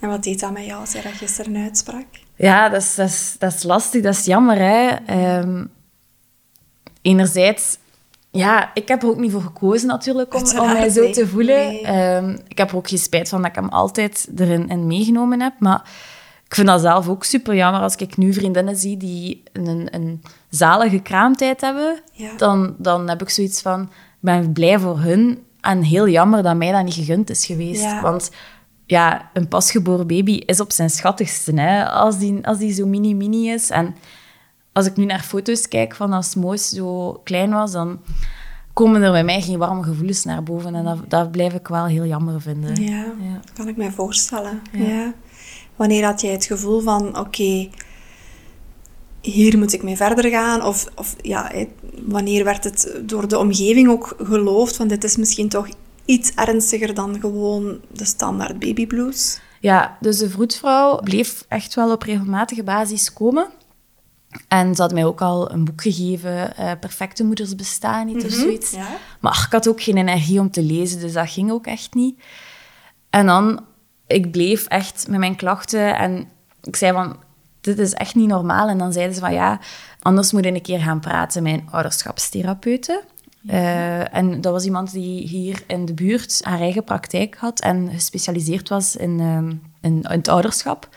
En 0.00 0.08
wat 0.08 0.22
deed 0.22 0.40
dat 0.40 0.52
met 0.52 0.64
jou 0.64 0.80
als 0.80 0.92
je 0.92 1.02
dat 1.02 1.12
gisteren 1.12 1.56
uitsprak? 1.56 2.04
Ja, 2.34 2.68
dat 2.68 2.82
is, 2.82 2.94
dat 2.94 3.08
is, 3.08 3.36
dat 3.38 3.54
is 3.54 3.62
lastig, 3.62 4.02
dat 4.02 4.14
is 4.14 4.24
jammer. 4.24 4.56
Hè. 4.58 4.88
Ehm, 5.06 5.64
enerzijds, 7.02 7.78
ja, 8.30 8.70
ik 8.74 8.88
heb 8.88 9.02
er 9.02 9.08
ook 9.08 9.18
niet 9.18 9.32
voor 9.32 9.42
gekozen 9.42 9.88
natuurlijk 9.88 10.34
om, 10.34 10.58
om 10.58 10.72
mij 10.72 10.88
zo 10.88 11.10
te 11.10 11.26
voelen. 11.26 11.82
Ehm, 11.82 12.36
ik 12.48 12.58
heb 12.58 12.70
er 12.70 12.76
ook 12.76 12.88
geen 12.88 12.98
spijt 12.98 13.28
van 13.28 13.40
dat 13.42 13.50
ik 13.50 13.56
hem 13.56 13.68
altijd 13.68 14.28
erin 14.36 14.68
in 14.68 14.86
meegenomen 14.86 15.40
heb. 15.40 15.52
Maar 15.58 15.90
ik 16.46 16.54
vind 16.54 16.66
dat 16.66 16.80
zelf 16.80 17.08
ook 17.08 17.24
super 17.24 17.54
jammer 17.54 17.80
als 17.80 17.96
ik 17.96 18.16
nu 18.16 18.32
vriendinnen 18.32 18.76
zie 18.76 18.96
die 18.96 19.42
een, 19.52 19.88
een 19.90 20.22
zalige 20.48 20.98
kraamtijd 20.98 21.60
hebben. 21.60 22.00
Dan, 22.36 22.74
dan 22.78 23.08
heb 23.08 23.22
ik 23.22 23.30
zoiets 23.30 23.62
van, 23.62 23.82
ik 23.82 23.88
ben 24.20 24.52
blij 24.52 24.78
voor 24.78 24.98
hun 24.98 25.44
en 25.60 25.82
heel 25.82 26.08
jammer 26.08 26.42
dat 26.42 26.56
mij 26.56 26.72
dat 26.72 26.84
niet 26.84 26.94
gegund 26.94 27.30
is 27.30 27.46
geweest. 27.46 28.00
Want 28.00 28.30
ja, 28.86 29.30
een 29.32 29.48
pasgeboren 29.48 30.06
baby 30.06 30.32
is 30.32 30.60
op 30.60 30.72
zijn 30.72 30.90
schattigste. 30.90 31.52
Hè? 31.60 31.84
Als, 31.88 32.18
die, 32.18 32.46
als 32.46 32.58
die 32.58 32.72
zo 32.72 32.86
mini-mini 32.86 33.50
is. 33.50 33.70
En 33.70 33.94
als 34.72 34.86
ik 34.86 34.96
nu 34.96 35.04
naar 35.04 35.20
foto's 35.22 35.68
kijk 35.68 35.94
van 35.94 36.12
als 36.12 36.34
Moos 36.34 36.68
zo 36.68 37.12
klein 37.24 37.50
was, 37.50 37.72
dan 37.72 38.00
komen 38.72 39.02
er 39.02 39.10
bij 39.12 39.24
mij 39.24 39.42
geen 39.42 39.58
warme 39.58 39.82
gevoelens 39.82 40.24
naar 40.24 40.42
boven. 40.42 40.74
En 40.74 40.84
dat, 40.84 40.98
dat 41.08 41.30
blijf 41.30 41.52
ik 41.54 41.68
wel 41.68 41.86
heel 41.86 42.04
jammer 42.06 42.40
vinden. 42.40 42.82
Ja, 42.82 43.04
Ja. 43.20 43.40
kan 43.54 43.68
ik 43.68 43.76
mij 43.76 43.90
voorstellen. 43.90 44.62
Ja. 44.72 44.84
Ja. 44.84 45.14
Wanneer 45.76 46.04
had 46.04 46.20
jij 46.20 46.32
het 46.32 46.44
gevoel 46.44 46.80
van, 46.80 47.18
oké, 47.18 47.68
hier 49.20 49.58
moet 49.58 49.72
ik 49.72 49.82
mee 49.82 49.96
verder 49.96 50.30
gaan? 50.30 50.64
Of, 50.64 50.86
of 50.94 51.16
ja, 51.20 51.48
hè, 51.52 51.68
wanneer 52.06 52.44
werd 52.44 52.64
het 52.64 53.00
door 53.02 53.28
de 53.28 53.38
omgeving 53.38 53.88
ook 53.88 54.14
geloofd, 54.22 54.76
van 54.76 54.88
dit 54.88 55.04
is 55.04 55.16
misschien 55.16 55.48
toch 55.48 55.68
iets 56.06 56.34
ernstiger 56.34 56.94
dan 56.94 57.20
gewoon 57.20 57.80
de 57.92 58.04
standaard 58.04 58.58
babyblues? 58.58 59.40
Ja, 59.60 59.96
dus 60.00 60.18
de 60.18 60.30
vroedvrouw 60.30 61.00
bleef 61.00 61.44
echt 61.48 61.74
wel 61.74 61.92
op 61.92 62.02
regelmatige 62.02 62.62
basis 62.62 63.12
komen. 63.12 63.48
En 64.48 64.74
ze 64.74 64.82
had 64.82 64.92
mij 64.92 65.04
ook 65.04 65.20
al 65.20 65.50
een 65.50 65.64
boek 65.64 65.82
gegeven, 65.82 66.56
eh, 66.56 66.72
Perfecte 66.80 67.24
Moeders 67.24 67.54
Bestaan 67.54 68.06
niet, 68.06 68.24
of 68.24 68.30
zoiets. 68.30 68.70
Ja. 68.70 68.88
Maar 69.20 69.44
ik 69.46 69.52
had 69.52 69.68
ook 69.68 69.82
geen 69.82 69.96
energie 69.96 70.40
om 70.40 70.50
te 70.50 70.62
lezen, 70.62 71.00
dus 71.00 71.12
dat 71.12 71.30
ging 71.30 71.50
ook 71.50 71.66
echt 71.66 71.94
niet. 71.94 72.22
En 73.10 73.26
dan, 73.26 73.64
ik 74.06 74.30
bleef 74.30 74.66
echt 74.66 75.08
met 75.08 75.18
mijn 75.18 75.36
klachten 75.36 75.96
en 75.96 76.28
ik 76.62 76.76
zei 76.76 76.92
van, 76.92 77.16
dit 77.60 77.78
is 77.78 77.92
echt 77.92 78.14
niet 78.14 78.28
normaal. 78.28 78.68
En 78.68 78.78
dan 78.78 78.92
zeiden 78.92 79.14
ze 79.14 79.20
van, 79.20 79.32
ja, 79.32 79.60
anders 80.00 80.32
moet 80.32 80.44
je 80.44 80.54
een 80.54 80.62
keer 80.62 80.80
gaan 80.80 81.00
praten 81.00 81.42
met 81.42 81.52
een 81.52 81.68
ouderschapstherapeute. 81.70 83.04
Eh, 83.46 84.14
en 84.14 84.40
dat 84.40 84.52
was 84.52 84.64
iemand 84.64 84.92
die 84.92 85.28
hier 85.28 85.62
in 85.66 85.84
de 85.84 85.94
buurt 85.94 86.40
haar 86.42 86.60
eigen 86.60 86.84
praktijk 86.84 87.36
had 87.36 87.60
en 87.60 87.90
gespecialiseerd 87.92 88.68
was 88.68 88.96
in, 88.96 89.20
ehm, 89.20 89.48
in, 89.80 90.02
in 90.02 90.18
het 90.18 90.28
ouderschap. 90.28 90.88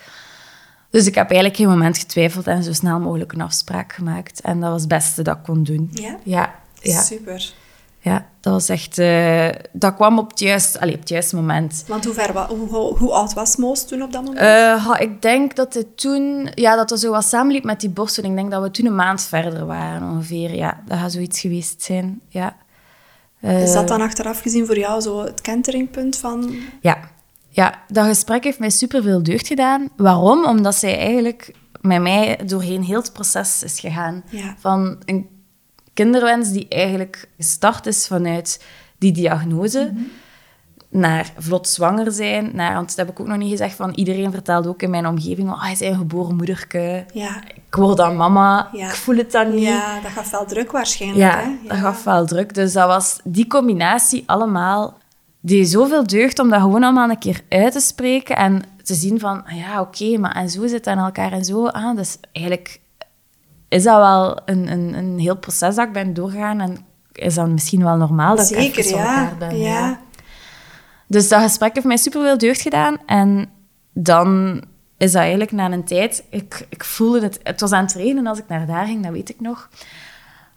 Dus 0.90 1.06
ik 1.08 1.16
heb 1.16 1.26
eigenlijk 1.26 1.56
geen 1.56 1.68
moment 1.68 1.98
getwijfeld 1.98 2.48
en 2.48 2.64
zo 2.64 2.74
snel 2.74 3.00
mogelijk 3.00 3.32
een 3.32 3.42
afspraak 3.42 3.94
gemaakt. 3.94 4.42
En 4.42 4.60
dat 4.60 4.72
was 4.72 4.80
het 4.80 4.90
beste 4.90 5.22
dat 5.22 5.38
ik 5.38 5.44
kon 5.44 5.64
doen. 5.64 5.90
Ja? 5.94 6.18
Ja, 6.24 6.56
ja. 6.82 7.02
Super. 7.02 7.54
Ja, 8.02 8.28
dat 8.40 8.54
was 8.54 8.70
echt... 8.70 8.98
eh, 8.98 9.48
dat 9.72 9.96
kwam 9.96 10.18
op 10.20 10.30
het 10.30 10.40
juiste, 10.40 10.80
allee, 10.80 10.94
op 10.94 11.00
het 11.00 11.10
juiste 11.10 11.36
moment. 11.36 11.84
Want 11.88 12.06
hoe, 12.06 12.14
ver, 12.14 12.48
hoe, 12.48 12.68
hoe, 12.68 12.98
hoe 12.98 13.12
oud 13.12 13.34
was 13.34 13.56
Moos 13.56 13.86
toen 13.88 14.02
op 14.02 14.12
dat 14.12 14.22
moment? 14.22 14.40
Eh, 14.40 14.86
ha, 14.86 14.98
ik 14.98 15.22
denk 15.22 15.56
dat 15.56 15.74
het 15.74 15.98
toen... 15.98 16.52
Ja, 16.54 16.76
dat 16.76 16.90
het 16.90 17.00
zo 17.00 17.12
wat 17.12 17.26
samenliep 17.26 17.64
met 17.64 17.80
die 17.80 17.90
borstvoeding. 17.90 18.36
Ik 18.36 18.42
denk 18.42 18.54
dat 18.54 18.64
we 18.64 18.72
toen 18.72 18.86
een 18.86 18.96
maand 18.96 19.22
verder 19.22 19.66
waren, 19.66 20.10
ongeveer. 20.10 20.56
Ja, 20.56 20.82
dat 20.86 20.98
gaat 20.98 21.12
zoiets 21.12 21.40
geweest 21.40 21.82
zijn. 21.82 22.22
Ja. 22.28 22.56
Eh, 23.40 23.64
is 23.64 23.74
dat 23.74 23.88
dan 23.88 24.02
achteraf 24.02 24.42
gezien 24.42 24.66
voor 24.66 24.78
jou 24.78 25.02
zo 25.02 25.24
het 25.24 25.42
kenteringpunt 25.42 26.18
van... 26.18 26.56
Ja. 26.82 26.98
ja, 27.50 27.82
dat 27.88 28.06
gesprek 28.06 28.44
heeft 28.44 28.60
mij 28.60 28.70
superveel 28.70 29.24
deugd 29.24 29.48
gedaan. 29.48 29.90
Waarom? 29.98 30.46
Omdat 30.46 30.76
zij 30.76 30.98
eigenlijk 30.98 31.54
met 31.82 32.02
mij 32.02 32.40
doorheen 32.46 32.84
heel 32.84 33.00
het 33.00 33.14
proces 33.14 33.64
is 33.64 33.80
gegaan. 33.80 34.24
Ja. 34.30 34.56
Van 34.60 35.02
een 35.06 35.38
kinderwens 36.04 36.52
die 36.52 36.68
eigenlijk 36.70 37.30
gestart 37.38 37.86
is 37.86 38.08
vanuit 38.08 38.64
die 38.98 39.12
diagnose... 39.12 39.92
Naar 40.92 41.32
vlot 41.38 41.68
zwanger 41.68 42.12
zijn, 42.12 42.50
naar, 42.54 42.74
want 42.74 42.88
dat 42.88 42.98
heb 42.98 43.10
ik 43.10 43.20
ook 43.20 43.28
nog 43.28 43.38
niet 43.38 43.50
gezegd, 43.50 43.76
van 43.76 43.94
iedereen 43.94 44.32
vertelde 44.32 44.70
ook 44.70 44.82
in 44.82 44.90
mijn 44.90 45.08
omgeving, 45.08 45.50
oh, 45.50 45.62
hij 45.62 45.72
is 45.72 45.80
een 45.80 45.96
geboren 45.96 46.36
moederke, 46.36 47.06
Ja, 47.14 47.42
ik 47.48 47.76
word 47.76 47.98
dan 47.98 48.16
mama, 48.16 48.70
Ja. 48.72 48.88
ik 48.88 48.96
voel 48.96 49.16
het 49.18 49.32
dan 49.32 49.56
niet. 49.56 49.64
ja 49.64 50.00
dat 50.02 50.12
gaf 50.12 50.32
wel 50.32 50.46
druk 50.46 50.72
waarschijnlijk. 50.72 51.20
Ja, 51.34 51.40
hè? 51.40 51.68
dat 51.68 51.78
gaf 51.78 52.04
wel 52.04 52.26
druk. 52.26 52.54
Dus 52.54 52.74
dat 52.74 52.88
was 52.88 53.20
die 53.24 53.48
combinatie 53.48 54.24
allemaal, 54.26 54.98
die 55.40 55.66
zoveel 55.66 56.08
deugd 56.08 56.40
om 56.40 56.50
dat 56.50 56.62
gewoon 56.62 56.84
allemaal 56.84 57.10
een 57.10 57.20
keer 57.20 57.42
uit 57.50 57.72
te 57.72 57.80
spreken 57.80 58.36
en 58.36 58.62
te 58.84 58.94
zien 58.94 59.20
van, 59.20 59.46
ah 59.46 59.58
ja, 59.58 59.82
oké, 59.82 60.18
maar 60.18 60.36
en 60.36 60.50
zo 60.50 60.62
zit 60.62 60.72
het 60.72 60.88
aan 60.88 61.06
elkaar 61.06 61.32
en 61.32 61.46
zo 61.46 61.68
aan. 61.68 61.96
Dus 61.96 62.18
eigenlijk 62.32 62.80
is 63.70 63.84
dat 63.84 63.98
wel 63.98 64.40
een, 64.46 64.72
een, 64.72 64.94
een 64.94 65.20
heel 65.20 65.38
proces 65.38 65.76
dat 65.76 65.88
ik 65.88 65.94
ben 65.94 66.14
doorgegaan 66.14 66.60
en 66.60 66.78
is 67.12 67.36
dat 67.36 67.48
misschien 67.48 67.84
wel 67.84 67.96
normaal 67.96 68.36
dat 68.36 68.52
ik 68.52 68.58
Zeker, 68.58 68.80
even 68.80 68.92
voor 68.92 69.00
ja. 69.00 69.20
elkaar 69.22 69.38
ben. 69.38 69.58
ja. 69.58 70.00
Dus 71.08 71.28
dat 71.30 71.42
gesprek 71.42 71.74
heeft 71.74 71.86
mij 71.86 71.98
superveel 71.98 72.38
deugd 72.38 72.62
gedaan. 72.62 72.98
En 73.06 73.50
dan 73.94 74.62
is 74.98 75.12
dat 75.12 75.22
eigenlijk 75.22 75.52
na 75.52 75.72
een 75.72 75.84
tijd... 75.84 76.24
Ik, 76.30 76.66
ik 76.70 76.84
voelde 76.84 77.22
het... 77.22 77.40
Het 77.44 77.62
was 77.62 77.72
aan 77.72 77.84
het 77.84 77.94
regenen 77.94 78.28
als 78.28 78.40
ik 78.40 78.48
naar 78.48 78.66
daar 78.66 78.86
ging, 78.86 79.04
dat 79.04 79.12
weet 79.12 79.30
ik 79.30 79.40
nog. 79.40 79.70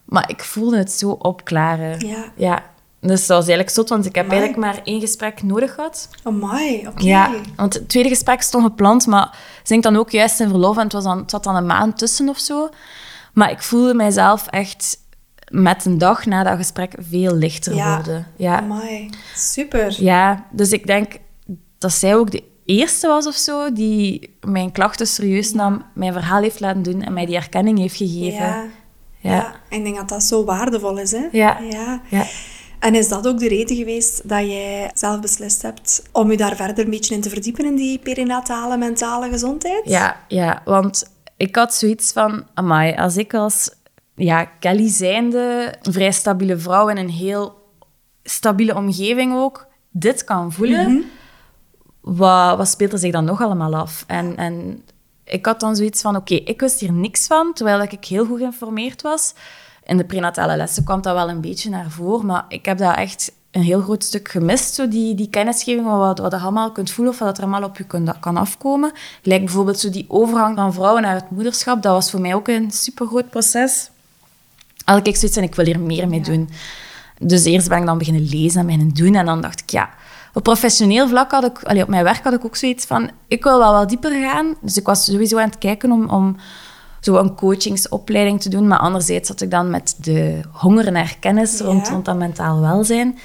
Maar 0.04 0.30
ik 0.30 0.44
voelde 0.44 0.76
het 0.76 0.92
zo 0.92 1.10
opklaren. 1.10 2.06
Ja. 2.06 2.32
ja. 2.36 2.62
Dus 3.00 3.26
dat 3.26 3.36
was 3.36 3.46
eigenlijk 3.46 3.70
zot, 3.70 3.88
want 3.88 4.06
ik 4.06 4.14
heb 4.14 4.24
Amai. 4.24 4.40
eigenlijk 4.40 4.68
maar 4.68 4.84
één 4.84 5.00
gesprek 5.00 5.42
nodig 5.42 5.74
gehad. 5.74 6.08
Amai, 6.22 6.86
oké. 6.88 7.04
Ja, 7.04 7.30
want 7.56 7.74
het 7.74 7.88
tweede 7.88 8.08
gesprek 8.08 8.42
stond 8.42 8.64
gepland, 8.64 9.06
maar 9.06 9.38
ze 9.62 9.72
ging 9.72 9.82
dan 9.82 9.96
ook 9.96 10.10
juist 10.10 10.40
in 10.40 10.48
verlof 10.48 10.76
en 10.76 10.82
het, 10.82 10.92
was 10.92 11.04
dan, 11.04 11.18
het 11.18 11.30
zat 11.30 11.44
dan 11.44 11.56
een 11.56 11.66
maand 11.66 11.98
tussen 11.98 12.28
of 12.28 12.38
zo. 12.38 12.68
Maar 13.32 13.50
ik 13.50 13.62
voelde 13.62 13.94
mijzelf 13.94 14.46
echt 14.46 15.00
met 15.50 15.84
een 15.84 15.98
dag 15.98 16.26
na 16.26 16.42
dat 16.42 16.56
gesprek 16.56 16.94
veel 16.98 17.34
lichter 17.34 17.74
Ja. 17.74 17.94
worden. 17.94 18.26
Ja. 18.36 18.58
Amai, 18.58 19.10
super. 19.36 19.96
Ja, 20.02 20.46
dus 20.50 20.72
ik 20.72 20.86
denk 20.86 21.12
dat 21.78 21.92
zij 21.92 22.16
ook 22.16 22.30
de 22.30 22.42
eerste 22.64 23.06
was 23.08 23.26
of 23.26 23.34
zo 23.34 23.72
die 23.72 24.36
mijn 24.46 24.72
klachten 24.72 25.06
serieus 25.06 25.52
nam, 25.52 25.82
mijn 25.94 26.12
verhaal 26.12 26.42
heeft 26.42 26.60
laten 26.60 26.82
doen 26.82 27.02
en 27.02 27.12
mij 27.12 27.26
die 27.26 27.36
erkenning 27.36 27.78
heeft 27.78 27.96
gegeven. 27.96 28.44
Ja. 28.44 28.64
Ja. 29.18 29.54
Ik 29.68 29.84
denk 29.84 29.96
dat 29.96 30.08
dat 30.08 30.22
zo 30.22 30.44
waardevol 30.44 30.98
is, 30.98 31.12
hè? 31.12 31.28
Ja. 31.32 31.58
ja. 31.70 32.00
Ja. 32.08 32.26
En 32.78 32.94
is 32.94 33.08
dat 33.08 33.26
ook 33.26 33.38
de 33.38 33.48
reden 33.48 33.76
geweest 33.76 34.28
dat 34.28 34.40
jij 34.40 34.90
zelf 34.94 35.20
beslist 35.20 35.62
hebt 35.62 36.02
om 36.12 36.30
je 36.30 36.36
daar 36.36 36.56
verder 36.56 36.84
een 36.84 36.90
beetje 36.90 37.14
in 37.14 37.20
te 37.20 37.28
verdiepen 37.28 37.64
in 37.64 37.76
die 37.76 37.98
perinatale 37.98 38.76
mentale 38.76 39.28
gezondheid? 39.28 39.82
Ja, 39.84 40.16
ja, 40.28 40.62
want 40.64 41.11
ik 41.42 41.56
had 41.56 41.74
zoiets 41.74 42.12
van, 42.12 42.46
amai, 42.54 42.94
als 42.94 43.16
ik 43.16 43.34
als 43.34 43.70
ja, 44.14 44.44
Kelly 44.44 44.88
zijnde, 44.88 45.74
een 45.82 45.92
vrij 45.92 46.12
stabiele 46.12 46.58
vrouw 46.58 46.88
in 46.88 46.96
een 46.96 47.10
heel 47.10 47.70
stabiele 48.22 48.74
omgeving 48.74 49.34
ook, 49.34 49.66
dit 49.90 50.24
kan 50.24 50.52
voelen, 50.52 51.04
wat, 52.00 52.56
wat 52.56 52.68
speelt 52.68 52.92
er 52.92 52.98
zich 52.98 53.12
dan 53.12 53.24
nog 53.24 53.42
allemaal 53.42 53.74
af? 53.74 54.04
En, 54.06 54.36
en 54.36 54.82
ik 55.24 55.46
had 55.46 55.60
dan 55.60 55.76
zoiets 55.76 56.00
van, 56.00 56.16
oké, 56.16 56.34
ik 56.34 56.60
wist 56.60 56.80
hier 56.80 56.92
niks 56.92 57.26
van, 57.26 57.52
terwijl 57.52 57.80
ik 57.80 58.04
heel 58.04 58.26
goed 58.26 58.38
geïnformeerd 58.38 59.02
was. 59.02 59.34
In 59.84 59.96
de 59.96 60.04
prenatale 60.04 60.56
lessen 60.56 60.84
kwam 60.84 61.02
dat 61.02 61.14
wel 61.14 61.28
een 61.28 61.40
beetje 61.40 61.70
naar 61.70 61.90
voren, 61.90 62.26
maar 62.26 62.44
ik 62.48 62.64
heb 62.64 62.78
dat 62.78 62.96
echt 62.96 63.32
een 63.52 63.62
heel 63.62 63.80
groot 63.80 64.04
stuk 64.04 64.28
gemist, 64.28 64.74
zo 64.74 64.88
die, 64.88 65.14
die 65.14 65.28
kennisgeving, 65.30 65.86
wat, 65.86 66.18
wat 66.18 66.32
je 66.32 66.38
allemaal 66.38 66.72
kunt 66.72 66.90
voelen 66.90 67.12
of 67.12 67.18
wat 67.18 67.36
er 67.36 67.42
allemaal 67.42 67.62
op 67.68 67.76
je 67.76 67.84
kunt, 67.84 68.18
kan 68.20 68.36
afkomen. 68.36 68.92
Gelijk 69.22 69.44
bijvoorbeeld 69.44 69.78
zo 69.78 69.90
die 69.90 70.04
overgang 70.08 70.56
van 70.56 70.72
vrouwen 70.72 71.02
naar 71.02 71.14
het 71.14 71.30
moederschap, 71.30 71.82
dat 71.82 71.92
was 71.92 72.10
voor 72.10 72.20
mij 72.20 72.34
ook 72.34 72.48
een 72.48 72.70
supergroot 72.70 73.30
proces. 73.30 73.90
Had 74.84 75.06
ik 75.06 75.16
zoiets 75.16 75.36
en 75.36 75.42
ik 75.42 75.54
wil 75.54 75.64
hier 75.64 75.80
meer 75.80 76.08
mee 76.08 76.20
doen. 76.20 76.50
Dus 77.18 77.44
eerst 77.44 77.68
ben 77.68 77.78
ik 77.78 77.86
dan 77.86 77.98
beginnen 77.98 78.28
lezen 78.28 78.60
en 78.60 78.66
beginnen 78.66 78.94
doen. 78.94 79.14
En 79.14 79.26
dan 79.26 79.40
dacht 79.40 79.60
ik, 79.60 79.70
ja, 79.70 79.90
op 80.32 80.42
professioneel 80.42 81.08
vlak 81.08 81.30
had 81.30 81.44
ik... 81.44 81.62
Allee, 81.62 81.82
op 81.82 81.88
mijn 81.88 82.04
werk 82.04 82.24
had 82.24 82.32
ik 82.32 82.44
ook 82.44 82.56
zoiets 82.56 82.84
van, 82.84 83.10
ik 83.26 83.42
wil 83.42 83.58
wel 83.58 83.72
wat 83.72 83.88
dieper 83.88 84.10
gaan. 84.10 84.54
Dus 84.60 84.76
ik 84.76 84.86
was 84.86 85.04
sowieso 85.04 85.38
aan 85.38 85.48
het 85.48 85.58
kijken 85.58 85.92
om, 85.92 86.08
om 86.08 86.36
zo 87.00 87.16
een 87.16 87.34
coachingsopleiding 87.34 88.40
te 88.40 88.48
doen. 88.48 88.68
Maar 88.68 88.78
anderzijds 88.78 89.28
zat 89.28 89.40
ik 89.40 89.50
dan 89.50 89.70
met 89.70 89.96
de 89.98 90.40
honger 90.52 90.92
naar 90.92 91.16
kennis 91.20 91.58
Ja. 91.58 91.64
rond, 91.64 91.88
rond 91.88 92.04
dat 92.04 92.16
mentaal 92.16 92.60
welzijn. 92.60 93.18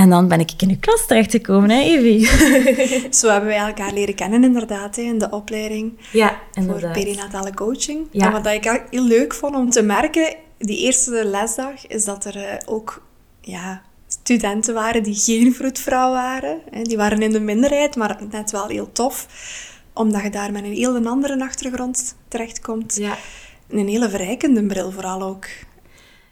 En 0.00 0.10
dan 0.10 0.28
ben 0.28 0.40
ik 0.40 0.50
in 0.56 0.68
uw 0.68 0.78
klas 0.80 1.06
terechtgekomen, 1.06 1.70
hè, 1.70 1.80
Evie? 1.80 2.26
Zo 3.18 3.28
hebben 3.28 3.48
wij 3.48 3.58
elkaar 3.58 3.92
leren 3.92 4.14
kennen 4.14 4.44
inderdaad, 4.44 4.96
hè, 4.96 5.02
in 5.02 5.18
de 5.18 5.30
opleiding 5.30 5.92
ja, 6.12 6.40
voor 6.52 6.90
perinatale 6.92 7.54
coaching. 7.54 8.06
Ja. 8.10 8.26
En 8.26 8.32
wat 8.32 8.46
ik 8.46 8.84
heel 8.90 9.04
leuk 9.04 9.34
vond 9.34 9.54
om 9.54 9.70
te 9.70 9.82
merken, 9.82 10.34
die 10.58 10.78
eerste 10.78 11.24
lesdag, 11.24 11.86
is 11.86 12.04
dat 12.04 12.24
er 12.24 12.36
eh, 12.36 12.56
ook 12.66 13.02
ja, 13.40 13.82
studenten 14.06 14.74
waren 14.74 15.02
die 15.02 15.14
geen 15.14 15.54
vroedvrouw 15.54 16.10
waren. 16.10 16.60
Hè. 16.70 16.82
Die 16.82 16.96
waren 16.96 17.22
in 17.22 17.32
de 17.32 17.40
minderheid, 17.40 17.96
maar 17.96 18.18
net 18.30 18.50
wel 18.50 18.66
heel 18.66 18.92
tof. 18.92 19.26
Omdat 19.92 20.22
je 20.22 20.30
daar 20.30 20.52
met 20.52 20.64
een 20.64 20.72
heel 20.72 21.06
andere 21.06 21.42
achtergrond 21.42 22.16
terechtkomt. 22.28 22.96
Ja. 22.96 23.16
En 23.68 23.78
een 23.78 23.88
hele 23.88 24.10
verrijkende 24.10 24.66
bril 24.66 24.90
vooral 24.90 25.22
ook. 25.22 25.46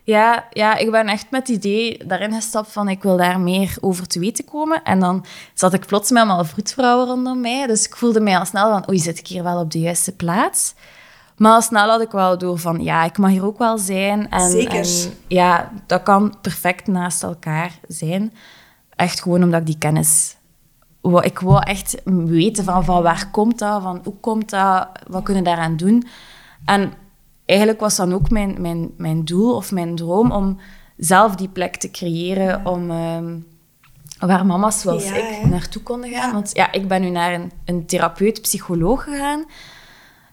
Ja, 0.09 0.45
ja, 0.51 0.77
ik 0.77 0.91
ben 0.91 1.07
echt 1.07 1.31
met 1.31 1.49
het 1.49 1.57
idee 1.57 2.07
daarin 2.07 2.33
gestapt 2.33 2.73
van 2.73 2.89
ik 2.89 3.03
wil 3.03 3.17
daar 3.17 3.41
meer 3.41 3.77
over 3.81 4.07
te 4.07 4.19
weten 4.19 4.45
komen. 4.45 4.83
En 4.83 5.01
dan 5.01 5.25
zat 5.55 5.73
ik 5.73 5.87
plots 5.87 6.11
met 6.11 6.23
allemaal 6.23 6.45
vroedvrouwen 6.45 7.07
rondom 7.07 7.41
mij. 7.41 7.67
Dus 7.67 7.87
ik 7.87 7.97
voelde 7.97 8.21
mij 8.21 8.39
al 8.39 8.45
snel 8.45 8.71
van, 8.71 8.89
oei, 8.89 8.99
zit 8.99 9.19
ik 9.19 9.27
hier 9.27 9.43
wel 9.43 9.61
op 9.61 9.71
de 9.71 9.81
juiste 9.81 10.13
plaats? 10.13 10.75
Maar 11.37 11.53
al 11.53 11.63
snel 11.63 11.89
had 11.89 12.01
ik 12.01 12.11
wel 12.11 12.39
door 12.39 12.59
van, 12.59 12.83
ja, 12.83 13.05
ik 13.05 13.19
mag 13.19 13.31
hier 13.31 13.45
ook 13.45 13.59
wel 13.59 13.79
zijn. 13.79 14.31
En, 14.31 14.51
Zeker. 14.51 14.75
en 14.75 15.13
ja, 15.27 15.71
dat 15.87 16.03
kan 16.03 16.35
perfect 16.41 16.87
naast 16.87 17.23
elkaar 17.23 17.79
zijn. 17.89 18.33
Echt 18.91 19.23
gewoon 19.23 19.43
omdat 19.43 19.61
ik 19.61 19.67
die 19.67 19.79
kennis... 19.79 20.37
Ik 21.21 21.39
wou 21.39 21.63
echt 21.65 22.03
weten 22.05 22.65
van, 22.65 22.85
van 22.85 23.03
waar 23.03 23.31
komt 23.31 23.59
dat, 23.59 23.83
van 23.83 24.01
hoe 24.05 24.17
komt 24.21 24.51
dat, 24.51 24.89
wat 25.07 25.23
kunnen 25.23 25.43
we 25.43 25.49
daaraan 25.49 25.77
doen. 25.77 26.07
En 26.65 26.93
eigenlijk 27.49 27.81
was 27.81 27.97
dan 27.97 28.13
ook 28.13 28.31
mijn, 28.31 28.57
mijn, 28.61 28.91
mijn 28.97 29.25
doel 29.25 29.55
of 29.55 29.73
mijn 29.73 29.97
droom 29.97 30.31
om 30.31 30.59
zelf 30.97 31.35
die 31.35 31.49
plek 31.49 31.77
te 31.77 31.91
creëren 31.91 32.67
om, 32.67 32.91
ehm, 32.91 33.37
waar 34.19 34.47
mama's 34.47 34.81
zoals 34.81 35.05
Ja, 35.05 35.15
ik 35.15 35.25
hè? 35.25 35.49
naartoe 35.49 35.83
konden 35.83 36.11
gaan. 36.11 36.27
Ja. 36.27 36.33
Want 36.33 36.51
ja, 36.55 36.73
ik 36.73 36.89
ben 36.89 37.01
nu 37.01 37.09
naar 37.11 37.35
een, 37.35 37.53
een 37.65 37.87
therapeut, 37.87 38.43
psycholoog 38.43 39.05
gegaan. 39.05 39.45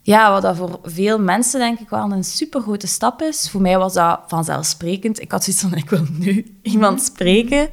ja, 0.01 0.31
wat 0.31 0.41
dat 0.41 0.57
voor 0.57 0.79
veel 0.83 1.19
mensen 1.19 1.59
denk 1.59 1.79
ik 1.79 1.89
wel 1.89 2.11
een 2.11 2.23
supergrote 2.23 2.87
stap 2.87 3.21
is. 3.21 3.49
Voor 3.49 3.61
mij 3.61 3.77
was 3.77 3.93
dat 3.93 4.19
vanzelfsprekend. 4.27 5.21
Ik 5.21 5.31
had 5.31 5.43
zoiets 5.43 5.61
van, 5.63 5.73
ik 5.73 5.89
wil 5.89 6.05
nu 6.19 6.55
iemand 6.73 7.01
spreken. 7.01 7.69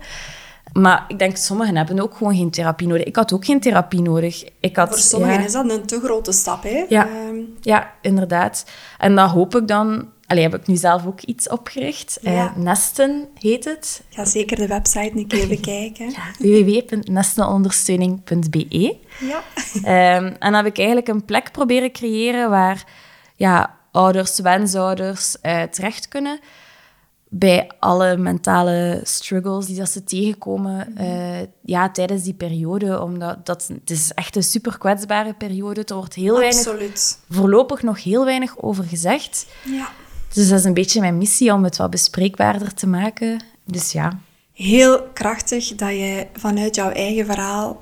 Maar 0.72 1.04
ik 1.08 1.18
denk, 1.18 1.36
sommigen 1.36 1.76
hebben 1.76 2.00
ook 2.00 2.16
gewoon 2.16 2.36
geen 2.36 2.50
therapie 2.50 2.86
nodig. 2.88 3.04
Ik 3.04 3.16
had 3.16 3.32
ook 3.32 3.44
geen 3.44 3.60
therapie 3.60 4.02
nodig. 4.02 4.44
Ik 4.60 4.76
had, 4.76 4.88
Voor 4.88 4.98
sommigen 4.98 5.44
is 5.44 5.52
dat 5.52 5.70
een 5.70 5.86
te 5.86 6.00
grote 6.00 6.32
stap, 6.32 6.62
hè? 6.62 6.84
Ja, 6.88 7.06
Ehm, 7.08 7.36
ja, 7.60 7.92
inderdaad. 8.00 8.64
En 8.98 9.14
dat 9.14 9.30
hoop 9.30 9.56
ik 9.56 9.68
dan... 9.68 10.08
Allee, 10.26 10.42
heb 10.42 10.54
ik 10.54 10.66
nu 10.66 10.76
zelf 10.76 11.06
ook 11.06 11.20
iets 11.20 11.48
opgericht. 11.48 12.18
Ja. 12.22 12.30
Eh, 12.30 12.56
Nesten 12.56 13.28
heet 13.38 13.64
het. 13.64 14.02
ga 14.10 14.24
zeker 14.24 14.56
de 14.56 14.66
website 14.66 15.10
een 15.14 15.26
keer 15.26 15.48
bekijken. 15.48 16.06
Ja, 16.38 16.38
www.nestenondersteuning.be. 16.38 18.96
Ja. 19.20 19.42
Ehm, 19.82 20.24
en 20.24 20.36
dan 20.38 20.54
heb 20.54 20.66
ik 20.66 20.76
eigenlijk 20.76 21.08
een 21.08 21.24
plek 21.24 21.52
proberen 21.52 21.92
creëren 21.92 22.50
waar 22.50 22.84
ja, 23.36 23.74
ouders, 23.90 24.38
wensouders 24.40 25.40
eh, 25.40 25.62
terecht 25.62 26.08
kunnen 26.08 26.38
bij 27.34 27.70
alle 27.78 28.16
mentale 28.16 29.00
struggles 29.02 29.66
die 29.66 29.76
dat 29.76 29.90
ze 29.90 30.04
tegenkomen 30.04 30.96
eh, 30.96 31.40
ja, 31.62 31.90
tijdens 31.90 32.22
die 32.22 32.34
periode. 32.34 33.00
Omdat 33.00 33.46
dat, 33.46 33.68
het 33.72 33.90
is 33.90 34.12
echt 34.14 34.36
een 34.36 34.42
super 34.42 34.78
kwetsbare 34.78 35.34
periode. 35.34 35.84
Er 35.84 35.94
wordt 35.94 36.14
heel 36.14 36.38
weinig, 36.38 36.66
Absoluut. 36.66 37.18
voorlopig 37.30 37.82
nog 37.82 38.02
heel 38.02 38.24
weinig 38.24 38.62
over 38.62 38.84
gezegd. 38.84 39.46
Ja. 39.64 39.88
Dus 40.32 40.48
dat 40.48 40.58
is 40.58 40.64
een 40.64 40.74
beetje 40.74 41.00
mijn 41.00 41.18
missie 41.18 41.52
om 41.52 41.64
het 41.64 41.76
wat 41.76 41.90
bespreekbaarder 41.90 42.74
te 42.74 42.86
maken. 42.86 43.44
Dus 43.64 43.92
ja. 43.92 44.18
Heel 44.52 45.02
krachtig 45.12 45.74
dat 45.74 45.90
je 45.90 46.26
vanuit 46.32 46.74
jouw 46.74 46.90
eigen 46.90 47.26
verhaal 47.26 47.78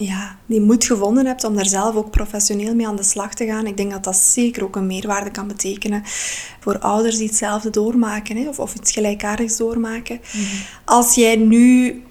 ja, 0.00 0.36
die 0.46 0.60
moed 0.60 0.84
gevonden 0.84 1.26
hebt 1.26 1.44
om 1.44 1.56
daar 1.56 1.66
zelf 1.66 1.94
ook 1.94 2.10
professioneel 2.10 2.74
mee 2.74 2.86
aan 2.86 2.96
de 2.96 3.02
slag 3.02 3.34
te 3.34 3.46
gaan. 3.46 3.66
Ik 3.66 3.76
denk 3.76 3.90
dat 3.90 4.04
dat 4.04 4.16
zeker 4.16 4.64
ook 4.64 4.76
een 4.76 4.86
meerwaarde 4.86 5.30
kan 5.30 5.48
betekenen 5.48 6.02
voor 6.60 6.78
ouders 6.78 7.16
die 7.16 7.26
hetzelfde 7.26 7.70
doormaken 7.70 8.36
hè, 8.36 8.48
of, 8.48 8.58
of 8.58 8.74
iets 8.74 8.92
gelijkaardigs 8.92 9.56
doormaken. 9.56 10.20
Als 10.84 11.14
jij 11.14 11.36
nu 11.36 12.02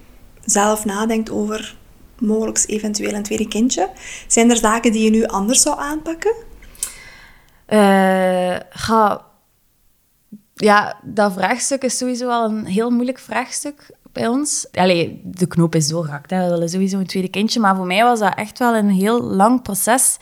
zelf 0.44 0.84
nadenkt 0.84 1.30
over 1.30 1.76
mogelijk 2.18 2.64
eventueel 2.66 3.12
een 3.12 3.22
tweede 3.22 3.48
kindje, 3.48 3.90
zijn 4.26 4.50
er 4.50 4.56
zaken 4.56 4.92
die 4.92 5.04
je 5.04 5.10
nu 5.10 5.24
anders 5.24 5.62
zou 5.62 5.78
aanpakken? 5.78 6.34
Eh, 7.66 8.56
ga, 8.70 9.24
ja, 10.54 11.00
dat 11.02 11.32
vraagstuk 11.32 11.82
is 11.82 11.96
sowieso 11.96 12.26
wel 12.26 12.44
een 12.44 12.66
heel 12.66 12.90
moeilijk 12.90 13.18
vraagstuk 13.18 13.90
bij 14.12 14.28
ons. 14.28 14.66
Allee, 14.72 15.20
de 15.24 15.46
knoop 15.46 15.74
is. 15.74 15.90
Hè. 15.90 16.44
We 16.44 16.50
willen 16.50 16.68
sowieso 16.68 16.98
een 16.98 17.06
tweede 17.06 17.28
kindje. 17.28 17.60
Maar 17.60 17.76
voor 17.76 17.86
mij 17.86 18.02
was 18.02 18.18
dat 18.18 18.34
echt 18.34 18.58
wel 18.58 18.76
een 18.76 18.90
heel 18.90 19.22
lang 19.22 19.62
proces. 19.62 20.16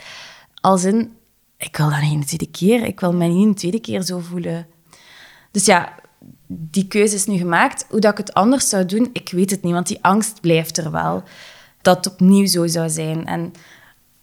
Als 0.61 0.84
in, 0.84 1.12
ik 1.57 1.76
wil 1.76 1.91
dat 1.91 2.01
niet 2.01 2.12
een 2.12 2.24
tweede 2.24 2.51
keer. 2.51 2.84
Ik 2.84 3.01
wil 3.01 3.12
mij 3.12 3.28
niet 3.28 3.47
een 3.47 3.55
tweede 3.55 3.80
keer 3.80 4.03
zo 4.03 4.18
voelen. 4.18 4.66
Dus 5.51 5.64
ja, 5.64 5.95
die 6.47 6.87
keuze 6.87 7.14
is 7.14 7.26
nu 7.26 7.37
gemaakt. 7.37 7.87
Hoe 7.89 8.01
dat 8.01 8.12
ik 8.12 8.18
het 8.18 8.34
anders 8.34 8.68
zou 8.68 8.87
doen, 8.87 9.11
ik 9.12 9.30
weet 9.30 9.51
het 9.51 9.62
niet. 9.62 9.72
Want 9.72 9.87
die 9.87 9.99
angst 10.03 10.41
blijft 10.41 10.76
er 10.78 10.91
wel. 10.91 11.22
Dat 11.82 11.97
het 11.97 12.12
opnieuw 12.12 12.47
zo 12.47 12.66
zou 12.66 12.89
zijn. 12.89 13.26
En 13.26 13.53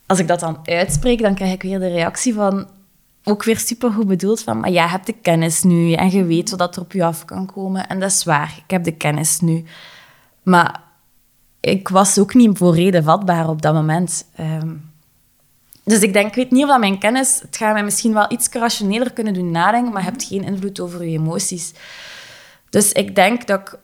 als 0.06 0.20
ik 0.20 0.28
dat 0.28 0.40
dan 0.40 0.60
uitspreek, 0.64 1.22
dan 1.22 1.36
krijg 1.36 1.54
ik 1.54 1.62
weer 1.62 1.80
de 1.80 1.88
reactie 1.88 2.34
van... 2.34 2.68
Ook 3.24 3.44
weer 3.44 3.58
supergoed 3.58 4.08
bedoeld 4.08 4.42
van... 4.42 4.60
Maar 4.60 4.72
ja, 4.72 4.84
je 4.84 4.90
hebt 4.90 5.06
de 5.06 5.16
kennis 5.22 5.64
nu 5.64 5.94
en 5.94 6.12
je 6.12 6.24
weet 6.24 6.56
wat 6.56 6.76
er 6.76 6.82
op 6.82 6.92
je 6.92 7.04
af 7.04 7.26
kan 7.26 7.46
komen. 7.46 7.88
En 7.88 8.00
dat 8.00 8.12
is 8.12 8.24
waar. 8.24 8.56
Ik 8.64 8.72
heb 8.72 8.84
de 8.84 8.92
kennis 8.92 9.40
nu. 9.40 9.64
Maar 10.44 10.84
ik 11.60 11.90
was 11.90 12.20
ook 12.20 12.34
niet 12.34 12.58
voor 12.58 12.76
reden 12.76 13.04
vatbaar 13.04 13.50
op 13.50 13.62
dat 13.62 13.74
moment. 13.74 14.26
Ehm, 14.36 14.70
dus 15.84 16.00
ik 16.00 16.14
denk, 16.14 16.28
ik 16.28 16.36
weet 16.36 16.52
niet 16.52 16.64
of 16.64 16.70
dat 16.70 16.80
mijn 16.80 17.00
kennis... 17.00 17.40
Het 17.42 17.58
gaat 17.58 17.74
mij 17.74 17.84
misschien 17.84 18.14
wel 18.14 18.32
iets 18.32 18.50
rationeler 18.50 19.14
kunnen 19.14 19.34
doen 19.34 19.52
nadenken, 19.52 19.94
maar 19.94 20.04
je 20.04 20.10
hebt 20.10 20.24
geen 20.24 20.44
invloed 20.44 20.80
over 20.80 21.04
je 21.04 21.18
emoties. 21.18 21.74
Dus 22.70 22.92
ik 22.92 23.16
denk 23.16 23.48
dat 23.48 23.60
ik 23.60 23.80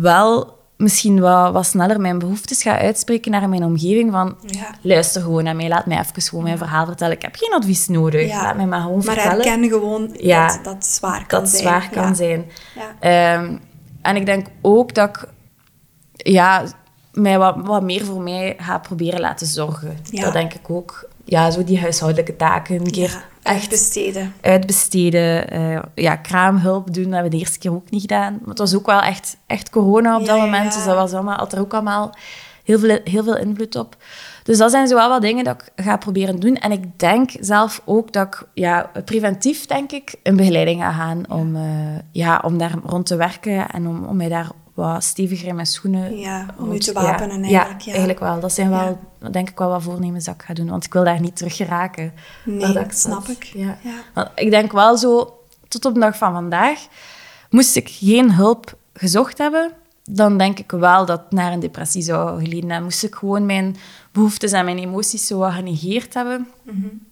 wel 0.00 0.57
misschien 0.78 1.20
wat, 1.20 1.52
wat 1.52 1.66
sneller 1.66 2.00
mijn 2.00 2.18
behoeftes 2.18 2.62
ga 2.62 2.78
uitspreken 2.78 3.30
naar 3.30 3.48
mijn 3.48 3.64
omgeving. 3.64 4.12
Van, 4.12 4.36
Ja. 4.46 4.70
luister 4.80 5.22
gewoon 5.22 5.44
naar 5.44 5.56
mij, 5.56 5.68
laat 5.68 5.86
mij 5.86 5.98
even 5.98 6.22
gewoon 6.22 6.44
mijn 6.44 6.58
verhaal 6.58 6.86
vertellen. 6.86 7.14
Ik 7.16 7.22
heb 7.22 7.34
geen 7.36 7.52
advies 7.54 7.88
nodig, 7.88 8.28
Ja. 8.28 8.42
laat 8.42 8.56
mij 8.56 8.66
maar 8.66 8.80
gewoon 8.80 9.02
Maar 9.04 9.14
vertellen. 9.14 9.46
herken 9.48 9.68
gewoon 9.68 10.10
Ja. 10.16 10.46
dat 10.46 10.64
dat 10.64 10.86
zwaar 10.86 11.26
kan 11.26 11.40
dat 11.40 11.48
zijn. 11.48 11.62
zwaar 11.62 11.88
kan 11.90 12.16
zijn. 12.16 12.46
Ehm, 13.00 13.56
en 14.02 14.16
ik 14.16 14.26
denk 14.26 14.46
ook 14.62 14.94
dat 14.94 15.08
ik 15.16 15.28
ja, 16.16 16.64
mij 17.12 17.38
wat, 17.38 17.56
wat 17.62 17.82
meer 17.82 18.04
voor 18.04 18.20
mij 18.22 18.54
ga 18.58 18.78
proberen 18.78 19.20
laten 19.20 19.46
zorgen. 19.46 19.96
Dat 20.10 20.32
denk 20.32 20.54
ik 20.54 20.70
ook. 20.70 21.08
Ja, 21.30 21.50
zo 21.50 21.64
die 21.64 21.80
huishoudelijke 21.80 22.36
taken 22.36 22.74
een 22.74 22.90
keer 22.90 23.10
Ja, 23.42 23.52
echt 23.52 23.70
besteden. 23.70 24.34
uitbesteden. 24.40 25.50
eh, 25.50 25.82
ja, 25.94 26.16
kraamhulp 26.16 26.94
doen, 26.94 27.04
dat 27.04 27.12
hebben 27.12 27.30
we 27.30 27.36
de 27.36 27.42
eerste 27.42 27.58
keer 27.58 27.72
ook 27.72 27.90
niet 27.90 28.00
gedaan. 28.00 28.32
Maar 28.40 28.48
het 28.48 28.58
was 28.58 28.74
ook 28.74 28.86
wel 28.86 29.00
echt, 29.00 29.36
echt 29.46 29.70
corona 29.70 30.18
op 30.18 30.26
dat 30.26 30.36
ja, 30.36 30.44
moment. 30.44 30.72
Dus 30.74 30.84
dat 30.84 30.94
was 30.94 31.12
allemaal, 31.12 31.36
had 31.36 31.52
er 31.52 31.60
ook 31.60 31.72
allemaal 31.74 32.14
heel 32.64 32.78
veel, 32.78 32.98
heel 33.04 33.24
veel 33.24 33.36
invloed 33.36 33.76
op. 33.76 33.96
Dus 34.42 34.58
dat 34.58 34.70
zijn 34.70 34.88
zo 34.88 34.94
wel 34.94 35.08
wat 35.08 35.22
dingen 35.22 35.44
dat 35.44 35.62
ik 35.62 35.84
ga 35.84 35.96
proberen 35.96 36.40
doen. 36.40 36.56
En 36.56 36.72
ik 36.72 36.98
denk 36.98 37.30
zelf 37.40 37.82
ook 37.84 38.12
dat 38.12 38.26
ik 38.26 38.46
ja, 38.54 38.90
preventief, 39.04 39.66
denk 39.66 39.92
ik, 39.92 40.14
een 40.22 40.36
begeleiding 40.36 40.80
ga 40.80 40.92
gaan 40.92 41.22
om, 41.30 41.56
eh, 41.56 41.62
ja, 42.12 42.42
om 42.44 42.58
daar 42.58 42.74
rond 42.84 43.06
te 43.06 43.16
werken 43.16 43.68
en 43.70 43.86
om, 43.86 44.04
om 44.04 44.16
mij 44.16 44.28
daar 44.28 44.48
wat 44.82 45.04
steviger 45.04 45.48
in 45.48 45.54
mijn 45.54 45.66
schoenen 45.66 46.18
Ja, 46.18 46.46
om 46.56 46.72
je 46.72 46.78
te 46.78 46.92
wapenen 46.92 47.38
ja, 47.44 47.58
eigenlijk. 47.58 47.80
Ja, 47.80 47.84
Ja. 47.84 47.90
eigenlijk 47.90 48.18
wel. 48.18 48.40
Dat 48.40 48.52
zijn 48.52 48.70
wel, 48.70 48.98
Ja. 49.20 49.28
denk 49.28 49.48
ik 49.48 49.58
wel 49.58 49.68
wat 49.68 49.82
voornemens 49.82 50.24
dat 50.24 50.34
ik 50.34 50.42
ga 50.42 50.54
doen. 50.54 50.68
Want 50.68 50.84
ik 50.84 50.92
wil 50.92 51.04
daar 51.04 51.20
niet 51.20 51.36
terug 51.36 51.56
geraken. 51.56 52.12
Nee, 52.44 52.72
dat 52.72 52.84
ik 52.84 52.92
snap 52.92 53.26
ik. 53.28 53.44
Ja. 53.44 53.76
Want 54.14 54.28
ik 54.34 54.50
denk 54.50 54.72
wel 54.72 54.96
zo, 54.96 55.38
tot 55.68 55.84
op 55.84 55.94
de 55.94 56.00
dag 56.00 56.16
van 56.16 56.32
vandaag, 56.32 56.86
moest 57.50 57.76
ik 57.76 57.88
geen 57.88 58.32
hulp 58.32 58.76
gezocht 58.92 59.38
hebben, 59.38 59.70
dan 60.04 60.38
denk 60.38 60.58
ik 60.58 60.70
wel 60.70 61.06
dat 61.06 61.20
het 61.20 61.30
naar 61.32 61.52
een 61.52 61.60
depressie 61.60 62.02
zou 62.02 62.38
geleden 62.42 62.68
hebben. 62.68 62.82
Moest 62.82 63.04
ik 63.04 63.14
gewoon 63.14 63.46
mijn 63.46 63.76
behoeftes 64.12 64.52
en 64.52 64.64
mijn 64.64 64.78
emoties 64.78 65.26
zo 65.26 65.38
wat 65.38 65.52
genegeerd 65.52 66.14
hebben, 66.14 66.48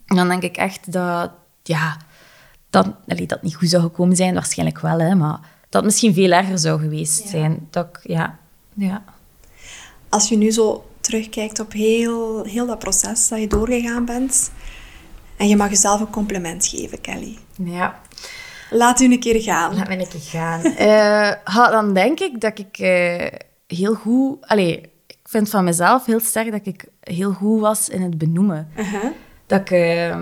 dan 0.05 0.27
denk 0.27 0.43
ik 0.43 0.57
echt 0.57 0.91
dat, 0.91 1.31
ja, 1.63 1.97
dat, 2.69 2.87
allee, 3.07 3.25
dat 3.27 3.41
niet 3.41 3.55
goed 3.55 3.69
zou 3.69 3.83
gekomen 3.83 4.15
zijn. 4.15 4.33
Waarschijnlijk 4.33 4.79
wel, 4.79 4.99
hè, 4.99 5.15
maar 5.15 5.39
dat 5.77 5.85
misschien 5.85 6.13
veel 6.13 6.31
erger 6.31 6.59
zou 6.59 6.79
geweest 6.79 7.23
Ja. 7.23 7.29
zijn. 7.29 7.67
Dat 7.69 7.87
ja, 8.03 8.37
ja. 8.73 9.03
Als 10.09 10.29
je 10.29 10.37
nu 10.37 10.51
zo 10.51 10.89
terugkijkt 11.01 11.59
op 11.59 11.71
heel, 11.71 12.43
heel 12.43 12.65
dat 12.67 12.79
proces 12.79 13.27
dat 13.27 13.39
je 13.39 13.47
doorgegaan 13.47 14.05
bent, 14.05 14.51
en 15.37 15.47
je 15.47 15.55
mag 15.55 15.69
jezelf 15.69 15.99
een 15.99 16.09
compliment 16.09 16.65
geven, 16.65 17.01
Kelly. 17.01 17.37
ja. 17.63 17.99
Laat 18.69 18.99
u 18.99 19.05
een 19.11 19.19
keer 19.19 19.41
gaan. 19.41 19.75
Laat 19.75 19.87
me 19.87 19.99
een 19.99 20.07
keer 20.07 20.19
gaan. 20.21 20.61
Eh, 20.75 21.69
dan 21.71 21.93
denk 21.93 22.19
ik 22.19 22.41
dat 22.41 22.59
ik 22.59 22.77
eh, 22.77 23.27
heel 23.67 23.93
goed... 23.93 24.37
Allee, 24.47 24.81
ik 25.07 25.17
vind 25.23 25.49
van 25.49 25.63
mezelf 25.63 26.05
heel 26.05 26.19
sterk 26.19 26.51
dat 26.51 26.65
ik 26.65 26.85
heel 27.01 27.31
goed 27.33 27.59
was 27.61 27.89
in 27.89 28.01
het 28.01 28.17
benoemen. 28.17 28.69
Uh-huh. 28.77 29.03
Dat 29.45 29.59
ik 29.59 29.71
eh, 29.71 30.19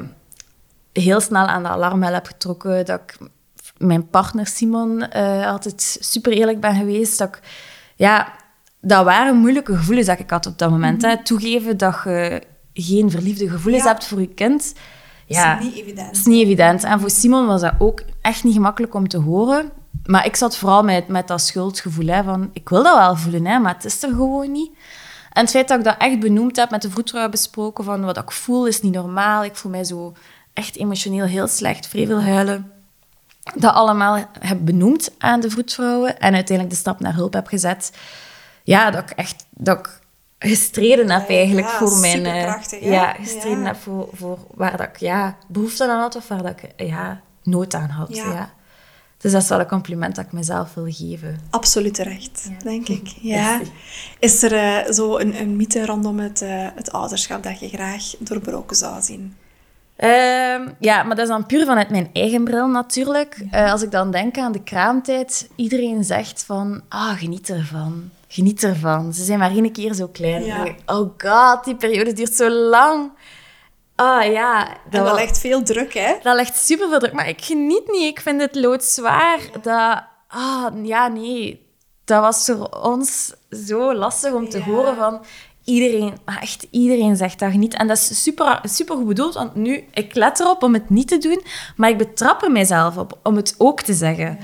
heel 0.94 1.20
snel 1.20 1.46
aan 1.46 1.64
de 1.64 1.70
alarmbel 1.70 2.14
heb 2.14 2.26
getrokken. 2.26 2.86
Dat 2.86 3.02
ik 3.02 3.18
mijn 3.78 4.10
partner 4.10 4.48
Simon 4.48 5.02
eh, 5.10 5.48
altijd 5.48 5.98
super 6.00 6.32
eerlijk 6.32 6.60
ben 6.60 6.76
geweest. 6.76 7.18
Dat 7.18 7.28
ik, 7.28 7.40
ja, 7.96 8.34
dat 8.82 9.04
waren 9.06 9.38
moeilijke 9.38 9.76
gevoelens 9.76 10.08
dat 10.08 10.20
ik 10.20 10.30
had 10.30 10.46
op 10.46 10.58
dat 10.58 10.70
moment. 10.70 11.02
hè. 11.02 11.24
Toegeven 11.24 11.78
dat 11.78 12.02
je 12.04 12.42
geen 12.74 13.12
verliefde 13.12 13.50
gevoelens 13.50 13.84
Ja. 13.84 13.90
hebt 13.90 14.06
voor 14.08 14.20
je 14.20 14.28
kind. 14.34 14.74
Ja, 15.28 15.60
is 15.60 15.66
niet 15.66 15.76
evident. 15.76 16.08
dat 16.08 16.16
is 16.16 16.26
niet 16.26 16.44
evident. 16.46 16.84
En 16.84 17.00
voor 17.00 17.10
Simon 17.10 17.46
was 17.46 17.62
dat 17.62 17.74
ook 17.80 18.02
echt 18.22 18.44
niet 18.44 18.54
gemakkelijk 18.54 18.94
om 18.94 19.08
te 19.08 19.18
horen. 19.18 19.72
Maar 20.06 20.26
ik 20.26 20.36
zat 20.36 20.58
vooral 20.58 20.84
met, 20.84 21.08
met 21.08 21.28
dat 21.28 21.42
schuldgevoel. 21.42 22.08
Hè, 22.08 22.24
van, 22.24 22.50
ik 22.54 22.70
wil 22.70 22.84
dat 22.84 22.98
wel 22.98 23.16
voelen, 23.16 23.46
hè, 23.46 23.60
maar 23.60 23.74
het 23.74 23.86
is 23.86 24.04
er 24.04 24.10
gewoon 24.10 24.52
niet. 24.52 24.72
En 25.34 25.42
het 25.42 25.50
feit 25.50 25.68
dat 25.68 25.78
ik 25.78 25.84
dat 25.84 25.96
echt 25.98 26.20
benoemd 26.20 26.56
heb, 26.56 26.70
met 26.70 26.82
de 26.82 26.90
vroedvrouw 26.90 27.30
besproken, 27.30 27.84
van 27.84 28.06
wat 28.06 28.18
ik 28.18 28.32
voel 28.32 28.68
is 28.68 28.82
niet 28.82 28.94
normaal. 28.94 29.44
Ik 29.44 29.56
voel 29.56 29.72
mij 29.72 29.84
zo 29.84 30.14
echt 30.54 30.76
emotioneel 30.78 31.26
heel 31.26 31.48
slecht, 31.48 31.88
vrij 31.88 32.06
veel 32.06 32.22
huilen. 32.22 32.72
Dat 33.54 33.74
allemaal 33.74 34.26
heb 34.40 34.58
benoemd 34.62 35.12
aan 35.18 35.40
de 35.40 35.50
vroedvrouwen 35.50 36.20
en 36.20 36.34
uiteindelijk 36.34 36.70
de 36.70 36.82
stap 36.82 37.00
naar 37.00 37.14
hulp 37.16 37.34
heb 37.34 37.48
gezet. 37.48 37.92
Ja, 38.64 38.92
dat 38.92 39.02
ik 39.02 39.10
echt 39.10 39.46
dat 39.50 39.80
ik 39.80 40.00
gestreden 40.40 41.10
heb 41.10 41.30
eigenlijk 41.30 41.68
ja, 41.68 41.78
voor 41.78 41.98
mijn... 41.98 42.26
eh, 42.26 42.82
ja, 42.82 43.14
gestreden 43.14 43.60
Ja. 43.60 43.66
heb 43.66 43.76
voor, 43.76 44.10
voor 44.14 44.38
waar 44.54 44.78
dat 44.78 44.88
ik 44.88 44.98
ja, 44.98 45.38
behoefte 45.48 45.90
aan 45.90 46.00
had 46.00 46.16
of 46.16 46.28
waar 46.28 46.44
dat 46.44 46.52
ik 46.62 46.88
ja, 46.88 47.22
nood 47.44 47.74
aan 47.74 47.90
had. 47.90 48.16
Ja. 48.16 48.32
Ja. 48.34 48.54
Dus 49.18 49.32
dat 49.32 49.42
is 49.42 49.50
wel 49.50 49.60
een 49.60 49.68
compliment 49.68 50.16
dat 50.16 50.26
ik 50.26 50.32
mezelf 50.32 50.74
wil 50.74 50.86
geven. 50.92 51.40
Absoluut 51.50 51.94
terecht, 51.94 52.50
denk 52.64 52.88
ik. 52.88 53.08
Ja. 53.22 53.62
Is 54.20 54.44
er 54.44 54.54
eh, 54.54 54.94
zo 54.94 55.18
een, 55.18 55.40
een 55.42 55.56
mythe 55.56 55.86
rondom 55.86 56.20
het, 56.20 56.42
eh, 56.42 56.68
het 56.76 56.92
ouderschap 56.92 57.44
dat 57.44 57.60
je 57.60 57.68
graag 57.70 58.04
doorbroken 58.20 58.76
zou 58.76 59.02
zien? 59.02 59.36
Ehm, 59.96 60.70
ja, 60.80 61.04
maar 61.04 61.16
dat 61.16 61.26
is 61.26 61.28
dan 61.28 61.46
puur 61.46 61.66
vanuit 61.66 61.90
mijn 61.90 62.10
eigen 62.14 62.44
bril 62.44 62.68
natuurlijk. 62.68 63.46
Eh, 63.52 63.72
als 63.72 63.82
ik 63.82 63.92
dan 63.92 64.12
denk 64.12 64.38
aan 64.38 64.52
de 64.52 64.64
kraamtijd, 64.64 65.50
iedereen 65.56 66.04
zegt 66.04 66.44
van, 66.46 66.82
ah, 66.90 67.18
geniet 67.18 67.50
ervan. 67.50 68.10
Geniet 68.28 68.64
ervan. 68.64 69.14
Ze 69.14 69.24
zijn 69.24 69.40
maar 69.40 69.52
één 69.52 69.72
keer 69.72 69.94
zo 69.94 70.08
klein. 70.08 70.44
Ja. 70.44 70.66
Oh 70.86 71.10
god, 71.18 71.64
die 71.64 71.76
periode 71.76 72.14
duurt 72.14 72.34
zo 72.34 72.50
lang. 72.50 73.12
Ah 73.96 74.32
ja. 74.32 74.64
Dat, 74.90 75.00
en 75.00 75.04
dat 75.04 75.16
legt 75.16 75.40
veel 75.40 75.64
druk, 75.64 75.94
hè? 75.94 76.14
Dat 76.22 76.36
legt 76.36 76.58
super 76.58 76.90
veel 76.90 77.00
druk. 77.00 77.14
Maar 77.14 77.28
ik 77.28 77.42
geniet 77.42 77.92
niet. 77.92 78.04
Ik 78.12 78.20
vind 78.20 78.42
het 78.42 78.56
loodzwaar. 78.56 79.40
Dat... 79.62 80.04
Ah, 80.28 80.66
ja, 80.84 81.08
nee. 81.08 81.68
Dat 82.06 82.22
was 82.22 82.46
voor 82.46 82.70
ons 82.70 83.34
zo 83.50 83.94
lastig 83.94 84.34
om 84.34 84.50
te 84.50 84.64
horen 84.64 84.96
van... 84.96 85.22
Iedereen, 85.66 86.14
echt 86.42 86.68
iedereen 86.72 87.16
zegt 87.16 87.40
dat 87.40 87.54
niet. 87.54 87.74
En 87.74 87.88
dat 87.88 87.98
is 87.98 88.24
super, 88.24 88.60
super 88.64 88.96
goed 88.96 89.08
bedoeld, 89.08 89.34
want 89.34 89.56
nu, 89.56 89.84
ik 89.94 90.16
let 90.16 90.40
erop 90.40 90.64
om 90.64 90.74
het 90.74 90.90
niet 90.90 91.08
te 91.08 91.18
doen, 91.18 91.42
maar 91.76 91.90
ik 91.90 91.98
betrap 91.98 92.44
er 92.44 92.52
mijzelf 92.52 92.98
op 92.98 93.20
om 93.24 93.36
het 93.36 93.56
ook 93.58 93.82
te 93.82 93.94
zeggen. 93.94 94.38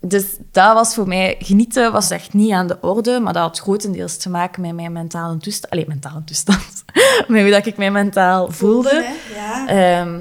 Dus 0.00 0.24
dat 0.52 0.74
was 0.74 0.94
voor 0.94 1.08
mij, 1.08 1.36
genieten 1.38 1.92
was 1.92 2.10
echt 2.10 2.32
niet 2.32 2.52
aan 2.52 2.66
de 2.66 2.78
orde, 2.80 3.20
maar 3.20 3.32
dat 3.32 3.42
had 3.42 3.58
grotendeels 3.58 4.16
te 4.16 4.30
maken 4.30 4.62
met 4.62 4.74
mijn 4.74 4.92
mentale 4.92 5.36
toestand. 5.36 5.72
Alleen 5.72 5.84
mentale 5.88 6.24
toestand. 6.24 6.84
met 7.28 7.42
hoe 7.42 7.50
dat 7.50 7.66
ik 7.66 7.76
mij 7.76 7.90
mentaal 7.90 8.50
voelde. 8.50 9.06
ja. 9.34 9.66
Ehm, 9.66 10.20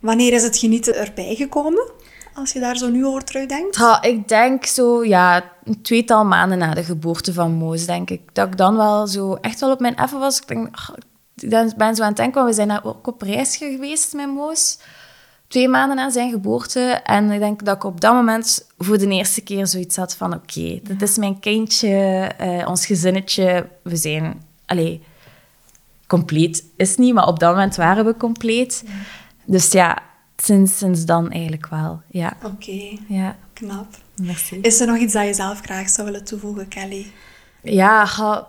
Wanneer 0.00 0.32
is 0.32 0.42
het 0.42 0.58
genieten 0.58 0.94
erbij 0.96 1.34
gekomen? 1.34 1.90
Als 2.40 2.52
je 2.52 2.60
daar 2.60 2.76
zo 2.76 2.88
nu 2.88 3.06
over 3.06 3.24
terugdenkt? 3.24 3.76
Ja, 3.76 4.02
ik 4.02 4.28
denk 4.28 4.64
zo, 4.64 5.04
ja, 5.04 5.44
een 5.64 5.82
tweetal 5.82 6.24
maanden 6.24 6.58
na 6.58 6.74
de 6.74 6.84
geboorte 6.84 7.32
van 7.32 7.52
Moos, 7.52 7.86
denk 7.86 8.10
ik. 8.10 8.20
Dat 8.32 8.46
ik 8.46 8.56
dan 8.56 8.76
wel 8.76 9.06
zo 9.06 9.34
echt 9.34 9.60
wel 9.60 9.70
op 9.70 9.80
mijn 9.80 9.96
effen 9.96 10.18
was. 10.18 10.40
Ik 10.40 10.48
denk, 10.48 10.68
ik 11.34 11.76
ben 11.76 11.94
zo 11.94 12.02
aan 12.02 12.08
het 12.08 12.16
denken, 12.16 12.44
we 12.44 12.52
zijn 12.52 12.68
daar 12.68 12.84
ook 12.84 13.06
op 13.06 13.22
reis 13.22 13.56
geweest 13.56 14.12
met 14.12 14.34
Moos 14.34 14.78
twee 15.50 15.68
maanden 15.68 15.96
na 15.96 16.10
zijn 16.10 16.30
geboorte. 16.30 16.80
En 17.04 17.30
ik 17.30 17.38
denk 17.38 17.64
dat 17.64 17.76
ik 17.76 17.84
op 17.84 18.00
dat 18.00 18.14
moment 18.14 18.66
voor 18.78 18.98
de 18.98 19.08
eerste 19.08 19.40
keer 19.40 19.66
zoiets 19.66 19.96
had 19.96 20.16
van... 20.16 20.34
Oké, 20.34 20.58
okay, 20.58 20.80
dit 20.84 21.02
is 21.02 21.16
mijn 21.16 21.40
kindje, 21.40 22.30
uh, 22.40 22.68
ons 22.68 22.86
gezinnetje. 22.86 23.68
We 23.82 23.96
zijn... 23.96 24.42
Allee, 24.66 25.02
compleet 26.06 26.64
is 26.76 26.96
niet, 26.96 27.14
maar 27.14 27.26
op 27.26 27.38
dat 27.38 27.50
moment 27.50 27.76
waren 27.76 28.04
we 28.04 28.16
compleet. 28.16 28.84
Dus 29.44 29.72
ja, 29.72 29.98
sinds, 30.42 30.78
sinds 30.78 31.04
dan 31.04 31.30
eigenlijk 31.30 31.68
wel, 31.68 32.02
ja. 32.08 32.36
Oké, 32.44 32.98
ja. 33.08 33.36
knap. 33.52 33.86
Merci. 34.22 34.58
Is 34.60 34.80
er 34.80 34.86
nog 34.86 34.96
iets 34.96 35.12
dat 35.12 35.26
je 35.26 35.34
zelf 35.34 35.60
graag 35.60 35.88
zou 35.88 36.06
willen 36.06 36.24
toevoegen, 36.24 36.68
Kelly? 36.68 37.06
Ja, 37.62 38.06
ga, 38.06 38.48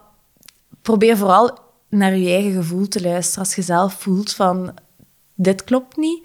probeer 0.81 1.17
vooral 1.17 1.59
naar 1.89 2.17
je 2.17 2.29
eigen 2.29 2.53
gevoel 2.53 2.87
te 2.87 3.01
luisteren. 3.01 3.43
Als 3.43 3.55
je 3.55 3.61
zelf 3.61 3.93
voelt 3.93 4.33
van, 4.33 4.73
dit 5.35 5.63
klopt 5.63 5.97
niet 5.97 6.23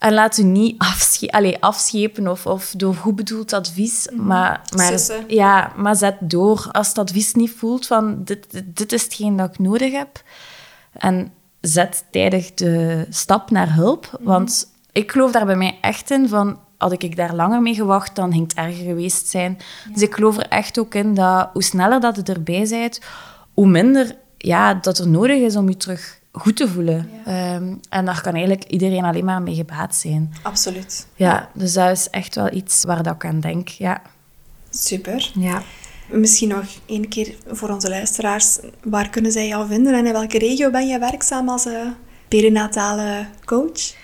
en 0.00 0.12
laat 0.12 0.38
u 0.38 0.42
niet 0.42 0.78
afsche 0.78 1.30
Allee, 1.30 1.62
afschepen 1.62 2.28
of, 2.28 2.46
of 2.46 2.74
door 2.76 2.94
goed 2.94 3.16
bedoeld 3.16 3.52
advies. 3.52 4.08
Mhm. 4.12 4.26
Maar, 4.26 4.60
maar, 4.76 5.00
ja, 5.28 5.72
maar 5.76 5.96
zet 5.96 6.16
door. 6.20 6.68
Als 6.72 6.88
het 6.88 6.98
advies 6.98 7.34
niet 7.34 7.50
voelt 7.50 7.86
van 7.86 8.24
dit, 8.24 8.62
dit 8.64 8.92
is 8.92 9.02
hetgeen 9.02 9.36
dat 9.36 9.50
ik 9.50 9.58
nodig 9.58 9.92
heb. 9.92 10.22
En 10.92 11.32
zet 11.60 12.04
tijdig 12.10 12.54
de 12.54 13.06
stap 13.10 13.50
naar 13.50 13.74
hulp. 13.74 14.10
Mhm. 14.12 14.24
Want 14.24 14.69
ik 14.92 15.12
geloof 15.12 15.32
daar 15.32 15.46
bij 15.46 15.56
mij 15.56 15.78
echt 15.80 16.10
in 16.10 16.28
van... 16.28 16.58
Had 16.76 17.02
ik 17.02 17.16
daar 17.16 17.34
langer 17.34 17.62
mee 17.62 17.74
gewacht, 17.74 18.16
dan 18.16 18.32
ging 18.32 18.42
het 18.42 18.54
erger 18.54 18.84
geweest 18.84 19.28
zijn. 19.28 19.58
Dus 19.92 20.02
ik 20.02 20.14
geloof 20.14 20.36
er 20.36 20.48
echt 20.48 20.78
ook 20.78 20.94
in 20.94 21.14
dat 21.14 21.50
hoe 21.52 21.62
sneller 21.62 22.00
dat 22.00 22.16
je 22.16 22.22
erbij 22.22 22.66
bent, 22.68 23.00
hoe 23.54 23.66
minder 23.66 24.16
ja, 24.38 24.74
dat 24.74 24.98
er 24.98 25.08
nodig 25.08 25.36
is 25.36 25.56
om 25.56 25.68
je 25.68 25.76
terug 25.76 26.20
goed 26.32 26.56
te 26.56 26.68
voelen. 26.68 27.10
Ehm, 27.26 27.74
en 27.88 28.04
daar 28.04 28.20
kan 28.22 28.32
eigenlijk 28.32 28.64
iedereen 28.64 29.04
alleen 29.04 29.24
maar 29.24 29.42
mee 29.42 29.54
gebaat 29.54 29.94
zijn. 29.94 30.32
Absoluut. 30.42 31.06
Ja, 31.14 31.50
dus 31.54 31.72
dat 31.72 31.90
is 31.90 32.10
echt 32.10 32.34
wel 32.34 32.52
iets 32.52 32.84
waar 32.84 33.02
dat 33.02 33.14
ik 33.14 33.24
aan 33.24 33.40
denk. 33.40 33.68
Ja. 33.68 34.02
Super. 34.70 35.30
Ja. 35.34 35.62
Misschien 36.08 36.48
nog 36.48 36.64
één 36.86 37.08
keer 37.08 37.34
voor 37.46 37.68
onze 37.68 37.88
luisteraars. 37.88 38.58
Waar 38.82 39.10
kunnen 39.10 39.32
zij 39.32 39.48
jou 39.48 39.66
vinden 39.66 39.94
en 39.94 40.06
in 40.06 40.12
welke 40.12 40.38
regio 40.38 40.70
ben 40.70 40.86
je 40.88 40.98
werkzaam 40.98 41.48
als 41.48 41.66
uh, 41.66 41.86
perinatale 42.28 43.26
coach? 43.44 43.94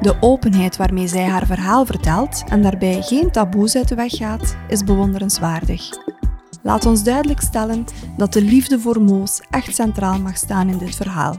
De 0.01 0.16
openheid 0.20 0.76
waarmee 0.76 1.09
zij 1.09 1.24
haar 1.24 1.47
verhaal 1.47 1.86
vertelt 1.86 2.45
en 2.49 2.62
daarbij 2.62 3.03
geen 3.03 3.30
taboes 3.30 3.76
uit 3.76 3.88
de 3.88 3.95
weg 3.95 4.12
gaat, 4.12 4.57
is 4.68 4.84
bewonderenswaardig. 4.84 5.88
Laat 6.62 6.86
ons 6.86 7.03
duidelijk 7.03 7.41
stellen 7.41 7.84
dat 8.16 8.32
de 8.32 8.43
liefde 8.43 8.80
voor 8.80 9.03
Moos 9.03 9.41
echt 9.51 9.74
centraal 9.74 10.18
mag 10.20 10.36
staan 10.36 10.68
in 10.68 10.78
dit 10.78 10.97
verhaal. 10.97 11.36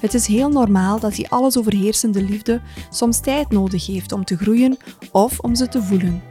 Het 0.00 0.14
is 0.14 0.26
heel 0.26 0.48
normaal 0.48 1.00
dat 1.00 1.14
die 1.14 1.28
alles 1.28 1.58
overheersende 1.58 2.22
liefde 2.22 2.60
soms 2.90 3.20
tijd 3.20 3.50
nodig 3.50 3.86
heeft 3.86 4.12
om 4.12 4.24
te 4.24 4.36
groeien 4.36 4.76
of 5.12 5.38
om 5.38 5.54
ze 5.54 5.68
te 5.68 5.82
voelen. 5.82 6.22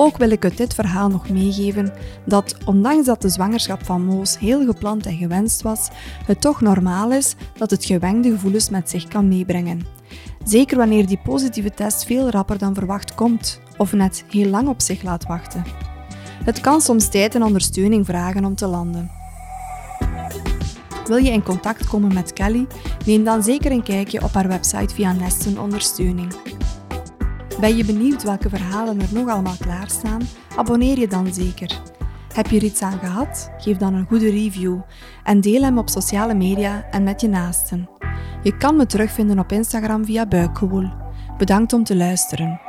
Ook 0.00 0.16
wil 0.16 0.30
ik 0.30 0.44
uit 0.44 0.56
dit 0.56 0.74
verhaal 0.74 1.08
nog 1.08 1.28
meegeven 1.28 1.92
dat, 2.24 2.56
ondanks 2.64 3.06
dat 3.06 3.22
de 3.22 3.28
zwangerschap 3.28 3.84
van 3.84 4.04
Moos 4.04 4.38
heel 4.38 4.64
gepland 4.66 5.06
en 5.06 5.16
gewenst 5.16 5.62
was, 5.62 5.88
het 6.26 6.40
toch 6.40 6.60
normaal 6.60 7.12
is 7.12 7.34
dat 7.56 7.70
het 7.70 7.84
gewengde 7.84 8.30
gevoelens 8.30 8.70
met 8.70 8.90
zich 8.90 9.08
kan 9.08 9.28
meebrengen. 9.28 9.86
Zeker 10.44 10.76
wanneer 10.76 11.06
die 11.06 11.20
positieve 11.24 11.70
test 11.70 12.04
veel 12.04 12.30
rapper 12.30 12.58
dan 12.58 12.74
verwacht 12.74 13.14
komt 13.14 13.60
of 13.76 13.92
net 13.92 14.24
heel 14.30 14.50
lang 14.50 14.68
op 14.68 14.80
zich 14.80 15.02
laat 15.02 15.26
wachten. 15.26 15.64
Het 16.44 16.60
kan 16.60 16.80
soms 16.80 17.08
tijd 17.08 17.34
en 17.34 17.42
ondersteuning 17.42 18.06
vragen 18.06 18.44
om 18.44 18.54
te 18.54 18.66
landen. 18.66 19.10
Wil 21.04 21.16
je 21.16 21.30
in 21.30 21.42
contact 21.42 21.86
komen 21.86 22.14
met 22.14 22.32
Kelly? 22.32 22.66
Neem 23.06 23.24
dan 23.24 23.42
zeker 23.42 23.70
een 23.70 23.82
kijkje 23.82 24.22
op 24.22 24.32
haar 24.32 24.48
website 24.48 24.94
via 24.94 25.12
Nesten 25.12 25.58
Ondersteuning. 25.58 26.32
Ben 27.60 27.76
je 27.76 27.84
benieuwd 27.84 28.22
welke 28.22 28.48
verhalen 28.48 29.00
er 29.00 29.08
nog 29.12 29.28
allemaal 29.28 29.56
klaarstaan? 29.60 30.20
Abonneer 30.56 30.98
je 30.98 31.08
dan 31.08 31.34
zeker. 31.34 31.80
Heb 32.34 32.46
je 32.46 32.56
er 32.56 32.64
iets 32.64 32.82
aan 32.82 32.98
gehad? 32.98 33.50
Geef 33.58 33.76
dan 33.76 33.94
een 33.94 34.06
goede 34.06 34.30
review 34.30 34.76
en 35.24 35.40
deel 35.40 35.62
hem 35.62 35.78
op 35.78 35.88
sociale 35.88 36.34
media 36.34 36.86
en 36.90 37.02
met 37.02 37.20
je 37.20 37.28
naasten. 37.28 37.88
Je 38.42 38.56
kan 38.56 38.76
me 38.76 38.86
terugvinden 38.86 39.38
op 39.38 39.52
Instagram 39.52 40.04
via 40.04 40.26
Buikgewoel. 40.26 40.90
Bedankt 41.38 41.72
om 41.72 41.84
te 41.84 41.96
luisteren. 41.96 42.67